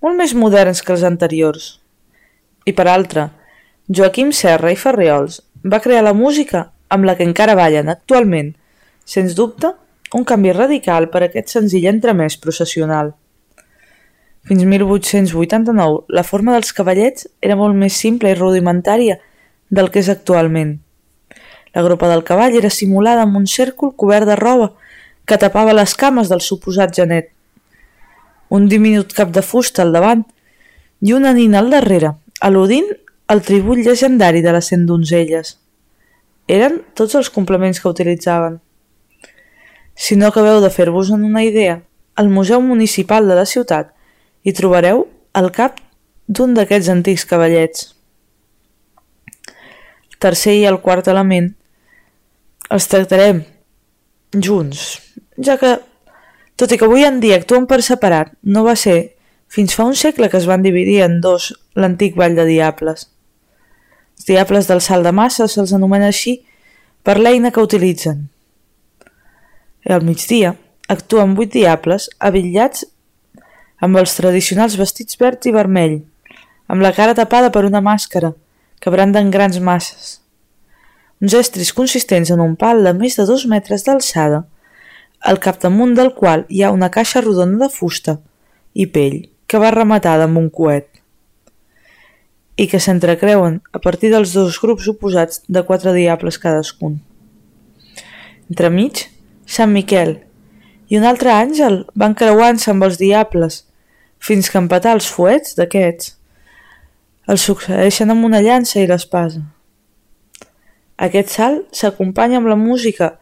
molt 0.00 0.16
més 0.16 0.32
moderns 0.32 0.80
que 0.80 0.94
els 0.94 1.04
anteriors. 1.04 1.74
I 2.64 2.72
per 2.72 2.86
altra, 2.88 3.28
Joaquim 3.86 4.32
Serra 4.32 4.72
i 4.72 4.78
Ferriols 4.80 5.42
va 5.62 5.82
crear 5.84 6.02
la 6.06 6.14
música 6.16 6.70
amb 6.88 7.04
la 7.04 7.16
que 7.18 7.26
encara 7.26 7.58
ballen 7.58 7.92
actualment, 7.92 8.54
sens 9.04 9.36
dubte, 9.36 9.74
un 10.14 10.24
canvi 10.24 10.54
radical 10.54 11.10
per 11.12 11.22
a 11.22 11.28
aquest 11.28 11.52
senzill 11.52 11.86
entremès 11.90 12.38
processional. 12.40 13.12
Fins 14.46 14.64
1889, 14.64 16.06
la 16.08 16.24
forma 16.24 16.54
dels 16.54 16.72
cavallets 16.72 17.28
era 17.42 17.58
molt 17.58 17.76
més 17.76 17.98
simple 17.98 18.30
i 18.30 18.38
rudimentària 18.38 19.18
del 19.68 19.90
que 19.90 20.00
és 20.00 20.08
actualment. 20.08 20.76
La 21.76 21.82
gropa 21.84 22.08
del 22.08 22.22
cavall 22.24 22.54
era 22.56 22.70
simulada 22.72 23.26
amb 23.26 23.36
un 23.36 23.42
cèrcol 23.44 23.90
cobert 24.00 24.24
de 24.24 24.34
roba 24.38 24.70
que 25.28 25.36
tapava 25.36 25.74
les 25.76 25.92
cames 25.92 26.30
del 26.32 26.40
suposat 26.40 26.94
genet. 26.96 27.26
Un 28.48 28.64
diminut 28.70 29.12
cap 29.12 29.34
de 29.34 29.42
fusta 29.44 29.82
al 29.84 29.92
davant 29.92 30.22
i 31.04 31.12
una 31.12 31.34
nina 31.36 31.58
al 31.60 31.68
darrere, 31.74 32.14
al·ludint 32.40 32.88
al 33.28 33.42
tribut 33.44 33.82
llegendari 33.84 34.40
de 34.40 34.54
les 34.56 34.70
cent 34.72 34.86
donzelles. 34.88 35.50
Eren 36.48 36.78
tots 36.96 37.18
els 37.20 37.28
complements 37.34 37.82
que 37.82 37.92
utilitzaven. 37.92 38.56
Si 39.92 40.16
no 40.16 40.30
acabeu 40.32 40.62
de 40.64 40.72
fer-vos 40.72 41.12
en 41.12 41.28
una 41.28 41.44
idea, 41.44 41.82
al 42.16 42.32
Museu 42.32 42.64
Municipal 42.64 43.28
de 43.28 43.36
la 43.36 43.44
ciutat 43.44 43.92
hi 44.48 44.56
trobareu 44.56 45.04
el 45.36 45.52
cap 45.52 45.76
d'un 46.26 46.56
d'aquests 46.56 46.88
antics 46.96 47.28
cavallets. 47.28 47.92
Tercer 50.24 50.56
i 50.62 50.66
el 50.72 50.80
quart 50.80 51.12
element 51.12 51.52
els 52.72 52.88
tractarem 52.90 53.42
junts, 54.34 54.98
ja 55.38 55.56
que, 55.60 55.76
tot 56.58 56.72
i 56.72 56.78
que 56.78 56.86
avui 56.88 57.04
en 57.06 57.20
dia 57.22 57.38
actuen 57.38 57.66
per 57.70 57.82
separat, 57.84 58.32
no 58.42 58.64
va 58.66 58.74
ser 58.76 59.16
fins 59.52 59.76
fa 59.76 59.86
un 59.86 59.94
segle 59.94 60.28
que 60.30 60.40
es 60.40 60.48
van 60.50 60.64
dividir 60.64 61.02
en 61.04 61.20
dos 61.22 61.52
l'antic 61.78 62.16
ball 62.18 62.34
de 62.34 62.46
diables. 62.48 63.06
Els 64.16 64.26
diables 64.26 64.66
del 64.66 64.82
salt 64.82 65.06
de 65.06 65.12
massa 65.12 65.46
se'ls 65.48 65.74
anomena 65.76 66.10
així 66.10 66.40
per 67.06 67.18
l'eina 67.20 67.52
que 67.52 67.62
utilitzen. 67.62 68.26
I 69.86 69.94
al 69.94 70.02
migdia 70.02 70.56
actuen 70.90 71.36
vuit 71.38 71.52
diables 71.52 72.08
avillats 72.18 72.86
amb 73.78 74.00
els 74.00 74.16
tradicionals 74.16 74.76
vestits 74.80 75.18
verd 75.20 75.46
i 75.46 75.54
vermell, 75.54 76.00
amb 76.66 76.82
la 76.82 76.94
cara 76.96 77.14
tapada 77.14 77.52
per 77.52 77.66
una 77.68 77.84
màscara, 77.84 78.32
que 78.80 78.90
branden 78.90 79.30
grans 79.30 79.60
masses. 79.60 80.25
Uns 81.22 81.32
estris 81.32 81.72
consistents 81.72 82.30
en 82.34 82.42
un 82.44 82.58
pal 82.60 82.82
de 82.84 82.92
més 82.92 83.16
de 83.16 83.24
dos 83.24 83.46
metres 83.48 83.86
d'alçada, 83.86 84.42
al 85.20 85.40
capdamunt 85.40 85.94
del 85.96 86.12
qual 86.14 86.44
hi 86.52 86.60
ha 86.62 86.74
una 86.74 86.90
caixa 86.92 87.22
rodona 87.24 87.56
de 87.64 87.70
fusta 87.72 88.18
i 88.74 88.84
pell 88.86 89.22
que 89.48 89.60
va 89.62 89.72
rematada 89.72 90.26
amb 90.28 90.38
un 90.42 90.50
coet 90.52 90.90
i 92.60 92.66
que 92.68 92.80
s'entrecreuen 92.80 93.58
a 93.72 93.80
partir 93.80 94.10
dels 94.12 94.34
dos 94.36 94.60
grups 94.60 94.88
oposats 94.92 95.42
de 95.48 95.62
quatre 95.64 95.92
diables 95.96 96.38
cadascun. 96.40 97.00
Entremig, 98.50 99.06
Sant 99.46 99.72
Miquel 99.72 100.18
i 100.92 101.00
un 101.00 101.08
altre 101.08 101.32
àngel 101.32 101.82
van 101.96 102.14
creuant-se 102.14 102.70
amb 102.72 102.84
els 102.86 103.00
diables 103.00 103.62
fins 104.20 104.52
que 104.52 104.60
empatar 104.60 104.96
els 105.00 105.08
fuets 105.08 105.56
d'aquests 105.56 106.14
els 107.26 107.42
succeeixen 107.48 108.12
amb 108.12 108.24
una 108.28 108.40
llança 108.44 108.78
i 108.78 108.86
l'espasa. 108.86 109.42
Aquest 110.96 111.34
salt 111.34 111.76
s'acompanya 111.76 112.38
amb 112.40 112.48
la 112.48 112.56
música 112.56 113.18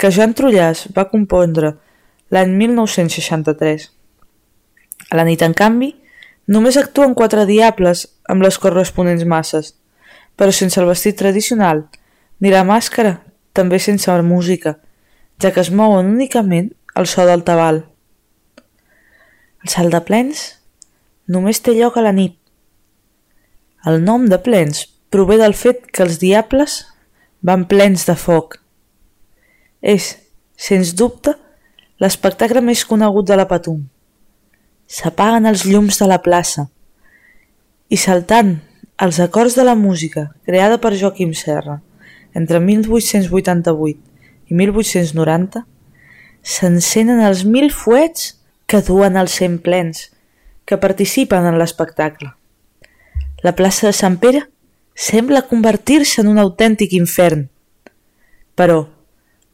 que 0.00 0.08
Joan 0.14 0.32
Trullàs 0.32 0.86
va 0.96 1.08
compondre 1.10 1.74
l'any 2.32 2.54
1963. 2.56 3.84
A 5.10 5.18
la 5.18 5.26
nit, 5.28 5.42
en 5.44 5.52
canvi, 5.52 5.90
només 6.48 6.78
actuen 6.80 7.12
quatre 7.18 7.44
diables 7.44 8.06
amb 8.32 8.44
les 8.44 8.56
corresponents 8.62 9.26
masses, 9.28 9.74
però 10.36 10.54
sense 10.54 10.80
el 10.80 10.88
vestit 10.88 11.18
tradicional, 11.20 11.84
ni 12.40 12.52
la 12.54 12.64
màscara, 12.64 13.18
també 13.52 13.80
sense 13.82 14.08
la 14.08 14.24
música, 14.24 14.78
ja 15.42 15.52
que 15.52 15.60
es 15.60 15.70
mouen 15.70 16.08
únicament 16.08 16.72
al 16.94 17.06
so 17.06 17.26
del 17.28 17.44
tabal. 17.44 17.84
El 19.64 19.72
salt 19.72 19.92
de 19.92 20.00
plens 20.00 20.44
només 21.28 21.60
té 21.60 21.74
lloc 21.76 21.98
a 21.98 22.04
la 22.06 22.14
nit. 22.16 22.38
El 23.84 24.00
nom 24.04 24.24
de 24.30 24.38
plens 24.40 24.86
prové 25.12 25.36
del 25.40 25.54
fet 25.54 25.84
que 25.92 26.04
els 26.06 26.20
diables 26.22 26.84
van 27.42 27.66
plens 27.66 28.06
de 28.08 28.14
foc. 28.18 28.58
És, 29.80 30.16
sens 30.56 30.94
dubte, 30.98 31.36
l'espectacle 32.02 32.62
més 32.64 32.84
conegut 32.86 33.28
de 33.28 33.36
la 33.38 33.46
Patum. 33.50 33.84
S'apaguen 34.88 35.46
els 35.46 35.64
llums 35.68 35.98
de 36.00 36.08
la 36.08 36.20
plaça 36.24 36.68
i 37.88 37.96
saltant 37.96 38.56
els 38.98 39.18
acords 39.20 39.54
de 39.54 39.64
la 39.64 39.76
música 39.78 40.28
creada 40.46 40.78
per 40.82 40.96
Joaquim 40.96 41.34
Serra 41.36 41.78
entre 42.34 42.60
1888 42.60 43.98
i 44.48 44.56
1890 44.56 45.64
s'encenen 46.42 47.20
els 47.24 47.44
mil 47.44 47.70
fuets 47.74 48.34
que 48.68 48.80
duen 48.84 49.16
els 49.16 49.34
cent 49.40 49.58
plens, 49.64 50.08
que 50.68 50.76
participen 50.80 51.46
en 51.48 51.58
l'espectacle. 51.60 52.30
La 53.44 53.54
plaça 53.56 53.88
de 53.88 53.94
Sant 53.96 54.18
Pere 54.20 54.44
sembla 54.98 55.44
convertir-se 55.46 56.24
en 56.24 56.32
un 56.32 56.40
autèntic 56.42 56.96
infern. 56.98 57.44
Però, 58.58 58.80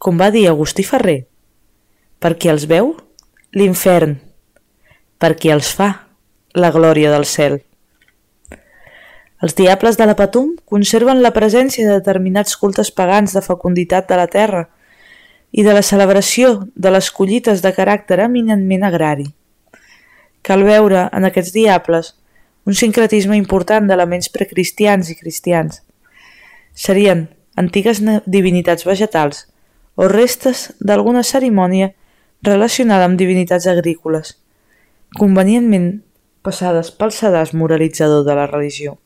com 0.01 0.17
va 0.17 0.31
dir 0.33 0.47
Agustí 0.49 0.87
Ferrer, 0.89 1.27
per 2.19 2.33
qui 2.41 2.49
els 2.49 2.65
veu, 2.71 2.95
l'infern, 3.53 4.17
per 5.21 5.35
qui 5.37 5.53
els 5.53 5.69
fa, 5.77 5.91
la 6.57 6.71
glòria 6.73 7.13
del 7.13 7.29
cel. 7.29 7.59
Els 9.45 9.53
diables 9.59 10.01
de 10.01 10.09
la 10.09 10.17
Patum 10.17 10.55
conserven 10.65 11.21
la 11.21 11.35
presència 11.37 11.85
de 11.85 11.99
determinats 11.99 12.57
cultes 12.57 12.89
pagans 12.89 13.37
de 13.37 13.45
fecunditat 13.45 14.09
de 14.09 14.17
la 14.17 14.31
terra, 14.33 14.65
i 15.55 15.63
de 15.63 15.71
la 15.77 15.85
celebració 15.87 16.65
de 16.75 16.91
les 16.91 17.13
collites 17.15 17.61
de 17.63 17.71
caràcter 17.77 18.19
eminentment 18.25 18.89
agrari. 18.89 19.29
Cal 20.43 20.65
veure 20.67 21.05
en 21.15 21.29
aquests 21.29 21.53
diables 21.55 22.15
un 22.65 22.75
sincretisme 22.75 23.37
important 23.37 23.87
d'elements 23.89 24.31
precristians 24.33 25.11
i 25.13 25.17
cristians. 25.19 25.83
Serien 26.75 27.29
antigues 27.61 28.01
divinitats 28.27 28.87
vegetals 28.89 29.45
o 29.95 30.09
restes 30.09 30.71
d'alguna 30.81 31.23
cerimònia 31.23 31.93
relacionada 32.43 33.07
amb 33.07 33.21
divinitats 33.21 33.69
agrícoles, 33.71 34.35
convenientment 35.19 36.03
passades 36.45 36.91
pel 36.93 37.13
sedàs 37.15 37.55
moralitzador 37.55 38.25
de 38.27 38.35
la 38.37 38.49
religió. 38.51 38.99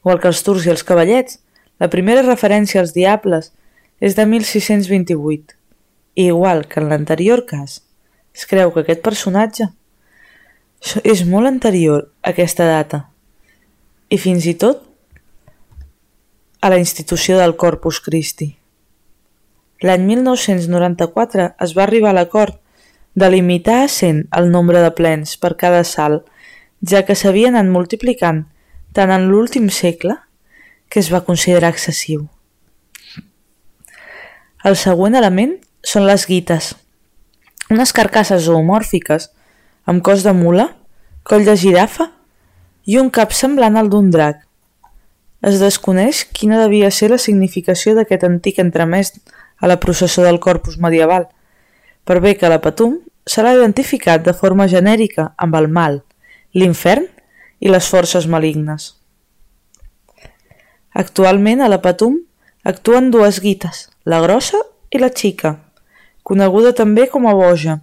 Igual 0.00 0.20
que 0.20 0.30
els 0.30 0.44
turcs 0.44 0.66
i 0.68 0.72
els 0.72 0.84
cavallets, 0.86 1.40
la 1.80 1.90
primera 1.92 2.24
referència 2.24 2.80
als 2.80 2.94
diables 2.96 3.50
és 4.00 4.16
de 4.16 4.24
1628 4.28 5.56
i 6.16 6.26
igual 6.28 6.66
que 6.68 6.80
en 6.80 6.88
l'anterior 6.88 7.44
cas, 7.48 7.82
es 8.32 8.46
creu 8.48 8.72
que 8.72 8.84
aquest 8.84 9.02
personatge 9.04 9.68
és 10.80 11.24
molt 11.28 11.46
anterior 11.46 12.06
a 12.22 12.32
aquesta 12.32 12.64
data 12.64 13.04
i 14.08 14.18
fins 14.18 14.46
i 14.48 14.54
tot 14.56 14.80
a 16.60 16.70
la 16.72 16.78
institució 16.80 17.36
del 17.38 17.56
Corpus 17.56 18.00
Christi. 18.00 18.56
L'any 19.80 20.02
1994 20.08 21.46
es 21.64 21.76
va 21.76 21.84
arribar 21.84 22.10
a 22.10 22.18
l'acord 22.18 22.56
de 23.14 23.28
limitar 23.30 23.82
a 23.84 23.88
100 23.88 24.26
el 24.36 24.50
nombre 24.50 24.80
de 24.80 24.90
plens 24.96 25.36
per 25.36 25.56
cada 25.56 25.84
salt, 25.84 26.24
ja 26.80 27.04
que 27.04 27.16
s'havien 27.16 27.56
anat 27.56 27.72
multiplicant 27.72 28.44
tant 28.96 29.12
en 29.12 29.28
l'últim 29.30 29.68
segle 29.70 30.16
que 30.88 31.00
es 31.00 31.10
va 31.12 31.24
considerar 31.24 31.70
excessiu. 31.72 32.26
El 34.64 34.76
següent 34.76 35.16
element 35.16 35.54
són 35.80 36.04
les 36.08 36.26
guites, 36.28 36.74
unes 37.70 37.92
carcasses 37.96 38.44
zoomòrfiques 38.48 39.30
amb 39.84 40.02
cos 40.04 40.24
de 40.26 40.32
mula, 40.36 40.70
coll 41.22 41.44
de 41.44 41.56
girafa 41.56 42.10
i 42.86 42.98
un 42.98 43.10
cap 43.10 43.32
semblant 43.36 43.76
al 43.76 43.90
d'un 43.92 44.10
drac. 44.10 44.44
Es 45.40 45.60
desconeix 45.60 46.24
quina 46.36 46.58
devia 46.60 46.90
ser 46.92 47.10
la 47.12 47.18
significació 47.18 47.94
d'aquest 47.96 48.26
antic 48.28 48.58
entremès 48.60 49.14
a 49.60 49.68
la 49.70 49.78
processó 49.80 50.24
del 50.24 50.40
corpus 50.40 50.76
medieval, 50.78 51.28
per 52.04 52.20
bé 52.20 52.36
que 52.36 52.48
la 52.48 52.60
Patum 52.60 52.98
se 53.26 53.42
l'ha 53.44 53.54
identificat 53.56 54.24
de 54.24 54.34
forma 54.36 54.68
genèrica 54.68 55.30
amb 55.36 55.56
el 55.56 55.68
mal, 55.68 56.00
l'infern 56.52 57.06
i 57.60 57.68
les 57.68 57.88
forces 57.88 58.26
malignes. 58.26 58.94
Actualment 60.92 61.60
a 61.60 61.68
la 61.70 61.80
Patum 61.84 62.18
actuen 62.64 63.10
dues 63.14 63.40
guites, 63.40 63.88
la 64.04 64.20
grossa 64.24 64.58
i 64.90 64.98
la 64.98 65.12
xica, 65.14 65.54
coneguda 66.22 66.72
també 66.76 67.06
com 67.08 67.28
a 67.28 67.34
boja. 67.36 67.78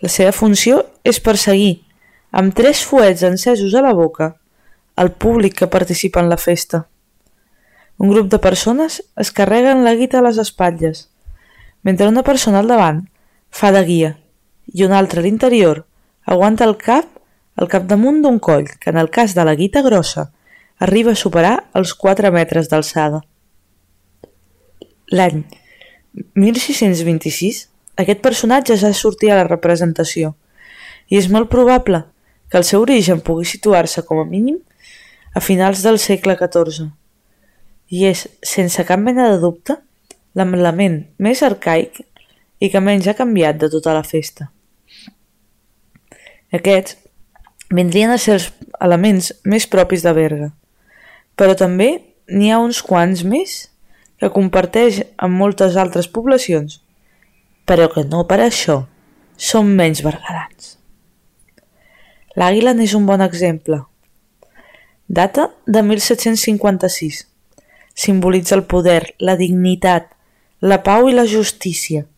La 0.00 0.08
seva 0.08 0.32
funció 0.32 0.84
és 1.04 1.20
perseguir, 1.20 1.82
amb 2.32 2.54
tres 2.56 2.80
fuets 2.88 3.22
encesos 3.26 3.74
a 3.74 3.82
la 3.84 3.92
boca, 3.92 4.34
el 4.96 5.12
públic 5.12 5.58
que 5.58 5.68
participa 5.68 6.20
en 6.20 6.30
la 6.30 6.38
festa. 6.40 6.86
Un 8.00 8.08
grup 8.08 8.30
de 8.32 8.38
persones 8.40 9.02
es 9.20 9.30
carreguen 9.30 9.84
la 9.84 9.94
guita 9.94 10.20
a 10.20 10.24
les 10.24 10.38
espatlles, 10.40 11.08
mentre 11.82 12.08
una 12.08 12.24
persona 12.24 12.60
al 12.60 12.68
davant 12.68 13.04
fa 13.50 13.72
de 13.76 13.84
guia 13.84 14.10
i 14.72 14.84
una 14.86 14.98
altra 14.98 15.20
a 15.20 15.24
l'interior 15.24 15.84
aguanta 16.24 16.64
el 16.64 16.76
cap 16.80 17.08
al 17.56 17.68
capdamunt 17.68 18.20
d'un 18.22 18.38
coll 18.38 18.68
que 18.80 18.92
en 18.92 19.00
el 19.00 19.10
cas 19.10 19.34
de 19.34 19.44
la 19.44 19.56
guita 19.58 19.82
grossa 19.82 20.30
arriba 20.78 21.12
a 21.12 21.20
superar 21.22 21.56
els 21.74 21.92
4 21.94 22.30
metres 22.32 22.70
d'alçada. 22.72 23.20
L'any 25.12 25.42
1626 26.38 27.66
aquest 28.00 28.22
personatge 28.24 28.76
ja 28.80 28.92
sortia 28.94 29.34
a 29.34 29.42
la 29.42 29.48
representació. 29.48 30.34
I 31.10 31.18
és 31.18 31.28
molt 31.32 31.50
probable 31.50 32.04
que 32.50 32.58
el 32.58 32.66
seu 32.66 32.82
origen 32.82 33.22
pugui 33.22 33.46
situar-se 33.46 34.02
com 34.06 34.20
a 34.22 34.26
mínim 34.26 34.58
a 35.34 35.40
finals 35.40 35.84
del 35.86 35.98
segle 36.02 36.36
XIV 36.38 36.90
i 37.90 38.06
és, 38.06 38.26
sense 38.46 38.84
cap 38.86 39.00
mena 39.02 39.26
de 39.32 39.38
dubte, 39.42 39.76
l'element 40.38 41.00
més 41.18 41.42
arcaic 41.42 42.00
i 42.62 42.70
que 42.70 42.82
menys 42.82 43.08
ha 43.10 43.16
canviat 43.18 43.58
de 43.58 43.70
tota 43.72 43.94
la 43.96 44.04
festa. 44.06 44.50
Aquests 46.54 46.96
vindrien 47.70 48.10
a 48.10 48.18
ser 48.18 48.36
els 48.36 48.46
elements 48.82 49.32
més 49.46 49.66
propis 49.70 50.06
de 50.06 50.14
Berga, 50.14 50.50
però 51.38 51.56
també 51.58 51.90
n'hi 52.30 52.50
ha 52.50 52.62
uns 52.62 52.82
quants 52.86 53.24
més 53.26 53.56
que 54.20 54.30
comparteix 54.34 55.00
amb 55.16 55.38
moltes 55.40 55.78
altres 55.80 56.10
poblacions, 56.10 56.80
però 57.70 57.86
que 57.86 58.02
no 58.02 58.24
per 58.26 58.40
això 58.42 58.80
són 59.38 59.68
menys 59.78 60.00
bergadans. 60.02 60.72
L'àguila 62.34 62.72
n'és 62.74 62.96
un 62.98 63.04
bon 63.06 63.22
exemple. 63.22 63.76
Data 65.06 65.44
de 65.66 65.82
1756 65.86 67.20
simbolitza 67.94 68.56
el 68.56 68.64
poder, 68.64 69.14
la 69.18 69.36
dignitat, 69.38 70.08
la 70.60 70.80
pau 70.82 71.06
i 71.10 71.14
la 71.14 71.26
justícia, 71.30 72.08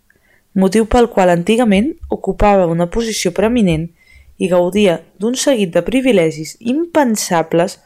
motiu 0.55 0.89
pel 0.89 1.11
qual 1.13 1.35
antigament 1.35 1.93
ocupava 2.17 2.71
una 2.73 2.89
posició 2.97 3.35
preeminent 3.37 3.91
i 4.39 4.49
gaudia 4.49 4.99
d'un 5.21 5.37
seguit 5.37 5.77
de 5.77 5.85
privilegis 5.85 6.57
impensables 6.61 7.77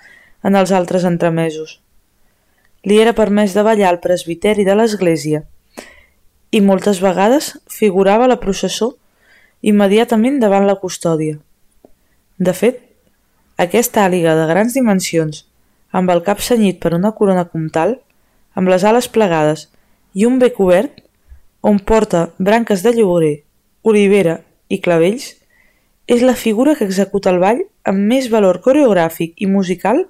en 0.46 0.54
els 0.54 0.70
altres 0.70 1.02
entremesos. 1.10 1.80
Li 2.86 3.02
era 3.02 3.18
permès 3.18 3.58
de 3.58 3.66
ballar 3.66 3.90
al 3.90 4.02
presbiteri 4.06 4.62
de 4.62 4.78
l'església 4.78 5.42
i 6.51 6.61
moltes 6.61 7.01
vegades 7.03 7.55
figurava 7.70 8.28
la 8.30 8.38
processó 8.42 8.94
immediatament 9.62 10.38
davant 10.40 10.66
la 10.66 10.76
custòdia. 10.80 11.38
De 12.38 12.53
fet, 12.53 12.82
aquesta 13.57 14.05
àliga 14.05 14.34
de 14.36 14.47
grans 14.51 14.74
dimensions 14.76 15.44
amb 15.97 16.12
el 16.12 16.22
cap 16.26 16.42
senyit 16.44 16.78
per 16.82 16.92
una 16.94 17.14
corona 17.16 17.47
comtal, 17.49 17.97
amb 18.55 18.68
les 18.68 18.84
ales 18.84 19.09
plegades 19.09 19.66
i 20.14 20.26
un 20.28 20.38
bec 20.38 20.61
obert, 20.61 21.01
on 21.62 21.78
porta 21.80 22.28
branques 22.38 22.82
de 22.84 22.92
lloguer, 22.92 23.42
olivera 23.82 24.40
i 24.68 24.78
clavells, 24.84 25.32
és 26.07 26.22
la 26.22 26.36
figura 26.38 26.76
que 26.76 26.86
executa 26.86 27.32
el 27.32 27.40
ball 27.42 27.62
amb 27.88 28.05
més 28.12 28.28
valor 28.30 28.61
coreogràfic 28.62 29.34
i 29.42 29.49
musical 29.51 30.05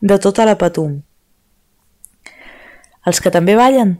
de 0.00 0.18
tota 0.18 0.46
la 0.48 0.56
Patum. 0.58 1.00
Els 3.06 3.20
que 3.20 3.34
també 3.34 3.58
ballen 3.58 3.96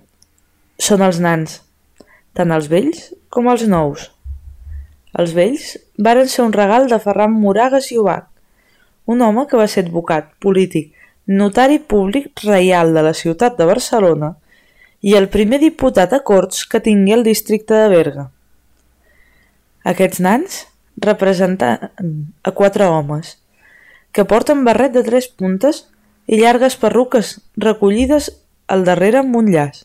són 0.78 1.02
els 1.02 1.18
nans, 1.20 1.60
tant 2.36 2.52
els 2.54 2.68
vells 2.72 3.12
com 3.32 3.48
els 3.52 3.64
nous. 3.68 4.08
Els 5.18 5.32
vells 5.36 5.76
varen 5.98 6.28
ser 6.28 6.44
un 6.46 6.52
regal 6.56 6.88
de 6.88 6.98
Ferran 7.02 7.32
Moragas 7.36 7.90
i 7.92 7.98
Ubach, 8.00 8.28
un 9.04 9.20
home 9.20 9.46
que 9.50 9.58
va 9.60 9.68
ser 9.68 9.84
advocat, 9.84 10.30
polític, 10.40 10.92
notari 11.26 11.78
públic 11.78 12.30
reial 12.44 12.94
de 12.94 13.02
la 13.02 13.14
ciutat 13.14 13.58
de 13.58 13.66
Barcelona 13.68 14.34
i 15.02 15.14
el 15.18 15.28
primer 15.28 15.58
diputat 15.60 16.12
a 16.14 16.22
Corts 16.22 16.64
que 16.66 16.80
tingué 16.80 17.14
el 17.14 17.24
districte 17.26 17.74
de 17.74 17.88
Berga. 17.90 18.28
Aquests 19.84 20.20
nans 20.22 20.62
representen 20.96 21.90
a 22.42 22.50
quatre 22.54 22.86
homes, 22.86 23.38
que 24.12 24.24
porten 24.28 24.64
barret 24.64 24.92
de 24.94 25.02
tres 25.02 25.26
puntes 25.28 25.86
i 26.26 26.38
llargues 26.38 26.76
perruques 26.78 27.38
recollides 27.56 28.30
al 28.68 28.84
darrere 28.84 29.22
amb 29.22 29.36
un 29.36 29.50
llaç, 29.50 29.82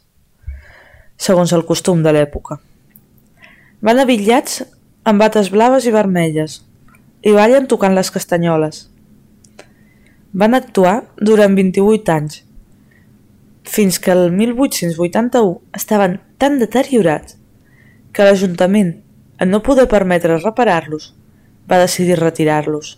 segons 1.18 1.54
el 1.54 1.66
costum 1.66 2.04
de 2.06 2.14
l'època. 2.14 2.60
Van 3.82 4.00
avillats 4.02 4.62
amb 5.08 5.22
bates 5.22 5.50
blaves 5.54 5.86
i 5.90 5.94
vermelles 5.94 6.62
i 7.26 7.34
ballen 7.34 7.68
tocant 7.68 7.96
les 7.98 8.12
castanyoles. 8.14 8.86
Van 10.38 10.54
actuar 10.54 11.02
durant 11.18 11.56
28 11.58 12.14
anys, 12.14 12.44
fins 13.68 14.00
que 14.00 14.14
el 14.14 14.32
1881 14.32 15.58
estaven 15.76 16.20
tan 16.38 16.60
deteriorats 16.62 17.38
que 18.14 18.26
l'Ajuntament, 18.26 18.94
en 19.38 19.52
no 19.54 19.62
poder 19.66 19.88
permetre 19.92 20.38
reparar-los, 20.40 21.12
va 21.70 21.82
decidir 21.82 22.18
retirar-los. 22.20 22.96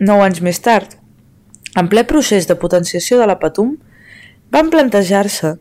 Nou 0.00 0.24
anys 0.24 0.42
més 0.44 0.58
tard, 0.60 0.96
en 1.78 1.88
ple 1.88 2.04
procés 2.08 2.48
de 2.50 2.58
potenciació 2.58 3.20
de 3.20 3.28
la 3.30 3.38
Patum, 3.40 3.76
van 4.50 4.70
plantejar-se 4.70 5.54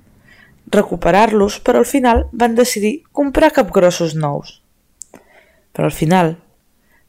recuperar-los, 0.73 1.59
però 1.63 1.81
al 1.81 1.89
final 1.89 2.25
van 2.31 2.55
decidir 2.57 3.03
comprar 3.11 3.53
capgrossos 3.55 4.15
nous. 4.15 4.59
Però 5.73 5.89
al 5.89 5.95
final, 5.95 6.35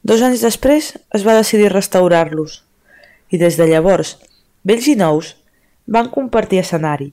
dos 0.03 0.23
anys 0.25 0.45
després, 0.45 0.93
es 1.13 1.25
va 1.25 1.37
decidir 1.37 1.73
restaurar-los 1.73 2.61
i 3.33 3.41
des 3.41 3.57
de 3.57 3.67
llavors, 3.69 4.15
vells 4.63 4.87
i 4.87 4.95
nous 4.97 5.33
van 5.85 6.09
compartir 6.13 6.61
escenari, 6.61 7.11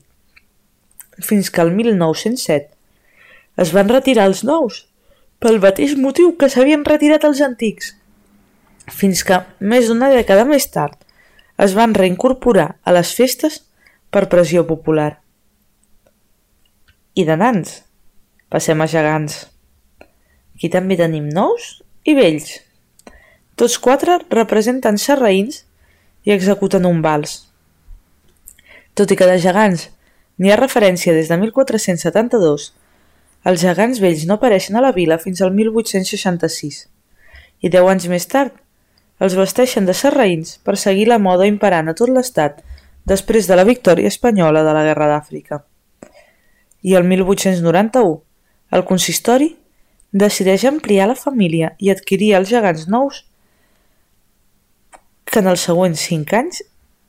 fins 1.19 1.49
que 1.53 1.61
el 1.61 1.73
1907 1.73 2.69
es 3.63 3.73
van 3.73 3.89
retirar 3.89 4.25
els 4.29 4.43
nous 4.47 4.83
pel 5.43 5.59
mateix 5.61 5.97
motiu 5.99 6.33
que 6.39 6.49
s'havien 6.49 6.85
retirat 6.87 7.25
els 7.27 7.41
antics, 7.45 7.93
fins 8.89 9.23
que, 9.27 9.41
més 9.59 9.89
d'una 9.89 10.09
dècada 10.13 10.45
més 10.47 10.69
tard, 10.71 10.95
es 11.57 11.75
van 11.77 11.93
reincorporar 11.93 12.75
a 12.83 12.93
les 12.95 13.13
festes 13.13 13.61
per 14.09 14.29
pressió 14.31 14.65
popular. 14.67 15.22
I 17.13 17.25
de 17.29 17.35
nans, 17.37 17.83
passem 18.49 18.79
a 18.81 18.87
gegants. 18.89 19.35
Aquí 20.55 20.69
també 20.73 20.95
tenim 20.97 21.27
nous 21.29 21.67
i 22.09 22.15
vells. 22.17 22.55
Tots 23.53 23.75
quatre 23.77 24.15
representen 24.33 24.97
serraïns 24.97 25.59
i 26.25 26.33
executen 26.33 26.87
un 26.89 27.03
vals. 27.05 27.43
Tot 28.97 29.13
i 29.13 29.17
que 29.19 29.27
de 29.29 29.35
gegants 29.43 29.91
n'hi 30.41 30.49
ha 30.49 30.57
referència 30.57 31.13
des 31.13 31.29
de 31.29 31.37
1472, 31.37 32.65
els 33.45 33.61
gegants 33.61 34.01
vells 34.01 34.23
no 34.25 34.39
apareixen 34.39 34.79
a 34.79 34.81
la 34.81 34.93
vila 34.95 35.19
fins 35.21 35.41
al 35.41 35.53
1866 35.53 36.79
i 37.61 37.69
deu 37.69 37.89
anys 37.91 38.07
més 38.11 38.25
tard 38.31 38.55
els 39.23 39.35
vesteixen 39.37 39.85
de 39.85 39.93
serraïns 39.93 40.57
per 40.65 40.79
seguir 40.81 41.05
la 41.11 41.19
moda 41.21 41.45
imperant 41.45 41.91
a 41.91 41.95
tot 41.99 42.09
l'estat 42.09 42.63
després 43.05 43.45
de 43.47 43.59
la 43.59 43.67
victòria 43.69 44.09
espanyola 44.09 44.65
de 44.65 44.73
la 44.73 44.83
Guerra 44.87 45.11
d'Àfrica. 45.11 45.61
I 46.83 46.95
el 46.99 47.07
1891 47.07 48.21
el 48.75 48.83
consistori 48.89 49.53
decideix 50.13 50.65
ampliar 50.69 51.07
la 51.09 51.17
família 51.19 51.73
i 51.79 51.91
adquirir 51.93 52.33
els 52.37 52.51
gegants 52.51 52.87
nous 52.91 53.23
que 55.29 55.41
en 55.41 55.49
els 55.49 55.63
següents 55.65 56.01
cinc 56.09 56.33
anys 56.37 56.61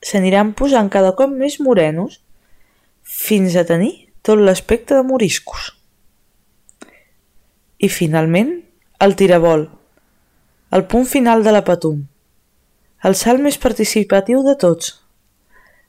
s'aniran 0.05 0.53
posant 0.57 0.91
cada 0.93 1.13
cop 1.19 1.33
més 1.33 1.59
morenos 1.61 2.21
fins 3.03 3.57
a 3.57 3.65
tenir 3.69 3.93
tot 4.25 4.41
l'aspecte 4.41 4.97
de 4.97 5.05
moriscos. 5.05 5.73
I 7.79 7.91
finalment, 7.93 8.55
el 9.05 9.17
tirabol, 9.17 9.67
el 10.73 10.87
punt 10.89 11.05
final 11.09 11.45
de 11.45 11.53
la 11.53 11.65
patum, 11.67 12.07
el 13.05 13.17
salt 13.21 13.43
més 13.45 13.59
participatiu 13.61 14.41
de 14.47 14.55
tots. 14.57 14.95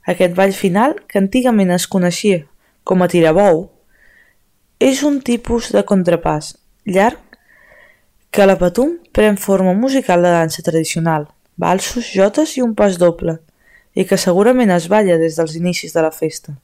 Aquest 0.04 0.36
ball 0.36 0.52
final, 0.52 0.98
que 1.08 1.22
antigament 1.22 1.72
es 1.72 1.88
coneixia 1.88 2.44
com 2.84 3.02
a 3.02 3.08
tirabou, 3.08 3.70
és 4.80 5.04
un 5.08 5.22
tipus 5.24 5.72
de 5.72 5.86
contrapàs 5.88 6.58
llarg 6.84 7.22
que 8.30 8.44
a 8.44 8.48
la 8.50 8.58
patum 8.60 8.98
pren 9.16 9.38
forma 9.40 9.74
musical 9.74 10.22
de 10.22 10.34
dansa 10.34 10.62
tradicional, 10.62 11.30
balsos, 11.56 12.12
jotes 12.12 12.58
i 12.58 12.62
un 12.62 12.76
pas 12.76 12.98
doble, 13.00 13.38
i 13.96 14.04
que 14.04 14.20
segurament 14.20 14.74
es 14.76 14.90
balla 14.92 15.16
des 15.18 15.40
dels 15.40 15.56
inicis 15.56 15.96
de 15.96 16.04
la 16.04 16.12
festa. 16.12 16.58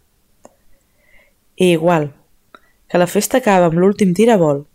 I 1.56 1.72
igual, 1.72 2.12
que 2.92 3.00
la 3.00 3.08
festa 3.08 3.40
acaba 3.40 3.72
amb 3.72 3.80
l'últim 3.80 4.12
tirabol, 4.14 4.66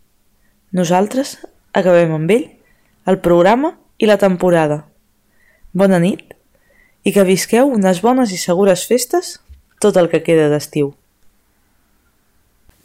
nosaltres 0.73 1.37
acabem 1.77 2.17
amb 2.17 2.33
ell, 2.33 2.49
el 3.05 3.21
programa 3.21 3.75
i 4.01 4.09
la 4.09 4.17
temporada. 4.17 4.87
Bona 5.77 6.01
nit 6.01 6.33
i 7.05 7.13
que 7.13 7.23
visqueu 7.23 7.69
unes 7.69 8.01
bones 8.01 8.33
i 8.33 8.41
segures 8.41 8.89
festes 8.89 9.37
tot 9.79 10.01
el 10.01 10.09
que 10.09 10.25
queda 10.25 10.49
d'estiu. 10.49 10.95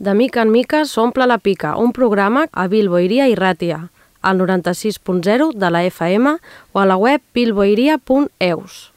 De 0.03 0.15
mica 0.19 0.43
en 0.43 0.51
mica 0.51 0.81
s'omple 0.91 1.29
la 1.31 1.37
pica, 1.39 1.77
un 1.79 1.93
programa 1.95 2.49
a 2.51 2.65
Bilboiria 2.67 3.29
i 3.31 3.37
Ràtia 3.39 3.77
al 4.21 4.41
96.0 4.41 5.53
de 5.55 5.71
la 5.71 5.85
FM 5.87 6.33
o 6.73 6.81
a 6.83 6.87
la 6.91 6.97
web 6.99 7.23
bilboiria.eus. 7.39 8.92